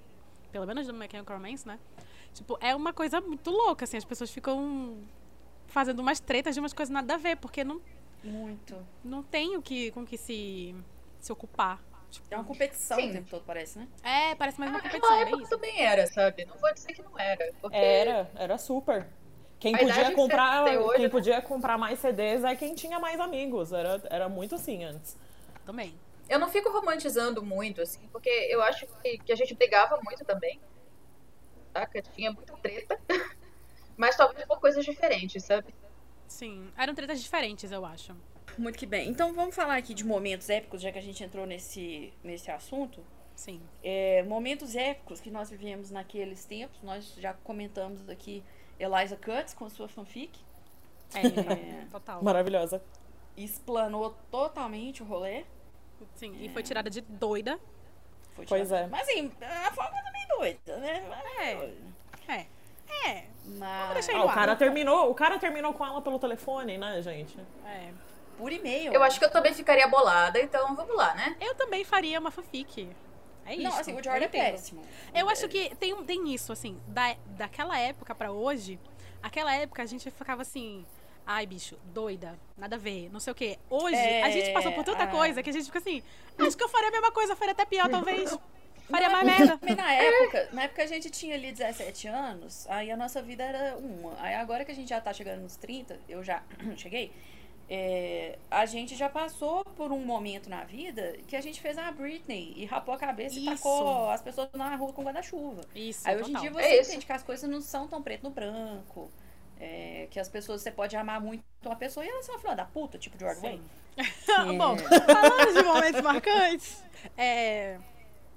pelo 0.50 0.66
menos 0.66 0.86
do 0.86 0.92
Mechanical 0.92 1.36
Romance, 1.38 1.66
né? 1.66 1.78
Tipo, 2.34 2.56
é 2.60 2.74
uma 2.74 2.92
coisa 2.92 3.20
muito 3.20 3.50
louca, 3.50 3.84
assim. 3.84 3.96
As 3.96 4.04
pessoas 4.04 4.30
ficam 4.30 4.98
fazendo 5.72 6.00
umas 6.00 6.20
tretas 6.20 6.54
de 6.54 6.60
umas 6.60 6.72
coisas 6.72 6.92
nada 6.92 7.14
a 7.14 7.16
ver, 7.16 7.36
porque 7.36 7.64
não, 7.64 7.80
Muito. 8.22 8.76
não 9.04 9.22
tem 9.22 9.56
o 9.56 9.62
que, 9.62 9.90
com 9.92 10.04
que 10.04 10.16
se, 10.16 10.74
se 11.18 11.32
ocupar. 11.32 11.80
Tipo, 12.10 12.26
É 12.30 12.36
uma 12.36 12.44
competição 12.44 12.98
Sim. 12.98 13.08
o 13.08 13.12
tempo 13.12 13.30
todo, 13.30 13.42
parece, 13.44 13.78
né? 13.78 13.88
é, 14.02 14.34
parece 14.34 14.60
mais 14.60 14.70
uma 14.70 14.82
Naquela 14.82 15.00
competição, 15.00 15.16
bem 15.16 15.26
época 15.28 15.42
isso. 15.42 15.50
também 15.50 15.80
era, 15.82 16.06
sabe? 16.06 16.44
Não 16.44 16.56
vou 16.58 16.72
dizer 16.74 16.92
que 16.92 17.02
não 17.02 17.18
era. 17.18 17.52
Porque 17.60 17.76
Era, 17.76 18.30
era 18.36 18.58
super. 18.58 19.06
Quem 19.58 19.76
podia 19.76 20.12
comprar, 20.12 20.64
hoje, 20.64 20.94
quem 20.96 21.02
né? 21.04 21.08
podia 21.08 21.40
comprar 21.40 21.78
mais 21.78 22.00
CDs 22.00 22.42
é 22.44 22.54
quem 22.56 22.74
tinha 22.74 22.98
mais 22.98 23.18
amigos. 23.20 23.72
Era, 23.72 24.02
era 24.10 24.28
muito 24.28 24.56
assim 24.56 24.84
antes. 24.84 25.16
Também. 25.64 25.94
eu 26.28 26.38
não 26.38 26.48
fico 26.50 26.68
romantizando 26.70 27.42
muito, 27.42 27.80
assim, 27.80 28.00
porque 28.10 28.28
eu 28.28 28.60
acho 28.62 28.86
que, 29.00 29.18
que 29.18 29.32
a 29.32 29.36
gente 29.36 29.54
brigava 29.54 29.98
muito 30.04 30.24
também. 30.24 30.60
Saca? 31.72 32.02
Tinha 32.02 32.30
muita 32.32 32.52
treta. 32.58 33.00
Mas 33.96 34.16
talvez 34.16 34.46
por 34.46 34.58
coisas 34.60 34.84
diferentes, 34.84 35.44
sabe? 35.44 35.74
Sim. 36.26 36.70
Eram 36.76 36.94
tretas 36.94 37.22
diferentes, 37.22 37.70
eu 37.70 37.84
acho. 37.84 38.16
Muito 38.58 38.78
que 38.78 38.86
bem. 38.86 39.08
Então 39.08 39.32
vamos 39.32 39.54
falar 39.54 39.76
aqui 39.76 39.94
de 39.94 40.04
momentos 40.04 40.48
épicos, 40.50 40.80
já 40.82 40.90
que 40.92 40.98
a 40.98 41.02
gente 41.02 41.22
entrou 41.22 41.46
nesse, 41.46 42.12
nesse 42.22 42.50
assunto. 42.50 43.02
Sim. 43.34 43.60
É, 43.82 44.22
momentos 44.24 44.74
épicos 44.76 45.20
que 45.20 45.30
nós 45.30 45.50
vivemos 45.50 45.90
naqueles 45.90 46.44
tempos. 46.44 46.80
Nós 46.82 47.14
já 47.16 47.32
comentamos 47.34 48.08
aqui 48.08 48.42
Eliza 48.78 49.16
Cuts 49.16 49.54
com 49.54 49.68
sua 49.70 49.88
fanfic. 49.88 50.38
É, 51.14 51.84
total. 51.90 52.22
Maravilhosa. 52.22 52.82
Explanou 53.36 54.14
totalmente 54.30 55.02
o 55.02 55.06
rolê. 55.06 55.44
Sim. 56.14 56.36
E 56.40 56.48
foi 56.50 56.62
tirada 56.62 56.90
de 56.90 57.00
doida. 57.00 57.58
Foi 58.34 58.44
Pois 58.46 58.68
tirado- 58.68 58.84
é. 58.84 58.86
Mas 58.88 59.08
assim, 59.08 59.30
a 59.40 59.72
forma 59.72 60.02
também 60.02 60.26
doida, 60.28 60.76
né? 60.78 61.02
É. 61.38 62.32
É. 62.32 62.46
É. 63.06 63.24
Mas 63.58 63.94
deixar 63.94 64.16
Ah, 64.16 64.24
o 64.24 64.28
ar. 64.28 64.34
cara 64.34 64.56
terminou, 64.56 65.10
o 65.10 65.14
cara 65.14 65.38
terminou 65.38 65.72
com 65.72 65.84
ela 65.84 66.00
pelo 66.00 66.18
telefone, 66.18 66.78
né, 66.78 67.02
gente? 67.02 67.36
É. 67.66 67.90
por 68.38 68.52
e-mail. 68.52 68.92
Eu 68.92 69.02
acho 69.02 69.18
que 69.18 69.24
eu 69.24 69.30
também 69.30 69.52
ficaria 69.54 69.86
bolada, 69.86 70.40
então 70.40 70.74
vamos 70.74 70.96
lá, 70.96 71.14
né? 71.14 71.36
Eu 71.40 71.54
também 71.54 71.84
faria 71.84 72.18
uma 72.18 72.30
fanfic. 72.30 72.88
É 73.44 73.54
isso. 73.54 73.62
Não, 73.62 73.78
assim, 73.78 73.92
o 73.92 74.02
Jordan 74.02 74.18
eu 74.18 74.24
é 74.24 74.28
péssimo. 74.28 74.82
Eu 75.14 75.28
acho 75.28 75.48
que 75.48 75.74
tem, 75.76 75.94
tem 76.04 76.32
isso, 76.32 76.52
assim, 76.52 76.80
da, 76.86 77.14
daquela 77.26 77.78
época 77.78 78.14
pra 78.14 78.32
hoje, 78.32 78.78
aquela 79.22 79.54
época 79.54 79.82
a 79.82 79.86
gente 79.86 80.10
ficava 80.10 80.42
assim, 80.42 80.84
ai, 81.26 81.44
bicho, 81.46 81.76
doida, 81.86 82.38
nada 82.56 82.76
a 82.76 82.78
ver, 82.78 83.10
não 83.12 83.20
sei 83.20 83.32
o 83.32 83.34
quê. 83.36 83.58
Hoje, 83.68 83.96
É, 83.96 84.22
a 84.22 84.30
gente 84.30 84.52
passou 84.52 84.72
por 84.72 84.84
tanta 84.84 85.04
ah. 85.04 85.08
coisa 85.08 85.42
que 85.42 85.50
a 85.50 85.52
gente 85.52 85.66
fica 85.66 85.78
assim, 85.78 86.02
acho 86.38 86.56
que 86.56 86.64
eu 86.64 86.68
faria 86.68 86.88
a 86.88 86.92
mesma 86.92 87.12
coisa, 87.12 87.36
faria 87.36 87.52
até 87.52 87.64
pior, 87.64 87.88
talvez. 87.88 88.36
Faria 88.92 89.08
Não, 89.08 89.12
mais 89.24 89.26
é 89.26 89.38
merda. 89.40 89.58
Também 89.58 89.74
na 89.74 89.92
época, 89.92 90.48
na 90.52 90.62
época 90.62 90.82
a 90.84 90.86
gente 90.86 91.10
tinha 91.10 91.34
ali 91.34 91.50
17 91.50 92.06
anos, 92.08 92.66
aí 92.68 92.90
a 92.90 92.96
nossa 92.96 93.20
vida 93.20 93.42
era 93.42 93.76
uma. 93.78 94.14
Aí 94.20 94.34
agora 94.34 94.64
que 94.64 94.70
a 94.70 94.74
gente 94.74 94.88
já 94.88 95.00
tá 95.00 95.12
chegando 95.12 95.40
nos 95.42 95.56
30, 95.56 95.98
eu 96.08 96.22
já 96.22 96.42
cheguei, 96.76 97.10
é, 97.70 98.38
a 98.50 98.66
gente 98.66 98.94
já 98.94 99.08
passou 99.08 99.64
por 99.76 99.90
um 99.92 99.98
momento 100.04 100.50
na 100.50 100.62
vida 100.64 101.16
que 101.26 101.34
a 101.34 101.40
gente 101.40 101.60
fez 101.60 101.78
a 101.78 101.90
Britney 101.90 102.52
e 102.56 102.64
rapou 102.66 102.94
a 102.94 102.98
cabeça 102.98 103.38
e 103.38 103.44
Isso. 103.46 103.54
tacou 103.56 104.10
as 104.10 104.20
pessoas 104.20 104.48
na 104.52 104.76
rua 104.76 104.92
com 104.92 105.02
guarda-chuva. 105.02 105.62
Isso, 105.74 106.06
Aí 106.06 106.16
hoje 106.20 106.32
em 106.32 106.36
dia 106.36 106.50
É 106.50 106.52
você 106.52 106.80
isso. 106.80 106.90
entende 106.90 107.06
que 107.06 107.12
as 107.12 107.22
coisas 107.22 107.48
não 107.48 107.60
são 107.62 107.88
tão 107.88 108.02
preto 108.02 108.24
no 108.24 108.30
branco. 108.30 109.10
é, 109.58 110.08
que 110.10 110.18
as 110.18 110.28
pessoas, 110.28 110.60
você 110.60 110.70
pode 110.72 110.96
amar 110.96 111.20
muito 111.20 111.42
uma 111.64 111.76
pessoa 111.76 112.04
e 112.04 112.08
ela 112.08 112.20
ser 112.22 112.32
uma 112.32 112.40
filha 112.40 112.56
da 112.56 112.64
puta, 112.64 112.98
tipo 112.98 113.16
George 113.18 113.40
Way. 113.40 113.60
Sim. 113.96 114.58
Bom, 114.58 114.76
falando 114.76 115.54
de 115.54 115.62
momentos 115.62 116.00
marcantes, 116.00 116.82
é, 117.16 117.78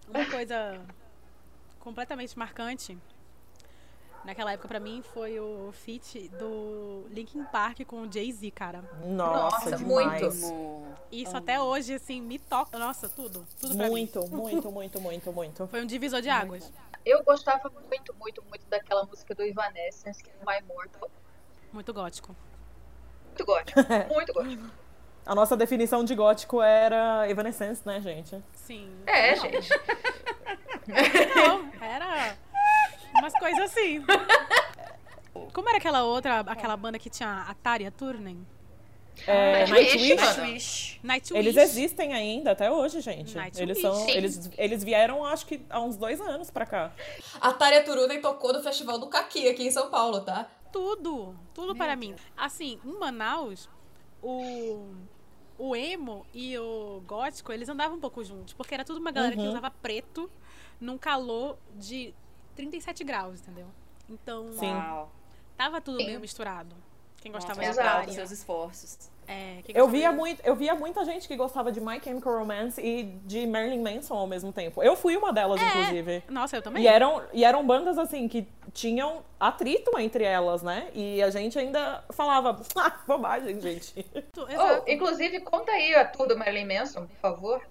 uma 0.07 0.25
coisa 0.29 0.79
completamente 1.79 2.37
marcante 2.37 2.97
naquela 4.25 4.51
época 4.53 4.67
pra 4.67 4.79
mim 4.79 5.03
foi 5.13 5.39
o 5.39 5.71
feat 5.71 6.27
do 6.29 7.05
Linkin 7.09 7.43
Park 7.45 7.81
com 7.85 8.01
o 8.01 8.11
Jay-Z, 8.11 8.51
cara. 8.51 8.83
Nossa, 9.05 9.69
Nossa, 9.69 9.77
demais. 9.77 10.43
Amo. 10.43 10.95
Isso 11.11 11.37
até 11.37 11.61
hoje, 11.61 11.93
assim, 11.93 12.19
me 12.19 12.39
toca. 12.39 12.77
Nossa, 12.77 13.07
tudo. 13.07 13.45
Tudo 13.61 13.77
pra 13.77 13.85
mim. 13.85 13.91
Muito, 13.91 14.27
muito, 14.27 14.71
muito, 14.71 14.99
muito, 14.99 15.31
muito. 15.31 15.67
Foi 15.67 15.81
um 15.81 15.85
divisor 15.85 16.21
de 16.21 16.29
águas. 16.29 16.71
Eu 17.05 17.23
gostava 17.23 17.71
muito, 17.87 18.15
muito, 18.15 18.43
muito 18.49 18.65
daquela 18.67 19.05
música 19.05 19.35
do 19.35 19.43
Evanescence, 19.43 20.23
que 20.23 20.29
é 20.29 20.33
My 20.39 20.65
Mortal. 20.67 21.09
Muito 21.71 21.93
gótico. 21.93 22.35
Muito 23.27 23.45
gótico, 23.45 23.79
muito 24.11 24.33
gótico. 24.33 24.63
A 25.25 25.33
nossa 25.33 25.57
definição 25.57 26.03
de 26.03 26.13
gótico 26.13 26.61
era 26.61 27.27
Evanescence, 27.27 27.81
né, 27.85 27.99
gente? 27.99 28.37
Sim. 28.53 28.91
É, 29.07 29.35
Não, 29.35 29.41
gente. 29.41 29.69
Não, 31.35 31.71
era 31.81 32.37
umas 33.17 33.33
coisas 33.33 33.71
assim. 33.71 34.05
Como 35.51 35.67
era 35.67 35.79
aquela 35.79 36.03
outra, 36.03 36.41
aquela 36.41 36.77
banda 36.77 36.99
que 36.99 37.09
tinha 37.09 37.45
Ataria 37.49 37.89
Turnen? 37.89 38.45
É, 39.25 39.65
Nightwish, 39.65 40.15
Nightwish. 40.15 40.15
Nightwish. 40.15 40.99
Nightwish. 41.03 41.39
eles 41.39 41.57
existem 41.57 42.13
ainda 42.13 42.51
até 42.51 42.69
hoje, 42.69 43.01
gente. 43.01 43.35
Nightwish. 43.35 43.61
Eles 43.63 43.81
são, 43.81 43.95
Sim. 43.95 44.11
eles, 44.11 44.51
eles 44.57 44.83
vieram, 44.83 45.25
acho 45.25 45.45
que 45.45 45.65
há 45.69 45.79
uns 45.79 45.95
dois 45.95 46.19
anos 46.21 46.51
pra 46.51 46.65
cá. 46.65 46.91
A 47.39 47.51
Tária 47.53 47.83
Turunen 47.83 48.21
tocou 48.21 48.53
no 48.53 48.61
Festival 48.61 48.99
do 48.99 49.07
Caqui 49.07 49.47
aqui 49.47 49.65
em 49.65 49.71
São 49.71 49.89
Paulo, 49.89 50.21
tá? 50.21 50.47
Tudo, 50.71 51.33
tudo 51.53 51.75
para 51.75 51.95
mim. 51.95 52.13
Assim, 52.35 52.79
em 52.83 52.99
Manaus, 52.99 53.69
o, 54.21 54.89
o 55.57 55.75
emo 55.75 56.25
e 56.33 56.57
o 56.57 57.01
gótico, 57.05 57.51
eles 57.51 57.69
andavam 57.69 57.97
um 57.97 57.99
pouco 58.01 58.23
juntos, 58.23 58.53
porque 58.53 58.73
era 58.73 58.83
tudo 58.83 58.99
uma 58.99 59.11
galera 59.11 59.35
que 59.35 59.41
Uhum. 59.41 59.49
usava 59.49 59.71
preto 59.71 60.29
num 60.79 60.97
calor 60.97 61.57
de 61.75 62.13
37 62.55 63.03
graus, 63.03 63.39
entendeu? 63.41 63.67
Então, 64.09 64.51
Sim. 64.53 64.73
Tava 65.57 65.79
tudo 65.79 65.99
Sim. 65.99 66.05
meio 66.07 66.19
misturado. 66.19 66.75
Quem 67.21 67.31
gostava 67.31 67.59
Nossa, 67.61 67.73
de 67.73 67.79
Ataria. 67.79 68.13
seus 68.13 68.31
esforços. 68.31 69.09
É, 69.27 69.59
Eu 69.73 69.87
via, 69.87 70.09
de- 70.09 70.15
muito, 70.15 70.41
eu 70.45 70.55
via 70.55 70.75
muita 70.75 71.03
gente 71.03 71.27
que 71.27 71.35
gostava 71.35 71.71
de 71.71 71.81
My 71.81 71.99
Chemical 72.03 72.37
Romance 72.37 72.79
e 72.81 73.03
de 73.25 73.45
Marilyn 73.47 73.81
Manson 73.81 74.13
ao 74.15 74.27
mesmo 74.27 74.51
tempo. 74.53 74.83
Eu 74.83 74.95
fui 74.95 75.17
uma 75.17 75.33
delas, 75.33 75.59
É. 75.61 75.65
inclusive. 75.67 76.23
Nossa, 76.29 76.55
eu 76.57 76.61
também. 76.61 76.83
E 76.83 76.87
eram, 76.87 77.21
e 77.33 77.43
eram 77.43 77.65
bandas, 77.65 77.97
assim, 77.97 78.27
que 78.27 78.47
tinham 78.73 79.23
atrito 79.39 79.97
entre 79.99 80.23
elas, 80.23 80.61
né? 80.61 80.87
E 80.93 81.21
a 81.23 81.29
gente 81.29 81.57
ainda 81.57 82.03
falava, 82.11 82.61
ah, 82.75 82.99
bobagem, 83.07 83.59
gente. 83.61 84.05
Exato. 84.13 84.83
Oh, 84.85 84.91
inclusive, 84.91 85.39
conta 85.41 85.71
aí 85.71 85.95
a 85.95 86.05
tudo 86.05 86.29
do 86.35 86.37
Marilyn 86.37 86.65
Manson, 86.77 87.05
por 87.07 87.17
favor. 87.17 87.61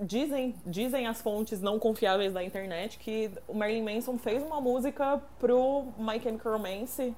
Dizem, 0.00 0.54
dizem 0.64 1.08
as 1.08 1.20
fontes 1.20 1.60
não 1.60 1.76
confiáveis 1.78 2.32
da 2.32 2.44
internet 2.44 2.98
que 2.98 3.30
o 3.48 3.54
Marilyn 3.54 3.82
Manson 3.82 4.16
fez 4.16 4.42
uma 4.44 4.60
música 4.60 5.20
pro 5.40 5.88
My 5.98 6.20
Chemical 6.20 6.52
Romance 6.52 7.12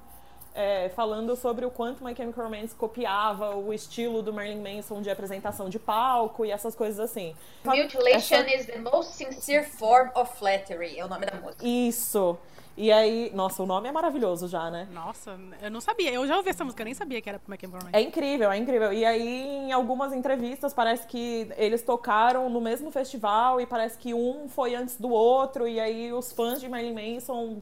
é, 0.53 0.89
falando 0.89 1.35
sobre 1.35 1.65
o 1.65 1.71
quanto 1.71 2.03
My 2.03 2.15
Chemical 2.15 2.43
Romance 2.45 2.75
copiava 2.75 3.55
o 3.55 3.73
estilo 3.73 4.21
do 4.21 4.33
Marilyn 4.33 4.61
Manson 4.61 5.01
de 5.01 5.09
apresentação 5.09 5.69
de 5.69 5.79
palco 5.79 6.45
e 6.45 6.51
essas 6.51 6.75
coisas 6.75 6.99
assim. 6.99 7.33
Mutilation 7.63 8.35
Essa- 8.35 8.55
is 8.55 8.65
the 8.65 8.79
most 8.79 9.13
sincere 9.13 9.65
form 9.65 10.09
of 10.15 10.37
flattery, 10.37 10.99
é 10.99 11.05
o 11.05 11.07
nome 11.07 11.25
da 11.25 11.37
música. 11.39 11.65
Isso. 11.65 12.37
E 12.77 12.89
aí, 12.91 13.29
nossa, 13.35 13.61
o 13.61 13.65
nome 13.65 13.89
é 13.89 13.91
maravilhoso 13.91 14.47
já, 14.47 14.71
né? 14.71 14.87
Nossa, 14.93 15.37
eu 15.61 15.69
não 15.69 15.81
sabia. 15.81 16.11
Eu 16.11 16.25
já 16.25 16.37
ouvi 16.37 16.49
essa 16.49 16.63
música, 16.63 16.81
eu 16.81 16.85
nem 16.85 16.93
sabia 16.93 17.21
que 17.21 17.27
era 17.29 17.37
pro 17.37 17.53
Romance. 17.53 17.89
É 17.91 18.01
incrível, 18.01 18.49
é 18.49 18.57
incrível. 18.57 18.93
E 18.93 19.05
aí, 19.05 19.45
em 19.67 19.71
algumas 19.73 20.13
entrevistas, 20.13 20.73
parece 20.73 21.05
que 21.05 21.51
eles 21.57 21.81
tocaram 21.81 22.49
no 22.49 22.61
mesmo 22.61 22.89
festival 22.89 23.59
e 23.59 23.65
parece 23.65 23.97
que 23.97 24.13
um 24.13 24.47
foi 24.47 24.73
antes 24.73 24.95
do 24.95 25.09
outro. 25.11 25.67
E 25.67 25.79
aí, 25.81 26.13
os 26.13 26.31
fãs 26.31 26.61
de 26.61 26.69
Marilyn 26.69 27.13
Manson 27.15 27.61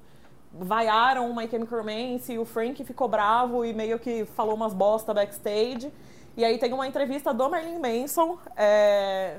vaiaram 0.51 1.29
o 1.29 1.35
My 1.35 1.47
Chemical 1.49 1.79
Romance 1.79 2.31
e 2.33 2.39
o 2.39 2.45
Frank 2.45 2.83
ficou 2.83 3.07
bravo 3.07 3.63
e 3.65 3.73
meio 3.73 3.99
que 3.99 4.25
falou 4.25 4.55
umas 4.55 4.73
bosta 4.73 5.13
backstage. 5.13 5.91
E 6.37 6.43
aí, 6.45 6.57
tem 6.57 6.71
uma 6.73 6.87
entrevista 6.87 7.33
do 7.33 7.49
Marilyn 7.49 7.79
Manson 7.79 8.37
é, 8.55 9.37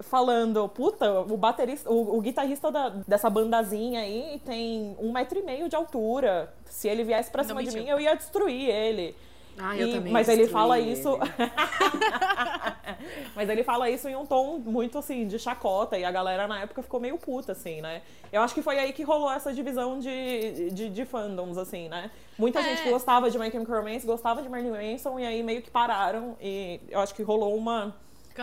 falando: 0.00 0.68
puta, 0.68 1.20
o 1.20 1.36
baterista, 1.36 1.90
o, 1.90 2.18
o 2.18 2.20
guitarrista 2.20 2.70
da- 2.70 2.90
dessa 3.08 3.30
bandazinha 3.30 4.00
aí 4.00 4.40
tem 4.44 4.96
um 5.00 5.12
metro 5.12 5.38
e 5.38 5.42
meio 5.42 5.68
de 5.68 5.76
altura. 5.76 6.52
Se 6.66 6.88
ele 6.88 7.04
viesse 7.04 7.30
pra 7.30 7.42
cima 7.44 7.62
de 7.62 7.70
mim, 7.76 7.88
eu 7.88 7.98
ia 8.00 8.14
destruir 8.14 8.68
ele. 8.68 9.16
Ah, 9.58 9.76
E- 9.76 10.00
mas 10.10 10.28
ele 10.28 10.46
fala 10.48 10.78
ele. 10.78 10.92
isso. 10.92 11.18
mas 13.34 13.48
ele 13.48 13.62
fala 13.64 13.88
isso 13.90 14.08
em 14.08 14.16
um 14.16 14.26
tom 14.26 14.58
muito 14.58 14.98
assim, 14.98 15.26
de 15.26 15.38
chacota, 15.38 15.98
e 15.98 16.04
a 16.04 16.10
galera 16.10 16.46
na 16.46 16.60
época 16.62 16.82
ficou 16.82 17.00
meio 17.00 17.18
puta, 17.18 17.52
assim, 17.52 17.80
né? 17.80 18.02
Eu 18.32 18.42
acho 18.42 18.54
que 18.54 18.62
foi 18.62 18.78
aí 18.78 18.92
que 18.92 19.02
rolou 19.02 19.30
essa 19.30 19.52
divisão 19.52 19.98
de, 19.98 20.70
de, 20.70 20.88
de 20.88 21.04
fandoms, 21.04 21.58
assim, 21.58 21.88
né? 21.88 22.10
Muita 22.38 22.60
É. 22.60 22.62
gente 22.62 22.82
que 22.82 22.90
gostava 22.90 23.30
de 23.30 23.38
My 23.38 23.50
Chemical 23.50 23.76
Romance 23.76 24.06
gostava 24.06 24.42
de 24.42 24.48
Marilyn 24.48 24.92
Manson, 24.92 25.18
e 25.18 25.26
aí 25.26 25.42
meio 25.42 25.62
que 25.62 25.70
pararam, 25.70 26.36
e 26.40 26.80
eu 26.90 27.00
acho 27.00 27.14
que 27.14 27.22
rolou 27.22 27.54
uma. 27.56 27.94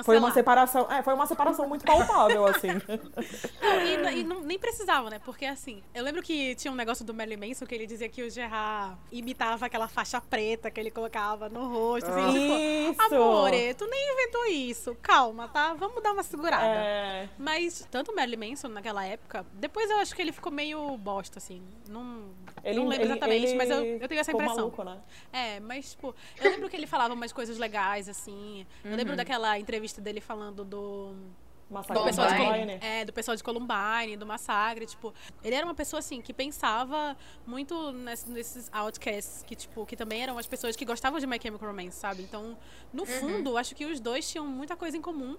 Foi 0.04 0.18
uma 0.18 0.28
Cancelar. 0.30 0.34
separação. 0.34 0.92
É, 0.92 1.02
foi 1.04 1.14
uma 1.14 1.26
separação 1.26 1.68
muito 1.68 1.84
palpável, 1.86 2.46
assim. 2.46 2.68
Não, 3.62 4.12
e, 4.12 4.20
e 4.20 4.24
não- 4.24 4.42
nem 4.42 4.58
precisava, 4.60 5.10
né? 5.10 5.20
Porque 5.20 5.46
assim, 5.46 5.82
eu 5.94 6.04
lembro 6.04 6.22
que 6.22 6.56
tinha 6.56 6.72
um 6.72 6.76
negócio 6.76 7.04
do 7.06 7.14
Marilyn 7.14 7.48
Manson 7.50 7.66
que 7.66 7.74
ele 7.76 7.86
dizia 7.88 8.08
que 8.10 8.22
o 8.24 8.30
Gerard 8.30 8.98
imitava 9.12 9.66
aquela 9.66 9.88
faixa 9.88 10.20
preta 10.22 10.70
que 10.70 10.80
ele 10.80 10.92
colocava 10.92 11.50
no 11.50 11.68
rosto. 11.68 12.10
Assim, 12.10 12.32
tipo, 12.32 13.02
Isso! 13.04 13.16
amore, 13.16 13.74
tu 13.74 13.86
nem 13.88 14.14
inventou 14.14 14.46
isso. 14.48 14.96
Calma, 15.02 15.48
tá? 15.48 15.74
Vamos 15.74 16.02
dar 16.04 16.12
uma 16.14 16.24
segurada. 16.24 16.66
É, 16.66 17.30
Mas 17.38 17.88
tanto 17.90 18.12
o 18.12 18.16
Marilyn 18.16 18.50
Manson 18.52 18.68
naquela 18.70 19.06
época, 19.06 19.46
depois 19.54 19.90
eu 19.90 19.98
acho 19.98 20.16
que 20.16 20.22
ele 20.22 20.32
ficou 20.32 20.52
meio 20.52 20.98
bosta, 20.98 21.40
assim. 21.40 21.62
Não, 21.88 22.30
ele, 22.64 22.80
não 22.80 22.88
lembro 22.88 23.06
ele- 23.06 23.12
exatamente, 23.14 23.46
ele 23.48 23.56
mas 23.56 23.70
eu, 23.70 23.84
eu 23.86 24.08
tenho 24.08 24.22
essa 24.22 24.32
impressão. 24.32 24.56
maluco, 24.56 24.84
né? 24.84 24.98
É, 25.34 25.60
mas, 25.60 25.92
tipo, 25.92 26.16
eu 26.40 26.52
lembro 26.52 26.70
que 26.70 26.76
ele 26.76 26.86
falava 26.88 27.14
umas 27.14 27.32
coisas 27.34 27.58
legais, 27.58 28.08
assim. 28.08 28.66
Eu 28.84 28.92
Uhum. 28.92 28.98
lembro 28.98 29.16
daquela 29.16 29.58
entrevista 29.58 29.79
dele 30.02 30.22
falando 30.22 30.64
do. 30.64 31.14
Massacre 31.70 32.00
Do 32.02 32.06
pessoal, 32.08 32.28
de 32.30 32.34
Columbine. 32.34 32.56
Columbine. 32.58 32.80
Colum- 32.80 32.92
é, 32.94 33.06
do 33.06 33.14
pessoal 33.14 33.38
de 33.38 33.44
Columbine, 33.44 34.18
do 34.18 34.26
massacre, 34.26 34.88
tipo, 34.88 35.14
ele 35.44 35.54
era 35.54 35.64
uma 35.64 35.76
pessoa 35.76 36.00
assim 36.00 36.20
que 36.20 36.34
pensava 36.34 37.16
muito 37.46 37.92
ness- 37.92 38.26
nesses 38.26 38.70
outcasts, 38.74 39.44
que 39.46 39.56
tipo, 39.56 39.86
que 39.86 39.96
também 39.96 40.24
eram 40.24 40.36
as 40.40 40.48
pessoas 40.48 40.76
que 40.76 40.84
gostavam 40.84 41.20
de 41.20 41.28
My 41.28 41.38
Chemical 41.40 41.68
Romance, 41.70 41.96
sabe? 42.00 42.24
Então, 42.24 42.58
no 42.92 43.06
fundo, 43.06 43.56
acho 43.56 43.76
que 43.76 43.86
os 43.86 44.00
dois 44.00 44.28
tinham 44.28 44.48
muita 44.48 44.76
coisa 44.76 44.98
em 44.98 45.02
comum. 45.02 45.38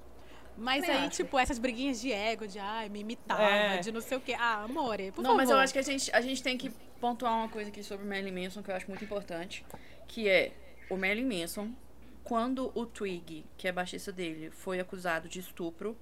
Mas 0.56 0.84
aí, 0.84 1.06
acho. 1.06 1.16
tipo, 1.16 1.36
essas 1.36 1.58
briguinhas 1.58 2.00
de 2.00 2.12
ego, 2.12 2.46
de 2.46 2.60
ai, 2.60 2.88
me 2.88 3.00
imitava, 3.00 3.42
É. 3.42 3.78
de 3.78 3.90
não 3.90 4.00
sei 4.00 4.16
o 4.16 4.20
quê. 4.20 4.34
Ah, 4.38 4.62
amore, 4.62 5.10
por 5.10 5.22
Não, 5.22 5.30
favor. 5.30 5.36
mas 5.38 5.50
eu 5.50 5.56
acho 5.58 5.72
que 5.72 5.78
a 5.80 5.82
gente, 5.82 6.14
a 6.14 6.20
gente 6.20 6.40
tem 6.44 6.56
que 6.56 6.70
pontuar 7.00 7.32
uma 7.32 7.48
coisa 7.48 7.70
aqui 7.70 7.82
sobre 7.82 8.06
o 8.06 8.08
Marilyn 8.08 8.44
Manson 8.44 8.62
que 8.62 8.70
eu 8.70 8.76
acho 8.76 8.86
muito 8.88 9.02
importante, 9.02 9.64
que 10.06 10.28
é 10.28 10.52
o 10.88 10.96
Marilyn 10.96 11.40
Manson, 11.40 11.72
quando 12.24 12.70
o 12.74 12.86
Twig, 12.86 13.44
que 13.56 13.68
é 13.68 13.72
baixista 13.72 14.12
dele, 14.12 14.50
foi 14.50 14.80
acusado 14.80 15.28
de 15.28 15.40
estupro, 15.40 15.96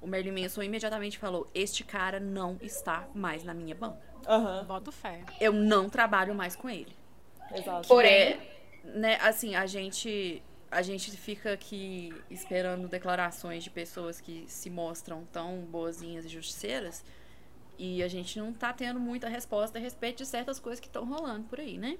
o 0.00 0.06
Marilyn 0.06 0.42
Manson 0.42 0.62
imediatamente 0.62 1.18
falou: 1.18 1.48
"Este 1.54 1.84
cara 1.84 2.20
não 2.20 2.58
está 2.60 3.08
mais 3.14 3.44
na 3.44 3.54
minha 3.54 3.74
banda. 3.74 4.00
Aham, 4.26 4.64
Boto 4.64 4.92
fé. 4.92 5.24
Eu 5.40 5.52
não 5.52 5.88
trabalho 5.88 6.34
mais 6.34 6.54
com 6.54 6.68
ele." 6.68 6.94
exato. 7.54 7.88
Porém, 7.88 8.38
né, 8.82 9.18
assim, 9.20 9.54
a 9.54 9.66
gente 9.66 10.42
a 10.70 10.82
gente 10.82 11.08
fica 11.12 11.52
aqui 11.52 12.12
esperando 12.28 12.88
declarações 12.88 13.62
de 13.62 13.70
pessoas 13.70 14.20
que 14.20 14.44
se 14.48 14.68
mostram 14.68 15.24
tão 15.32 15.60
boazinhas 15.60 16.24
e 16.24 16.28
justiceiras 16.28 17.04
e 17.78 18.02
a 18.02 18.08
gente 18.08 18.40
não 18.40 18.52
tá 18.52 18.72
tendo 18.72 18.98
muita 18.98 19.28
resposta 19.28 19.78
a 19.78 19.80
respeito 19.80 20.18
de 20.18 20.26
certas 20.26 20.58
coisas 20.58 20.80
que 20.80 20.88
estão 20.88 21.04
rolando 21.04 21.44
por 21.44 21.60
aí, 21.60 21.78
né? 21.78 21.96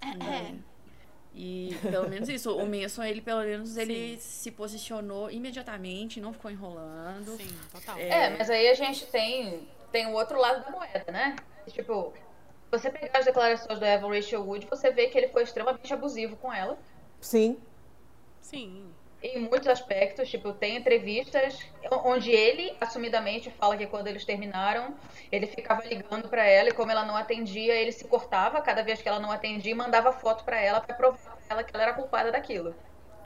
É. 0.00 0.54
E 1.38 1.76
pelo 1.82 2.08
menos 2.08 2.30
isso, 2.30 2.56
o 2.56 2.66
Manson, 2.66 3.04
ele 3.04 3.20
pelo 3.20 3.42
menos 3.42 3.76
ele 3.76 4.16
se 4.18 4.50
posicionou 4.50 5.30
imediatamente, 5.30 6.18
não 6.18 6.32
ficou 6.32 6.50
enrolando. 6.50 7.36
Sim, 7.36 7.54
total. 7.70 7.98
É, 7.98 8.30
mas 8.30 8.48
aí 8.48 8.66
a 8.68 8.74
gente 8.74 9.04
tem, 9.06 9.68
tem 9.92 10.06
o 10.06 10.14
outro 10.14 10.38
lado 10.40 10.64
da 10.64 10.70
moeda, 10.70 11.12
né? 11.12 11.36
Tipo, 11.68 12.14
você 12.70 12.88
pegar 12.90 13.18
as 13.18 13.26
declarações 13.26 13.78
do 13.78 13.84
Evan 13.84 14.08
Rachel 14.08 14.42
Wood, 14.42 14.66
você 14.66 14.90
vê 14.90 15.08
que 15.08 15.18
ele 15.18 15.28
foi 15.28 15.42
extremamente 15.42 15.92
abusivo 15.92 16.36
com 16.36 16.50
ela. 16.50 16.78
Sim. 17.20 17.58
Sim. 18.40 18.90
Em 19.22 19.40
muitos 19.40 19.66
aspectos, 19.66 20.28
tipo, 20.28 20.52
tem 20.52 20.76
entrevistas 20.76 21.58
onde 22.04 22.30
ele 22.30 22.76
assumidamente 22.80 23.50
fala 23.50 23.76
que 23.76 23.86
quando 23.86 24.06
eles 24.08 24.24
terminaram, 24.24 24.94
ele 25.32 25.46
ficava 25.46 25.82
ligando 25.86 26.28
pra 26.28 26.44
ela 26.44 26.68
e 26.68 26.72
como 26.72 26.90
ela 26.90 27.04
não 27.04 27.16
atendia, 27.16 27.74
ele 27.74 27.92
se 27.92 28.04
cortava 28.04 28.60
cada 28.60 28.82
vez 28.82 29.00
que 29.00 29.08
ela 29.08 29.18
não 29.18 29.32
atendia 29.32 29.72
e 29.72 29.74
mandava 29.74 30.12
foto 30.12 30.44
pra 30.44 30.60
ela 30.60 30.80
pra 30.80 30.94
provar 30.94 31.18
pra 31.18 31.34
ela 31.48 31.64
que 31.64 31.74
ela 31.74 31.82
era 31.82 31.94
culpada 31.94 32.30
daquilo. 32.30 32.74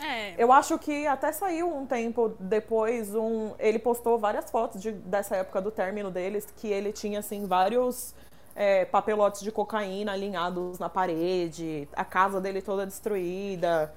É. 0.01 0.35
Eu 0.39 0.51
acho 0.51 0.79
que 0.79 1.07
até 1.07 1.31
saiu 1.33 1.69
um 1.77 1.85
tempo 1.85 2.35
depois, 2.41 3.15
um, 3.15 3.53
ele 3.59 3.79
postou 3.79 4.19
várias 4.19 4.51
fotos 4.51 4.81
de- 4.81 4.93
dessa 4.93 5.37
época 5.37 5.61
do 5.61 5.71
término 5.71 6.11
deles, 6.11 6.47
que 6.57 6.69
ele 6.69 6.93
tinha, 6.93 7.19
assim, 7.19 7.47
vários 7.47 8.15
é, 8.57 8.85
papelotes 8.85 9.43
de 9.43 9.53
cocaína 9.53 10.13
alinhados 10.13 10.79
na 10.79 10.89
parede, 10.89 11.89
a 11.95 12.05
casa 12.05 12.41
dele 12.41 12.63
toda 12.63 12.87
destruída. 12.87 13.93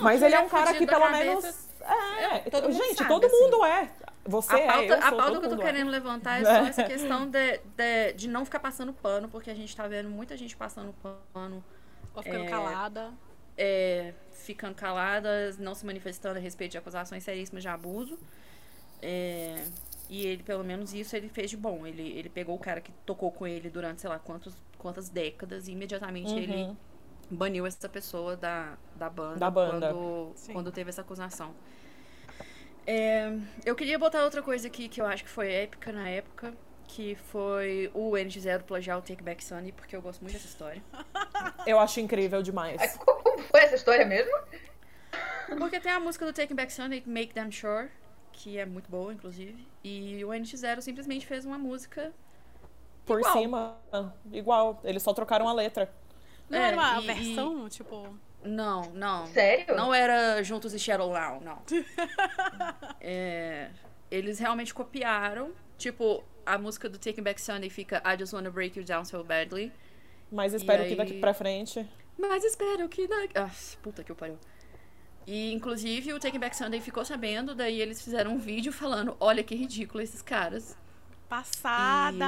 Mas 0.00 0.22
que 0.22 0.24
ele 0.24 0.34
é 0.34 0.40
um 0.40 0.46
é 0.46 0.48
cara 0.48 0.74
que 0.74 0.86
pelo 0.86 1.08
cabeça, 1.08 1.24
menos... 1.24 1.70
É, 1.80 2.50
todo 2.50 2.70
mundo 2.70 2.82
gente, 2.82 2.96
sabe, 2.96 3.08
todo 3.08 3.26
assim. 3.26 3.36
mundo 3.36 3.64
é. 3.64 3.90
Você 4.26 4.54
A 4.54 4.58
pauta, 4.66 4.94
é, 4.94 5.00
eu 5.00 5.02
a 5.02 5.12
pauta 5.12 5.38
que 5.40 5.46
eu 5.46 5.50
tô 5.50 5.56
é. 5.56 5.64
querendo 5.64 5.90
levantar 5.90 6.40
é 6.40 6.44
só 6.54 6.66
essa 6.66 6.84
questão 6.84 7.28
de, 7.28 7.58
de, 7.76 8.12
de 8.14 8.28
não 8.28 8.44
ficar 8.44 8.60
passando 8.60 8.92
pano, 8.92 9.28
porque 9.28 9.50
a 9.50 9.54
gente 9.54 9.74
tá 9.76 9.86
vendo 9.86 10.08
muita 10.08 10.36
gente 10.36 10.56
passando 10.56 10.94
pano, 11.32 11.62
Ou 12.14 12.22
ficando 12.22 12.44
É. 12.44 12.48
calada. 12.48 13.12
é, 13.56 14.14
ficando 14.32 14.74
caladas, 14.74 15.58
não 15.58 15.74
se 15.74 15.86
manifestando 15.86 16.38
a 16.38 16.42
respeito 16.42 16.72
de 16.72 16.78
acusações 16.78 17.22
seríssimas 17.24 17.62
de 17.62 17.68
abuso. 17.68 18.18
É, 19.02 19.70
e 20.08 20.26
ele, 20.26 20.42
pelo 20.42 20.64
menos 20.64 20.92
isso, 20.94 21.16
ele 21.16 21.28
fez 21.28 21.50
de 21.50 21.56
bom. 21.56 21.86
Ele, 21.86 22.02
ele 22.18 22.28
pegou 22.28 22.56
o 22.56 22.58
cara 22.58 22.80
que 22.80 22.92
tocou 23.06 23.30
com 23.32 23.46
ele 23.46 23.70
durante, 23.70 24.00
sei 24.00 24.10
lá, 24.10 24.18
quantos, 24.18 24.54
quantas 24.78 25.08
décadas 25.08 25.68
e 25.68 25.72
imediatamente 25.72 26.32
Uhum. 26.32 26.38
ele 26.38 26.76
baniu 27.30 27.66
essa 27.66 27.88
pessoa 27.88 28.36
da, 28.36 28.76
da 28.96 29.08
banda, 29.08 29.38
Da 29.38 29.50
banda. 29.50 29.92
Quando, 29.92 30.34
quando 30.52 30.72
teve 30.72 30.90
essa 30.90 31.00
acusação. 31.00 31.54
É, 32.86 33.32
eu 33.64 33.74
queria 33.74 33.98
botar 33.98 34.24
outra 34.24 34.42
coisa 34.42 34.66
aqui 34.66 34.88
que 34.88 35.00
eu 35.00 35.06
acho 35.06 35.24
que 35.24 35.30
foi 35.30 35.50
épica 35.50 35.90
na 35.90 36.08
época, 36.08 36.52
que 36.86 37.14
foi 37.14 37.90
o 37.94 38.12
NX0 38.12 38.62
plagiar 38.62 38.98
o 38.98 39.02
Take 39.02 39.22
Back 39.22 39.42
Sunday, 39.42 39.72
porque 39.72 39.96
eu 39.96 40.02
gosto 40.02 40.20
muito 40.20 40.34
dessa 40.34 40.46
história. 40.46 40.82
Eu 41.66 41.78
acho 41.78 41.98
incrível 41.98 42.42
demais. 42.42 42.96
Como 42.98 43.38
foi 43.38 43.60
essa 43.60 43.74
história 43.74 44.04
mesmo? 44.04 44.32
Porque 45.58 45.80
tem 45.80 45.92
a 45.92 46.00
música 46.00 46.26
do 46.26 46.32
Take 46.32 46.52
Back 46.52 46.72
Sunday, 46.72 47.02
Make 47.06 47.32
Them 47.32 47.50
Sure, 47.50 47.88
que 48.32 48.58
é 48.58 48.66
muito 48.66 48.90
boa, 48.90 49.12
inclusive. 49.12 49.66
E 49.82 50.24
o 50.24 50.28
NX0 50.28 50.80
simplesmente 50.80 51.26
fez 51.26 51.44
uma 51.44 51.58
música. 51.58 52.12
Por 53.06 53.20
igual. 53.20 53.32
cima, 53.32 53.78
igual. 54.32 54.80
Eles 54.84 55.02
só 55.02 55.12
trocaram 55.12 55.48
a 55.48 55.52
letra. 55.52 55.90
Não 56.48 56.58
É, 56.58 56.68
era 56.68 56.76
uma 56.76 57.00
e- 57.02 57.06
versão, 57.06 57.68
tipo. 57.68 58.18
Não, 58.44 58.82
não. 58.92 59.26
Sério? 59.28 59.74
Não 59.74 59.92
era 59.94 60.42
Juntos 60.42 60.74
e 60.74 60.78
Shadow 60.78 61.10
Now, 61.12 61.40
não. 61.40 61.62
É, 63.00 63.70
eles 64.10 64.38
realmente 64.38 64.72
copiaram. 64.74 65.52
Tipo, 65.76 66.22
a 66.46 66.56
música 66.58 66.88
do 66.88 66.98
Taking 66.98 67.22
Back 67.22 67.40
Sunday 67.40 67.70
fica 67.70 68.02
I 68.04 68.18
Just 68.18 68.32
Wanna 68.32 68.50
Break 68.50 68.78
You 68.78 68.84
Down 68.84 69.04
So 69.04 69.22
Badly. 69.24 69.72
Mas 70.30 70.52
espero 70.54 70.82
aí- 70.82 70.90
que 70.90 70.96
daqui 70.96 71.20
pra 71.20 71.34
frente. 71.34 71.88
Mas 72.18 72.44
espero 72.44 72.88
que 72.88 73.06
daqui. 73.08 73.32
Ah, 73.36 73.50
puta 73.82 74.04
que 74.04 74.12
eu 74.12 74.16
pariu. 74.16 74.38
E, 75.26 75.52
inclusive, 75.52 76.12
o 76.12 76.18
Taking 76.20 76.38
Back 76.38 76.54
Sunday 76.56 76.80
ficou 76.80 77.04
sabendo, 77.04 77.54
daí 77.54 77.80
eles 77.80 78.02
fizeram 78.02 78.32
um 78.32 78.38
vídeo 78.38 78.72
falando: 78.72 79.16
olha 79.18 79.42
que 79.42 79.54
ridículo 79.54 80.02
esses 80.02 80.20
caras. 80.22 80.76
Passada! 81.34 82.26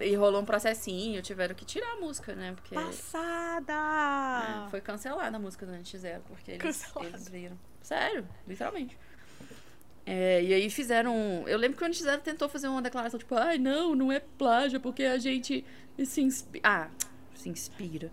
E, 0.00 0.04
e 0.04 0.12
e 0.12 0.14
rolou 0.14 0.40
um 0.40 0.44
processinho, 0.44 1.20
tiveram 1.20 1.54
que 1.54 1.66
tirar 1.66 1.92
a 1.92 1.96
música, 1.96 2.34
né? 2.34 2.54
Porque 2.54 2.74
Passada! 2.74 3.74
é, 4.64 4.70
foi 4.70 4.80
cancelada 4.80 5.36
a 5.36 5.40
música 5.40 5.66
do 5.66 5.72
NX0, 5.72 6.20
porque 6.26 6.52
eles, 6.52 6.90
eles 7.02 7.28
viram. 7.28 7.58
Sério, 7.82 8.26
literalmente. 8.46 8.96
É, 10.06 10.42
e 10.42 10.54
aí 10.54 10.70
fizeram. 10.70 11.44
Eu 11.46 11.58
lembro 11.58 11.76
que 11.76 11.84
o 11.84 11.86
NX0 11.86 12.20
tentou 12.20 12.48
fazer 12.48 12.68
uma 12.68 12.80
declaração, 12.80 13.18
tipo, 13.18 13.34
ai, 13.34 13.58
não, 13.58 13.94
não 13.94 14.10
é 14.10 14.20
plágio, 14.20 14.80
porque 14.80 15.04
a 15.04 15.18
gente 15.18 15.62
se 16.02 16.22
inspira. 16.22 16.66
Ah, 16.66 16.88
se 17.34 17.50
inspira. 17.50 18.10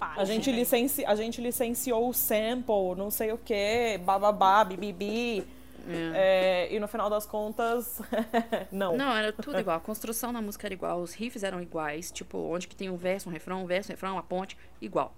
A 0.00 0.24
gente, 0.24 0.50
licenci... 0.52 1.04
a 1.04 1.14
gente 1.16 1.40
licenciou 1.40 2.08
o 2.08 2.12
sample, 2.12 2.96
não 2.96 3.10
sei 3.10 3.32
o 3.32 3.38
que, 3.38 3.98
bababá, 3.98 4.64
bibibi. 4.64 5.44
É, 5.88 6.72
e 6.72 6.78
no 6.78 6.86
final 6.88 7.10
das 7.10 7.26
contas, 7.26 8.00
não. 8.70 8.96
Não, 8.96 9.14
era 9.16 9.32
tudo 9.32 9.58
igual. 9.58 9.76
A 9.76 9.80
construção 9.80 10.32
da 10.32 10.40
música 10.40 10.66
era 10.66 10.74
igual, 10.74 11.00
os 11.00 11.12
riffs 11.14 11.42
eram 11.42 11.60
iguais, 11.60 12.10
tipo, 12.10 12.38
onde 12.38 12.68
que 12.68 12.76
tem 12.76 12.88
um 12.90 12.96
verso, 12.96 13.28
um 13.28 13.32
refrão, 13.32 13.62
um 13.62 13.66
verso, 13.66 13.90
um 13.90 13.94
refrão, 13.94 14.12
uma 14.14 14.22
ponte, 14.22 14.56
igual. 14.80 15.14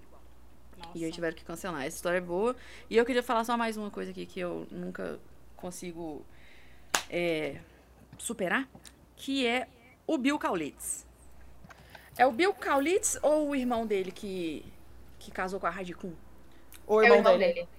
E 0.93 1.03
aí 1.05 1.11
tiveram 1.11 1.35
que 1.35 1.43
cancelar. 1.43 1.85
Essa 1.85 1.95
história 1.97 2.17
é 2.17 2.21
boa. 2.21 2.55
E 2.89 2.97
eu 2.97 3.05
queria 3.05 3.23
falar 3.23 3.43
só 3.43 3.57
mais 3.57 3.77
uma 3.77 3.89
coisa 3.91 4.11
aqui 4.11 4.25
que 4.25 4.39
eu 4.39 4.67
nunca 4.71 5.19
consigo 5.55 6.25
é, 7.09 7.57
superar, 8.17 8.67
que 9.15 9.45
é 9.45 9.67
o 10.07 10.17
Bill 10.17 10.37
Kaulitz. 10.37 11.05
É 12.17 12.25
o 12.25 12.31
Bill 12.31 12.53
Kaulitz 12.53 13.17
ou 13.21 13.49
o 13.49 13.55
irmão 13.55 13.85
dele 13.85 14.11
que, 14.11 14.65
que 15.19 15.31
casou 15.31 15.59
com 15.59 15.67
a 15.67 15.75
Heidi 15.77 15.93
Klum? 15.93 16.13
O 16.87 17.01
É 17.01 17.05
irmão, 17.05 17.17
o 17.17 17.21
irmão 17.21 17.37
dele. 17.37 17.53
dele. 17.53 17.69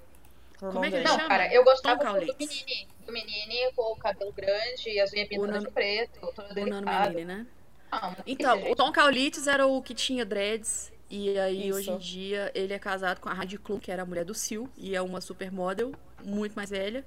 Como 0.59 0.79
é 0.85 0.89
que 0.89 0.91
dele. 0.91 0.97
ele 0.97 1.05
Não, 1.05 1.17
chama? 1.17 1.29
cara, 1.29 1.53
eu 1.55 1.65
gostava 1.65 2.05
do, 2.05 2.21
menino. 2.39 2.89
Do 3.07 3.13
menino 3.13 3.73
com 3.75 3.93
o 3.93 3.97
cabelo 3.97 4.33
grande 4.33 4.89
e 4.91 5.01
as 5.01 5.13
unhas 5.13 5.29
pintadas 5.29 5.63
de 5.63 5.71
preto, 5.71 6.21
todo 6.35 6.61
O 6.61 6.67
Nano. 6.67 6.87
Menini, 6.91 7.25
né? 7.25 7.47
Ah, 7.93 8.15
Então, 8.27 8.71
o 8.71 8.75
Tom 8.75 8.91
Kaulitz 8.91 9.47
era 9.47 9.67
o 9.67 9.81
que 9.81 9.95
tinha 9.95 10.25
dreads 10.25 10.91
E 11.09 11.39
aí, 11.39 11.69
Isso. 11.69 11.79
hoje 11.79 11.91
em 11.93 11.99
dia, 11.99 12.51
ele 12.55 12.73
é 12.73 12.79
casado 12.81 13.21
com 13.21 13.29
a 13.29 13.35
Heidi 13.39 13.59
Klum, 13.59 13.79
que 13.79 13.93
era 13.93 14.03
a 14.03 14.07
mulher 14.07 14.25
do 14.25 14.35
Sil, 14.35 14.67
e 14.77 14.97
é 14.97 15.01
uma 15.01 15.21
supermodel, 15.21 15.93
muito 16.25 16.55
mais 16.55 16.71
velha. 16.71 17.05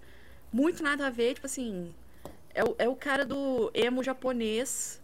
Muito 0.53 0.81
nada 0.81 1.07
a 1.07 1.09
ver, 1.09 1.33
tipo 1.33 1.45
assim. 1.45 1.93
É 2.53 2.63
o, 2.63 2.75
é 2.79 2.87
o 2.87 2.95
cara 2.95 3.25
do 3.25 3.69
emo 3.73 4.01
japonês. 4.03 5.01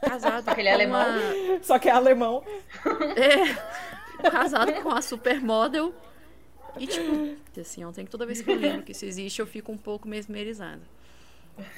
Casado 0.00 0.48
Aquele 0.48 0.68
com 0.70 0.74
alemão. 0.74 1.06
uma- 1.06 1.62
Só 1.62 1.78
que 1.78 1.88
é 1.88 1.92
alemão. 1.92 2.42
É, 3.16 4.30
casado 4.30 4.72
com 4.82 4.90
a 4.90 5.02
supermodel. 5.02 5.92
E, 6.78 6.86
tipo, 6.86 7.60
assim, 7.60 7.84
ontem 7.84 8.04
toda 8.06 8.24
vez 8.26 8.40
que 8.40 8.50
eu 8.50 8.56
lembro 8.56 8.82
que 8.82 8.92
isso 8.92 9.04
existe, 9.04 9.40
eu 9.40 9.46
fico 9.46 9.72
um 9.72 9.78
pouco 9.78 10.06
mesmerizada. 10.08 10.82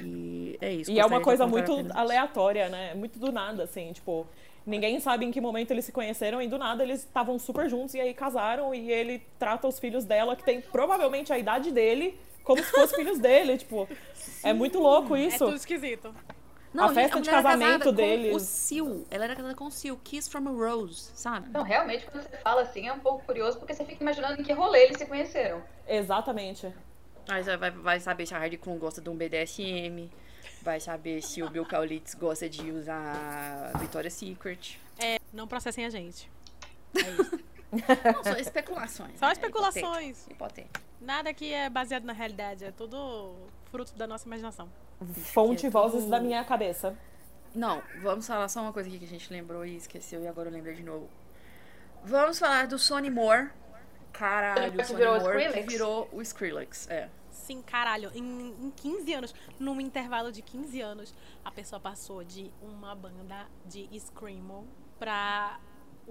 E 0.01 0.59
é 0.61 0.73
isso. 0.73 0.91
E 0.91 1.01
é 1.01 1.07
uma 1.07 1.21
coisa 1.21 1.47
muito 1.47 1.73
apenas 1.73 1.97
aleatória, 1.97 2.69
né? 2.69 2.95
Muito 2.95 3.19
do 3.19 3.33
nada, 3.33 3.63
assim, 3.65 3.93
tipo, 3.93 4.27
ninguém 4.67 5.01
sabe 5.01 5.25
em 5.25 5.31
que 5.31 5.41
momento 5.41 5.71
eles 5.71 5.85
se 5.85 5.93
conheceram 5.93 6.41
e 6.43 6.47
do 6.47 6.59
nada 6.59 6.83
eles 6.83 7.01
estavam 7.01 7.39
super 7.39 7.69
juntos 7.69 7.95
e 7.95 8.01
aí 8.01 8.13
casaram 8.13 8.75
e 8.75 8.91
ele 8.93 9.23
trata 9.39 9.67
os 9.67 9.79
filhos 9.79 10.05
dela, 10.05 10.37
que 10.37 10.45
tem 10.45 10.61
provavelmente 10.61 11.33
a 11.33 11.39
idade 11.39 11.71
dele, 11.73 12.19
como 12.45 12.63
se 12.63 12.71
fossem 12.71 12.99
filhos 12.99 13.19
dele, 13.19 13.57
tipo. 13.57 13.89
É 14.43 14.53
muito 14.53 14.79
louco 14.79 15.17
É 15.17 15.27
isso. 15.27 15.39
tudo 15.39 15.57
esquisito. 15.57 16.15
Não, 16.73 16.85
A 16.85 16.89
gente, 16.89 16.97
festa 16.97 17.21
de 17.21 17.29
mulher 17.29 17.33
era 17.41 17.43
casamento. 17.43 17.95
Com 18.31 18.37
o 18.37 18.41
Sil. 18.41 18.89
Ela 19.11 19.25
era 19.25 19.35
casada 19.37 19.55
com 19.55 19.65
o 19.67 19.71
Sil. 19.75 19.99
Kiss 20.05 20.31
from 20.31 20.49
a 20.49 20.53
Rose, 20.53 21.11
sabe? 21.15 21.49
Não, 21.51 21.63
realmente, 21.63 22.07
quando 22.07 22.23
você 22.23 22.37
fala 22.39 22.63
assim, 22.63 22.87
é 22.87 22.93
um 22.93 23.01
pouco 23.01 23.25
curioso, 23.25 23.59
porque 23.59 23.75
você 23.75 23.85
fica 23.85 24.03
imaginando 24.03 24.41
em 24.41 24.45
que 24.45 24.53
rolê 24.53 24.85
eles 24.85 24.97
se 24.99 25.07
conheceram. 25.07 25.63
Exatamente. 25.89 26.73
Mas 27.29 27.47
vai, 27.47 27.57
vai- 27.57 27.71
vai 27.71 28.01
saber 28.01 28.27
se 28.27 28.35
a 28.35 28.43
Heidi 28.43 28.57
Klum 28.57 28.79
gosta 28.79 29.01
de 29.01 29.09
um 29.11 29.17
BDSM. 29.17 30.11
Vai 30.63 30.79
saber 30.79 31.23
se 31.23 31.43
o 31.43 31.49
Bill 31.51 31.65
Kaulitz 31.65 32.15
gosta 32.15 32.49
de 32.49 32.71
usar 32.71 33.73
Victoria's 33.79 34.13
Secret. 34.15 34.79
Não 35.33 35.49
processem 35.49 35.85
a 35.87 35.91
gente. 35.91 36.31
Não, 37.73 38.25
só 38.25 38.39
especulações. 38.39 39.19
Só 39.19 39.27
né? 39.27 39.33
especulações. 39.33 40.27
Hipotético. 40.27 40.33
Hipotético. 40.33 40.81
Nada 41.01 41.33
que 41.33 41.53
é 41.53 41.71
baseado 41.71 42.05
na 42.05 42.13
realidade. 42.13 42.65
É 42.65 42.73
tudo 42.73 43.35
fruto 43.71 43.95
da 43.95 44.07
nossa 44.07 44.27
imaginação. 44.27 44.69
Fonte 45.15 45.67
é 45.67 45.71
vozes 45.71 46.01
tudo- 46.03 46.11
da 46.11 46.21
minha 46.21 46.45
cabeça. 46.45 46.97
Não, 47.55 47.83
vamos 48.03 48.27
falar 48.27 48.49
só 48.49 48.61
uma 48.61 48.73
coisa 48.73 48.89
aqui 48.89 48.99
que 48.99 49.05
a 49.05 49.09
gente 49.09 49.33
lembrou 49.33 49.65
e 49.65 49.77
esqueceu 49.77 50.23
e 50.23 50.29
agora 50.29 50.49
eu 50.49 50.53
lembrei 50.53 50.75
de 50.75 50.83
novo. 50.83 51.09
Vamos 52.05 52.39
falar 52.39 52.67
do 52.67 52.79
Sonny 52.79 53.11
Moore. 53.11 53.51
Caralho, 54.13 54.73
o 54.81 54.85
virou 54.97 55.17
o 55.17 55.21
Moore 55.21 55.53
que 55.53 55.61
virou 55.63 56.09
o 56.13 56.23
Skrillex. 56.23 56.89
É. 56.91 57.09
Sim, 57.31 57.63
caralho. 57.63 58.11
Em, 58.15 58.55
em 58.61 58.71
15 58.77 59.13
anos, 59.15 59.35
num 59.59 59.81
intervalo 59.81 60.31
de 60.31 60.43
15 60.43 60.81
anos, 60.81 61.15
a 61.45 61.51
pessoa 61.51 61.81
passou 61.81 62.23
de 62.23 62.51
uma 62.63 62.95
banda 62.95 63.47
de 63.67 63.89
Screamo 63.99 64.67
pra 64.99 65.59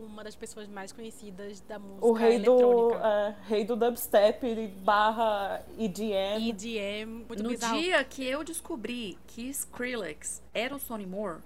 uma 0.06 0.24
das 0.24 0.36
pessoas 0.36 0.68
mais 0.68 0.91
conhecidas 0.91 1.62
da 1.62 1.78
música 1.80 2.06
O 2.06 2.14
rei 2.14 2.39
do, 2.39 2.52
eletrônica. 2.60 3.08
é, 3.08 3.36
rei 3.47 3.66
do 3.66 3.76
dubstep 3.76 4.68
barra 4.84 5.64
EDM. 5.78 6.50
EDM, 6.50 7.08
muito 7.28 7.43
no 7.43 7.50
bizarro. 7.50 7.80
dia 7.80 8.04
que 8.04 8.26
eu 8.26 8.43
descobri 8.43 9.18
que 9.28 9.43
Skrillex 9.50 10.41
era 10.54 10.76
o 10.76 10.80
Sonny 10.80 11.06
Moore, 11.06 11.41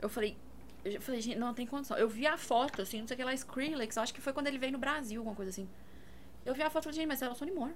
eu 0.00 0.08
falei. 0.08 0.36
Eu 0.84 1.00
falei, 1.02 1.20
gente, 1.20 1.36
não 1.36 1.52
tem 1.52 1.66
condição. 1.66 1.96
Eu 1.96 2.08
vi 2.08 2.26
a 2.26 2.36
foto, 2.36 2.82
assim, 2.82 3.00
não 3.00 3.08
sei 3.08 3.14
o 3.16 3.18
que 3.18 3.24
lá, 3.24 3.34
Skrillex, 3.34 3.96
eu 3.96 4.02
acho 4.02 4.14
que 4.14 4.20
foi 4.20 4.32
quando 4.32 4.46
ele 4.46 4.58
veio 4.58 4.72
no 4.72 4.78
Brasil, 4.78 5.20
alguma 5.20 5.34
coisa 5.34 5.50
assim. 5.50 5.68
Eu 6.44 6.54
vi 6.54 6.62
a 6.62 6.70
foto 6.70 6.82
e 6.82 6.84
falei, 6.84 6.96
gente, 7.00 7.08
mas 7.08 7.20
era 7.22 7.32
o 7.32 7.34
Sonny 7.34 7.50
Moore. 7.52 7.74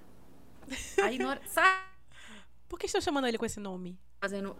Aí 1.02 1.18
na 1.18 1.30
hora. 1.30 1.40
Sabe? 1.46 1.80
Por 2.68 2.78
que 2.78 2.86
estão 2.86 3.00
chamando 3.00 3.26
ele 3.26 3.36
com 3.38 3.44
esse 3.46 3.58
nome? 3.58 3.98
fazendo 4.20 4.54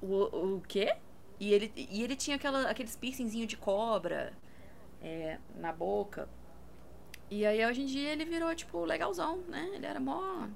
o, 0.00 0.56
o 0.56 0.62
quê? 0.66 0.96
E 1.38 1.52
ele, 1.52 1.72
e 1.76 2.02
ele 2.02 2.16
tinha 2.16 2.36
aquela, 2.36 2.70
aqueles 2.70 2.96
piercingzinho 2.96 3.46
de 3.46 3.56
cobra 3.56 4.32
é, 5.02 5.38
na 5.56 5.72
boca. 5.72 6.28
E 7.30 7.44
aí 7.44 7.64
hoje 7.64 7.82
em 7.82 7.86
dia 7.86 8.10
ele 8.10 8.24
virou, 8.24 8.54
tipo, 8.54 8.84
legalzão, 8.84 9.38
né? 9.48 9.70
Ele 9.74 9.86
era 9.86 10.00
mó. 10.00 10.46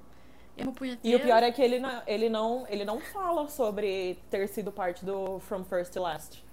Emo 0.57 0.75
E 1.03 1.15
o 1.15 1.21
pior 1.21 1.43
é 1.43 1.51
que 1.51 1.63
ele 1.63 1.79
não, 1.79 2.03
ele, 2.07 2.29
não, 2.29 2.67
ele 2.69 2.85
não 2.85 3.01
fala 3.01 3.49
sobre 3.49 4.19
ter 4.31 4.47
sido 4.49 4.71
parte 4.71 5.05
do 5.05 5.41
From 5.41 5.65
First 5.65 5.93
to 5.93 6.03
Last. 6.03 6.45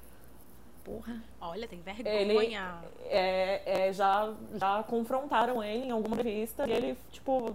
Porra. 0.83 1.21
Olha, 1.41 1.67
tem 1.67 1.83
Ele 2.05 2.33
vergonha. 2.33 2.81
é, 3.09 3.87
é, 3.87 3.93
já, 3.93 4.33
já 4.55 4.81
confrontaram 4.83 5.61
ele 5.61 5.87
em 5.87 5.91
alguma 5.91 6.15
revista 6.15 6.65
e 6.65 6.71
ele, 6.71 6.97
tipo, 7.11 7.53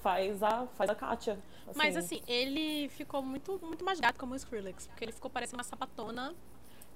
faz 0.00 0.40
a, 0.42 0.66
faz 0.76 0.88
a 0.88 0.94
Kátia. 0.94 1.36
Mas 1.74 1.96
assim, 1.96 2.20
ele 2.26 2.88
ficou 2.90 3.22
muito, 3.22 3.58
muito 3.62 3.84
mais 3.84 3.98
gato 4.00 4.18
como 4.18 4.32
o 4.32 4.36
Skrillex. 4.36 4.86
Porque 4.88 5.04
ele 5.04 5.12
ficou 5.12 5.30
parecendo 5.30 5.58
uma 5.58 5.64
sapatona 5.64 6.34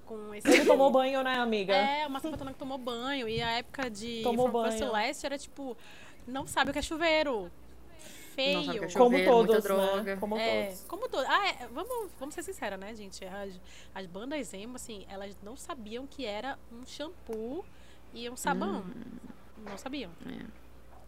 com 0.06 0.34
esse. 0.34 0.48
Ele 0.48 0.64
tomou 0.64 0.90
banho, 0.90 1.22
né, 1.22 1.34
amiga? 1.34 1.74
É, 1.74 2.06
uma 2.06 2.20
sapatona 2.20 2.52
que 2.52 2.58
tomou 2.58 2.78
banho. 2.78 3.28
E 3.28 3.40
a 3.42 3.50
época 3.58 3.90
de 3.90 4.22
Tomou 4.22 4.48
banho. 4.50 4.90
Last 4.92 5.24
era 5.24 5.38
tipo, 5.38 5.76
não 6.26 6.46
sabe 6.46 6.70
o 6.70 6.72
que 6.72 6.78
é 6.78 6.82
chuveiro. 6.82 7.50
Feio. 8.34 8.58
Não 8.58 8.64
sabe 8.64 8.78
o 8.78 8.80
que 8.80 8.86
é 8.86 8.92
Como 8.92 9.10
Chover, 9.16 9.32
muita 9.32 9.52
todos, 9.52 9.64
droga. 9.64 10.02
né? 10.02 10.16
Como 10.16 10.38
É, 10.38 10.66
todos. 10.66 10.80
como 10.84 11.08
todo. 11.08 11.24
Ah, 11.26 11.48
é, 11.48 11.66
vamos, 11.68 12.10
vamos 12.18 12.34
ser 12.34 12.42
sinceros, 12.42 12.78
né, 12.78 12.94
gente? 12.94 13.24
As, 13.24 13.60
as 13.94 14.06
bandas 14.06 14.52
emo, 14.54 14.76
assim, 14.76 15.04
elas 15.08 15.36
não 15.42 15.56
sabiam 15.56 16.06
que 16.06 16.24
era 16.24 16.56
um 16.72 16.86
shampoo 16.86 17.64
e 18.14 18.30
um 18.30 18.36
sabão. 18.36 18.84
Não 19.68 19.76
sabiam. 19.76 20.10
É. 20.24 20.57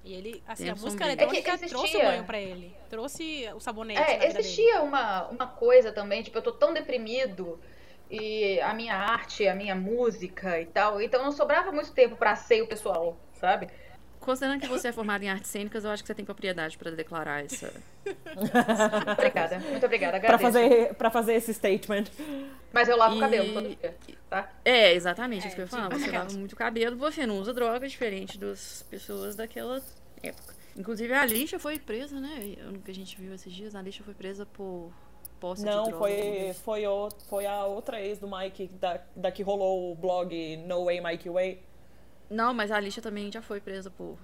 E 0.02 0.14
ele, 0.14 0.42
assim, 0.48 0.64
Tempo 0.64 0.78
a 0.78 0.82
música 0.82 1.04
sombrio. 1.04 1.08
eletrônica 1.12 1.50
É 1.50 1.58
que 1.58 1.66
trouxe 1.68 1.74
o 1.74 1.86
existia- 1.88 2.04
banho 2.10 2.24
pra 2.24 2.40
ele. 2.40 2.74
Trouxe 2.88 3.48
o 3.54 3.60
sabonete 3.60 4.00
É, 4.00 4.26
existia 4.26 4.82
uma, 4.82 5.28
uma 5.28 5.46
coisa 5.46 5.92
também, 5.92 6.22
tipo, 6.22 6.38
eu 6.38 6.42
tô 6.42 6.52
tão 6.52 6.72
deprimido 6.72 7.60
e 8.10 8.58
a 8.62 8.72
minha 8.72 8.96
arte, 8.96 9.46
a 9.46 9.54
minha 9.54 9.74
música 9.74 10.58
e 10.60 10.64
tal, 10.66 11.00
então 11.02 11.22
não 11.22 11.30
sobrava 11.32 11.70
muito 11.70 11.92
tempo 11.92 12.16
pra 12.16 12.34
ser 12.34 12.62
o 12.62 12.66
pessoal, 12.66 13.16
sabe? 13.34 13.68
Considerando 14.18 14.60
que 14.60 14.66
você 14.68 14.88
é 14.88 14.92
formado 14.92 15.22
em 15.22 15.30
artes 15.30 15.50
cênicas, 15.50 15.84
eu 15.84 15.90
acho 15.90 16.02
que 16.02 16.06
você 16.06 16.14
tem 16.14 16.24
propriedade 16.24 16.76
pra 16.76 16.90
declarar 16.90 17.44
essa. 17.44 17.72
Obrigada, 19.12 19.58
muito 19.60 19.84
obrigada, 19.86 20.18
Pra 20.20 20.34
agradeço. 20.34 20.42
fazer, 20.52 20.94
pra 20.94 21.10
fazer 21.10 21.34
esse 21.34 21.54
statement. 21.54 22.04
Mas 22.72 22.88
eu 22.88 22.96
lavo 22.96 23.14
o 23.14 23.18
E- 23.18 23.20
cabelo 23.20 23.52
todo 23.52 23.68
dia, 23.68 23.94
tá? 24.28 24.52
É, 24.64 24.92
exatamente 24.94 25.46
isso 25.46 25.56
que 25.56 25.62
eu 25.62 25.64
ia 25.64 25.68
falar. 25.70 25.88
Você 25.88 26.04
aquelas. 26.06 26.26
lava 26.28 26.38
muito 26.38 26.54
cabelo, 26.56 26.96
você 26.96 27.26
não 27.26 27.38
usa 27.40 27.52
droga, 27.52 27.88
diferente 27.88 28.38
das 28.38 28.84
pessoas 28.88 29.34
daquela 29.34 29.82
época. 30.22 30.54
Inclusive, 30.76 31.12
a 31.12 31.22
Alicia 31.22 31.58
foi 31.58 31.78
presa, 31.80 32.20
né? 32.20 32.56
O 32.72 32.78
que 32.80 32.90
a 32.90 32.94
gente 32.94 33.20
viu 33.20 33.34
esses 33.34 33.52
dias, 33.52 33.74
a 33.74 33.80
Alicia 33.80 34.04
foi 34.04 34.14
presa 34.14 34.46
por 34.46 34.92
posse 35.40 35.62
de 35.62 35.68
Não, 35.68 35.82
droga. 35.84 35.98
foi, 35.98 36.54
foi, 36.64 36.86
o, 36.86 37.08
foi 37.28 37.44
a 37.46 37.64
outra 37.64 38.00
ex 38.00 38.18
do 38.18 38.28
Mike, 38.30 38.68
da, 38.80 39.00
da 39.16 39.32
que 39.32 39.42
rolou 39.42 39.90
o 39.90 39.94
blog 39.96 40.56
No 40.58 40.84
Way 40.84 41.00
Mike 41.00 41.28
Way. 41.28 41.60
Não, 42.30 42.54
mas 42.54 42.70
a 42.70 42.76
Alicia 42.76 43.02
também 43.02 43.32
já 43.32 43.42
foi 43.42 43.60
presa 43.60 43.90
por 43.90 44.16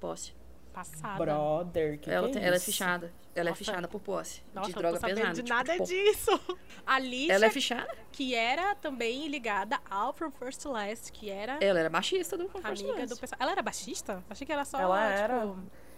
posse. 0.00 0.32
Passada. 0.72 1.18
Brother, 1.18 1.98
que 1.98 2.10
ela, 2.10 2.28
que 2.30 2.38
é 2.38 2.44
ela 2.46 2.56
é 2.56 2.60
fichada. 2.60 3.12
Ela 3.34 3.48
é 3.48 3.52
Nossa. 3.52 3.58
fichada 3.64 3.88
por 3.88 4.00
posse 4.00 4.42
Nossa, 4.54 4.68
de 4.68 4.74
droga 4.74 4.92
não 4.94 5.00
tô 5.00 5.06
pesada. 5.14 5.32
de 5.34 5.42
tipo, 5.42 5.48
nada 5.48 5.76
pô. 5.76 5.84
disso. 5.84 6.40
A 6.86 6.94
Alicia, 6.94 7.32
Ela 7.32 7.46
é 7.46 7.50
fichada? 7.50 7.96
que 8.12 8.34
era 8.34 8.74
também 8.76 9.28
ligada 9.28 9.78
ao 9.90 10.12
From 10.12 10.30
First 10.32 10.62
to 10.62 10.70
Last, 10.72 11.12
que 11.12 11.30
era 11.30 11.58
Ela 11.60 11.80
era 11.80 11.88
baixista 11.90 12.36
do 12.36 12.48
From 12.48 12.60
First 12.62 12.82
amiga 12.82 12.98
Last. 13.00 13.14
do 13.14 13.20
pessoal. 13.20 13.38
Ela 13.40 13.52
era 13.52 13.62
baixista? 13.62 14.24
Achei 14.28 14.46
que 14.46 14.52
era 14.52 14.64
só, 14.64 14.80
Ela 14.80 14.98
tipo, 15.12 15.18
era. 15.22 15.54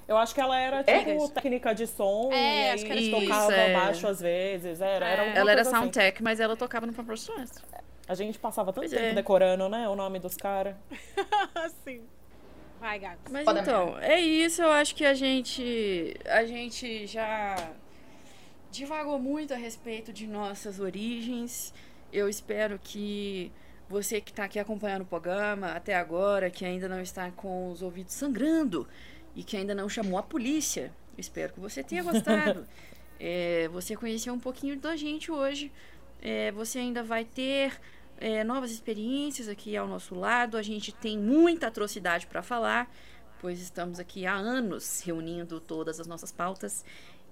Eu 0.08 0.16
acho 0.18 0.34
que 0.34 0.40
ela 0.40 0.58
era, 0.58 0.84
É? 0.86 1.04
tipo, 1.04 1.28
técnica 1.30 1.74
de 1.74 1.86
som. 1.86 2.30
É, 2.32 2.68
e 2.68 2.70
acho 2.72 2.84
que 2.84 2.90
era 2.90 3.00
aí 3.00 3.06
tipo 3.08 3.20
tocava 3.22 3.52
é. 3.54 3.72
baixo 3.74 4.06
às 4.06 4.20
vezes. 4.20 4.80
Era, 4.80 5.06
era 5.06 5.06
É. 5.06 5.20
alguma 5.20 5.38
Ela 5.38 5.52
era 5.52 5.62
coisa 5.62 5.70
assim. 5.76 5.84
soundtech, 5.84 6.22
mas 6.22 6.40
ela 6.40 6.56
tocava 6.56 6.86
no 6.86 6.92
From 6.92 7.04
First 7.04 7.28
Last. 7.28 7.60
A 8.08 8.14
gente 8.14 8.38
passava 8.38 8.72
tanto 8.72 8.82
Pois 8.82 8.90
tempo 8.90 9.04
é. 9.04 9.14
decorando, 9.14 9.68
né? 9.68 9.88
O 9.88 9.94
nome 9.96 10.18
dos 10.18 10.36
caras. 10.36 10.74
assim. 11.54 12.02
Vai, 12.82 12.98
gato. 12.98 13.30
Mas 13.30 13.44
Foda 13.44 13.60
então, 13.60 13.96
é 14.00 14.18
isso. 14.18 14.60
Eu 14.60 14.72
acho 14.72 14.96
que 14.96 15.04
a 15.04 15.14
gente. 15.14 16.16
A 16.26 16.44
gente 16.44 17.06
já 17.06 17.70
divagou 18.72 19.20
muito 19.20 19.54
a 19.54 19.56
respeito 19.56 20.12
de 20.12 20.26
nossas 20.26 20.80
origens. 20.80 21.72
Eu 22.12 22.28
espero 22.28 22.80
que 22.82 23.52
você 23.88 24.20
que 24.20 24.32
está 24.32 24.42
aqui 24.42 24.58
acompanhando 24.58 25.02
o 25.02 25.06
programa 25.06 25.68
até 25.68 25.94
agora, 25.94 26.50
que 26.50 26.64
ainda 26.64 26.88
não 26.88 27.00
está 27.00 27.30
com 27.30 27.70
os 27.70 27.82
ouvidos 27.82 28.14
sangrando 28.14 28.88
e 29.36 29.44
que 29.44 29.56
ainda 29.56 29.76
não 29.76 29.88
chamou 29.88 30.18
a 30.18 30.22
polícia, 30.22 30.92
espero 31.16 31.52
que 31.52 31.60
você 31.60 31.84
tenha 31.84 32.02
gostado. 32.02 32.66
É, 33.24 33.68
você 33.68 33.94
conheceu 33.94 34.34
um 34.34 34.40
pouquinho 34.40 34.76
da 34.76 34.96
gente 34.96 35.30
hoje. 35.30 35.70
É, 36.20 36.50
você 36.50 36.80
ainda 36.80 37.04
vai 37.04 37.24
ter 37.24 37.72
é, 38.18 38.44
novas 38.44 38.70
experiências 38.70 39.48
aqui 39.48 39.76
ao 39.76 39.86
nosso 39.86 40.14
lado. 40.14 40.56
A 40.56 40.62
gente 40.62 40.92
tem 40.92 41.18
muita 41.18 41.66
atrocidade 41.68 42.26
para 42.26 42.42
falar, 42.42 42.90
pois 43.40 43.60
estamos 43.60 43.98
aqui 43.98 44.26
há 44.26 44.34
anos 44.34 45.00
reunindo 45.04 45.60
todas 45.60 45.98
as 46.00 46.06
nossas 46.06 46.30
pautas. 46.32 46.84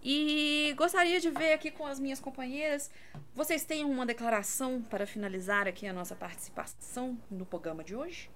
E 0.02 0.72
gostaria 0.76 1.20
de 1.20 1.30
ver 1.30 1.52
aqui 1.52 1.70
com 1.70 1.86
as 1.86 2.00
minhas 2.00 2.18
companheiras. 2.18 2.90
Vocês 3.34 3.64
têm 3.64 3.84
uma 3.84 4.06
declaração 4.06 4.80
para 4.82 5.06
finalizar 5.06 5.68
aqui 5.68 5.86
a 5.86 5.92
nossa 5.92 6.16
participação 6.16 7.18
no 7.30 7.44
programa 7.44 7.84
de 7.84 7.94
hoje? 7.94 8.30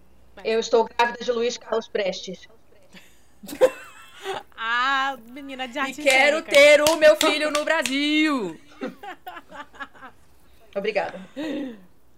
Eu 0.45 0.61
estou 0.61 0.85
grávida 0.85 1.25
de 1.25 1.33
Luiz 1.33 1.57
Carlos 1.57 1.89
Prestes. 1.89 2.49
Ah, 4.57 5.19
menina 5.31 5.69
de 5.69 5.77
E 5.77 5.79
arte 5.79 6.03
quero 6.03 6.37
cênica. 6.39 6.51
ter 6.51 6.81
o 6.81 6.97
meu 6.97 7.15
filho 7.17 7.51
no 7.51 7.63
Brasil! 7.63 8.59
Obrigada. 10.75 11.21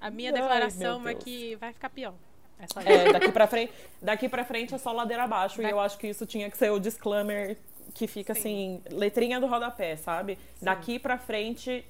A 0.01 0.11
minha 0.11 0.31
Ai, 0.31 0.41
declaração 0.41 1.09
é 1.09 1.15
que 1.15 1.57
vai 1.57 1.73
ficar 1.73 1.89
pior. 1.91 2.15
É 2.59 2.67
só 2.73 2.81
É, 2.81 3.13
daqui 3.13 3.31
pra 3.33 3.47
frente, 3.47 3.73
daqui 4.01 4.29
pra 4.29 4.45
frente 4.45 4.75
é 4.75 4.79
só 4.79 4.93
ladeira 4.93 5.25
abaixo. 5.25 5.61
E 5.61 5.65
Da- 5.65 5.71
eu 5.71 5.81
acho 5.81 5.99
que 5.99 6.07
isso 6.09 6.25
tinha 6.27 6.51
que 6.51 6.57
ser 6.57 6.71
o 6.71 6.79
disclaimer 6.79 7.57
que 7.95 8.07
fica 8.07 8.33
assim, 8.33 8.83
letrinha 8.91 9.39
do 9.41 9.47
rodapé, 9.47 9.97
sabe? 9.97 10.39
Daqui 10.61 10.99
pra 10.99 11.19
frente 11.19 11.85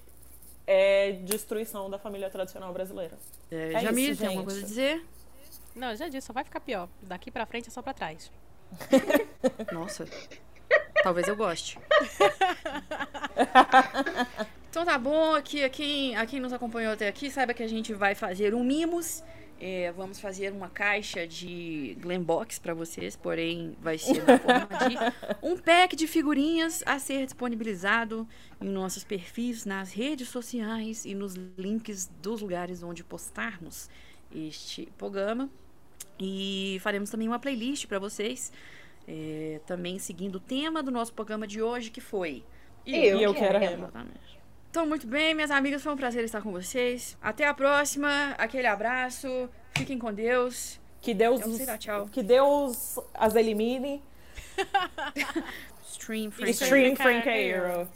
é 0.66 1.12
destruição 1.22 1.88
da 1.90 1.98
família 1.98 2.28
tradicional 2.30 2.72
brasileira. 2.72 3.16
É, 3.50 3.74
É 3.74 3.80
Jamile, 3.80 4.10
isso, 4.12 4.20
tem 4.20 4.28
alguma 4.28 4.50
gente. 4.50 4.60
coisa 4.60 4.66
a 4.66 4.68
dizer? 4.68 5.06
Não, 5.74 5.90
eu 5.90 5.96
já 5.96 6.08
disse, 6.08 6.26
só 6.26 6.32
vai 6.32 6.42
ficar 6.44 6.60
pior. 6.60 6.88
Daqui 7.02 7.30
pra 7.30 7.44
frente 7.46 7.68
é 7.68 7.70
só 7.70 7.80
pra 7.82 7.92
trás. 7.94 8.30
Nossa. 9.72 10.06
Talvez 11.02 11.28
eu 11.28 11.36
goste. 11.36 11.78
então 14.76 14.84
tá 14.84 14.98
bom, 14.98 15.34
aqui, 15.34 15.64
a 15.64 15.70
quem, 15.70 16.14
a 16.16 16.26
quem 16.26 16.38
nos 16.38 16.52
acompanhou 16.52 16.92
até 16.92 17.08
aqui, 17.08 17.30
saiba 17.30 17.54
que 17.54 17.62
a 17.62 17.66
gente 17.66 17.94
vai 17.94 18.14
fazer 18.14 18.54
um 18.54 18.62
mimos. 18.62 19.24
É, 19.58 19.90
vamos 19.92 20.20
fazer 20.20 20.52
uma 20.52 20.68
caixa 20.68 21.26
de 21.26 21.96
Glambox 21.98 22.58
pra 22.58 22.74
vocês, 22.74 23.16
porém 23.16 23.74
vai 23.80 23.96
ser 23.96 24.22
na 24.22 24.38
forma 24.38 24.68
de 24.86 24.98
um 25.42 25.56
pack 25.56 25.96
de 25.96 26.06
figurinhas 26.06 26.82
a 26.84 26.98
ser 26.98 27.24
disponibilizado 27.24 28.28
em 28.60 28.68
nossos 28.68 29.02
perfis 29.02 29.64
nas 29.64 29.94
redes 29.94 30.28
sociais 30.28 31.06
e 31.06 31.14
nos 31.14 31.36
links 31.56 32.10
dos 32.20 32.42
lugares 32.42 32.82
onde 32.82 33.02
postarmos 33.02 33.88
este 34.30 34.92
programa. 34.98 35.48
E 36.20 36.76
faremos 36.82 37.08
também 37.08 37.28
uma 37.28 37.38
playlist 37.38 37.86
pra 37.86 37.98
vocês, 37.98 38.52
é, 39.08 39.58
também 39.66 39.98
seguindo 39.98 40.34
o 40.34 40.40
tema 40.40 40.82
do 40.82 40.90
nosso 40.90 41.14
programa 41.14 41.46
de 41.46 41.62
hoje, 41.62 41.90
que 41.90 42.02
foi. 42.02 42.44
Eu 42.86 43.18
E 43.18 43.22
eu 43.22 43.32
que 43.32 43.40
quero 43.40 43.58
rema. 43.58 43.84
Exatamente. 43.84 44.35
Então, 44.76 44.86
muito 44.86 45.06
bem, 45.06 45.32
minhas 45.32 45.50
amigas, 45.50 45.82
foi 45.82 45.90
um 45.90 45.96
prazer 45.96 46.22
estar 46.22 46.42
com 46.42 46.52
vocês. 46.52 47.16
Até 47.22 47.46
a 47.46 47.54
próxima, 47.54 48.34
aquele 48.36 48.66
abraço, 48.66 49.48
fiquem 49.74 49.98
com 49.98 50.12
Deus. 50.12 50.78
Que 51.00 51.14
Deus, 51.14 51.40
Eu 51.40 51.48
não 51.48 51.56
sei 51.56 51.64
dar 51.64 51.78
tchau. 51.78 52.06
que 52.12 52.22
Deus 52.22 52.98
as 53.14 53.34
elimine. 53.34 54.02
Stream. 55.88 56.30
Frank. 56.30 56.50
Stream 56.50 56.94
Frank 56.94 57.22
Frank 57.22 57.26
Aero. 57.26 57.64
Aero. 57.64 57.88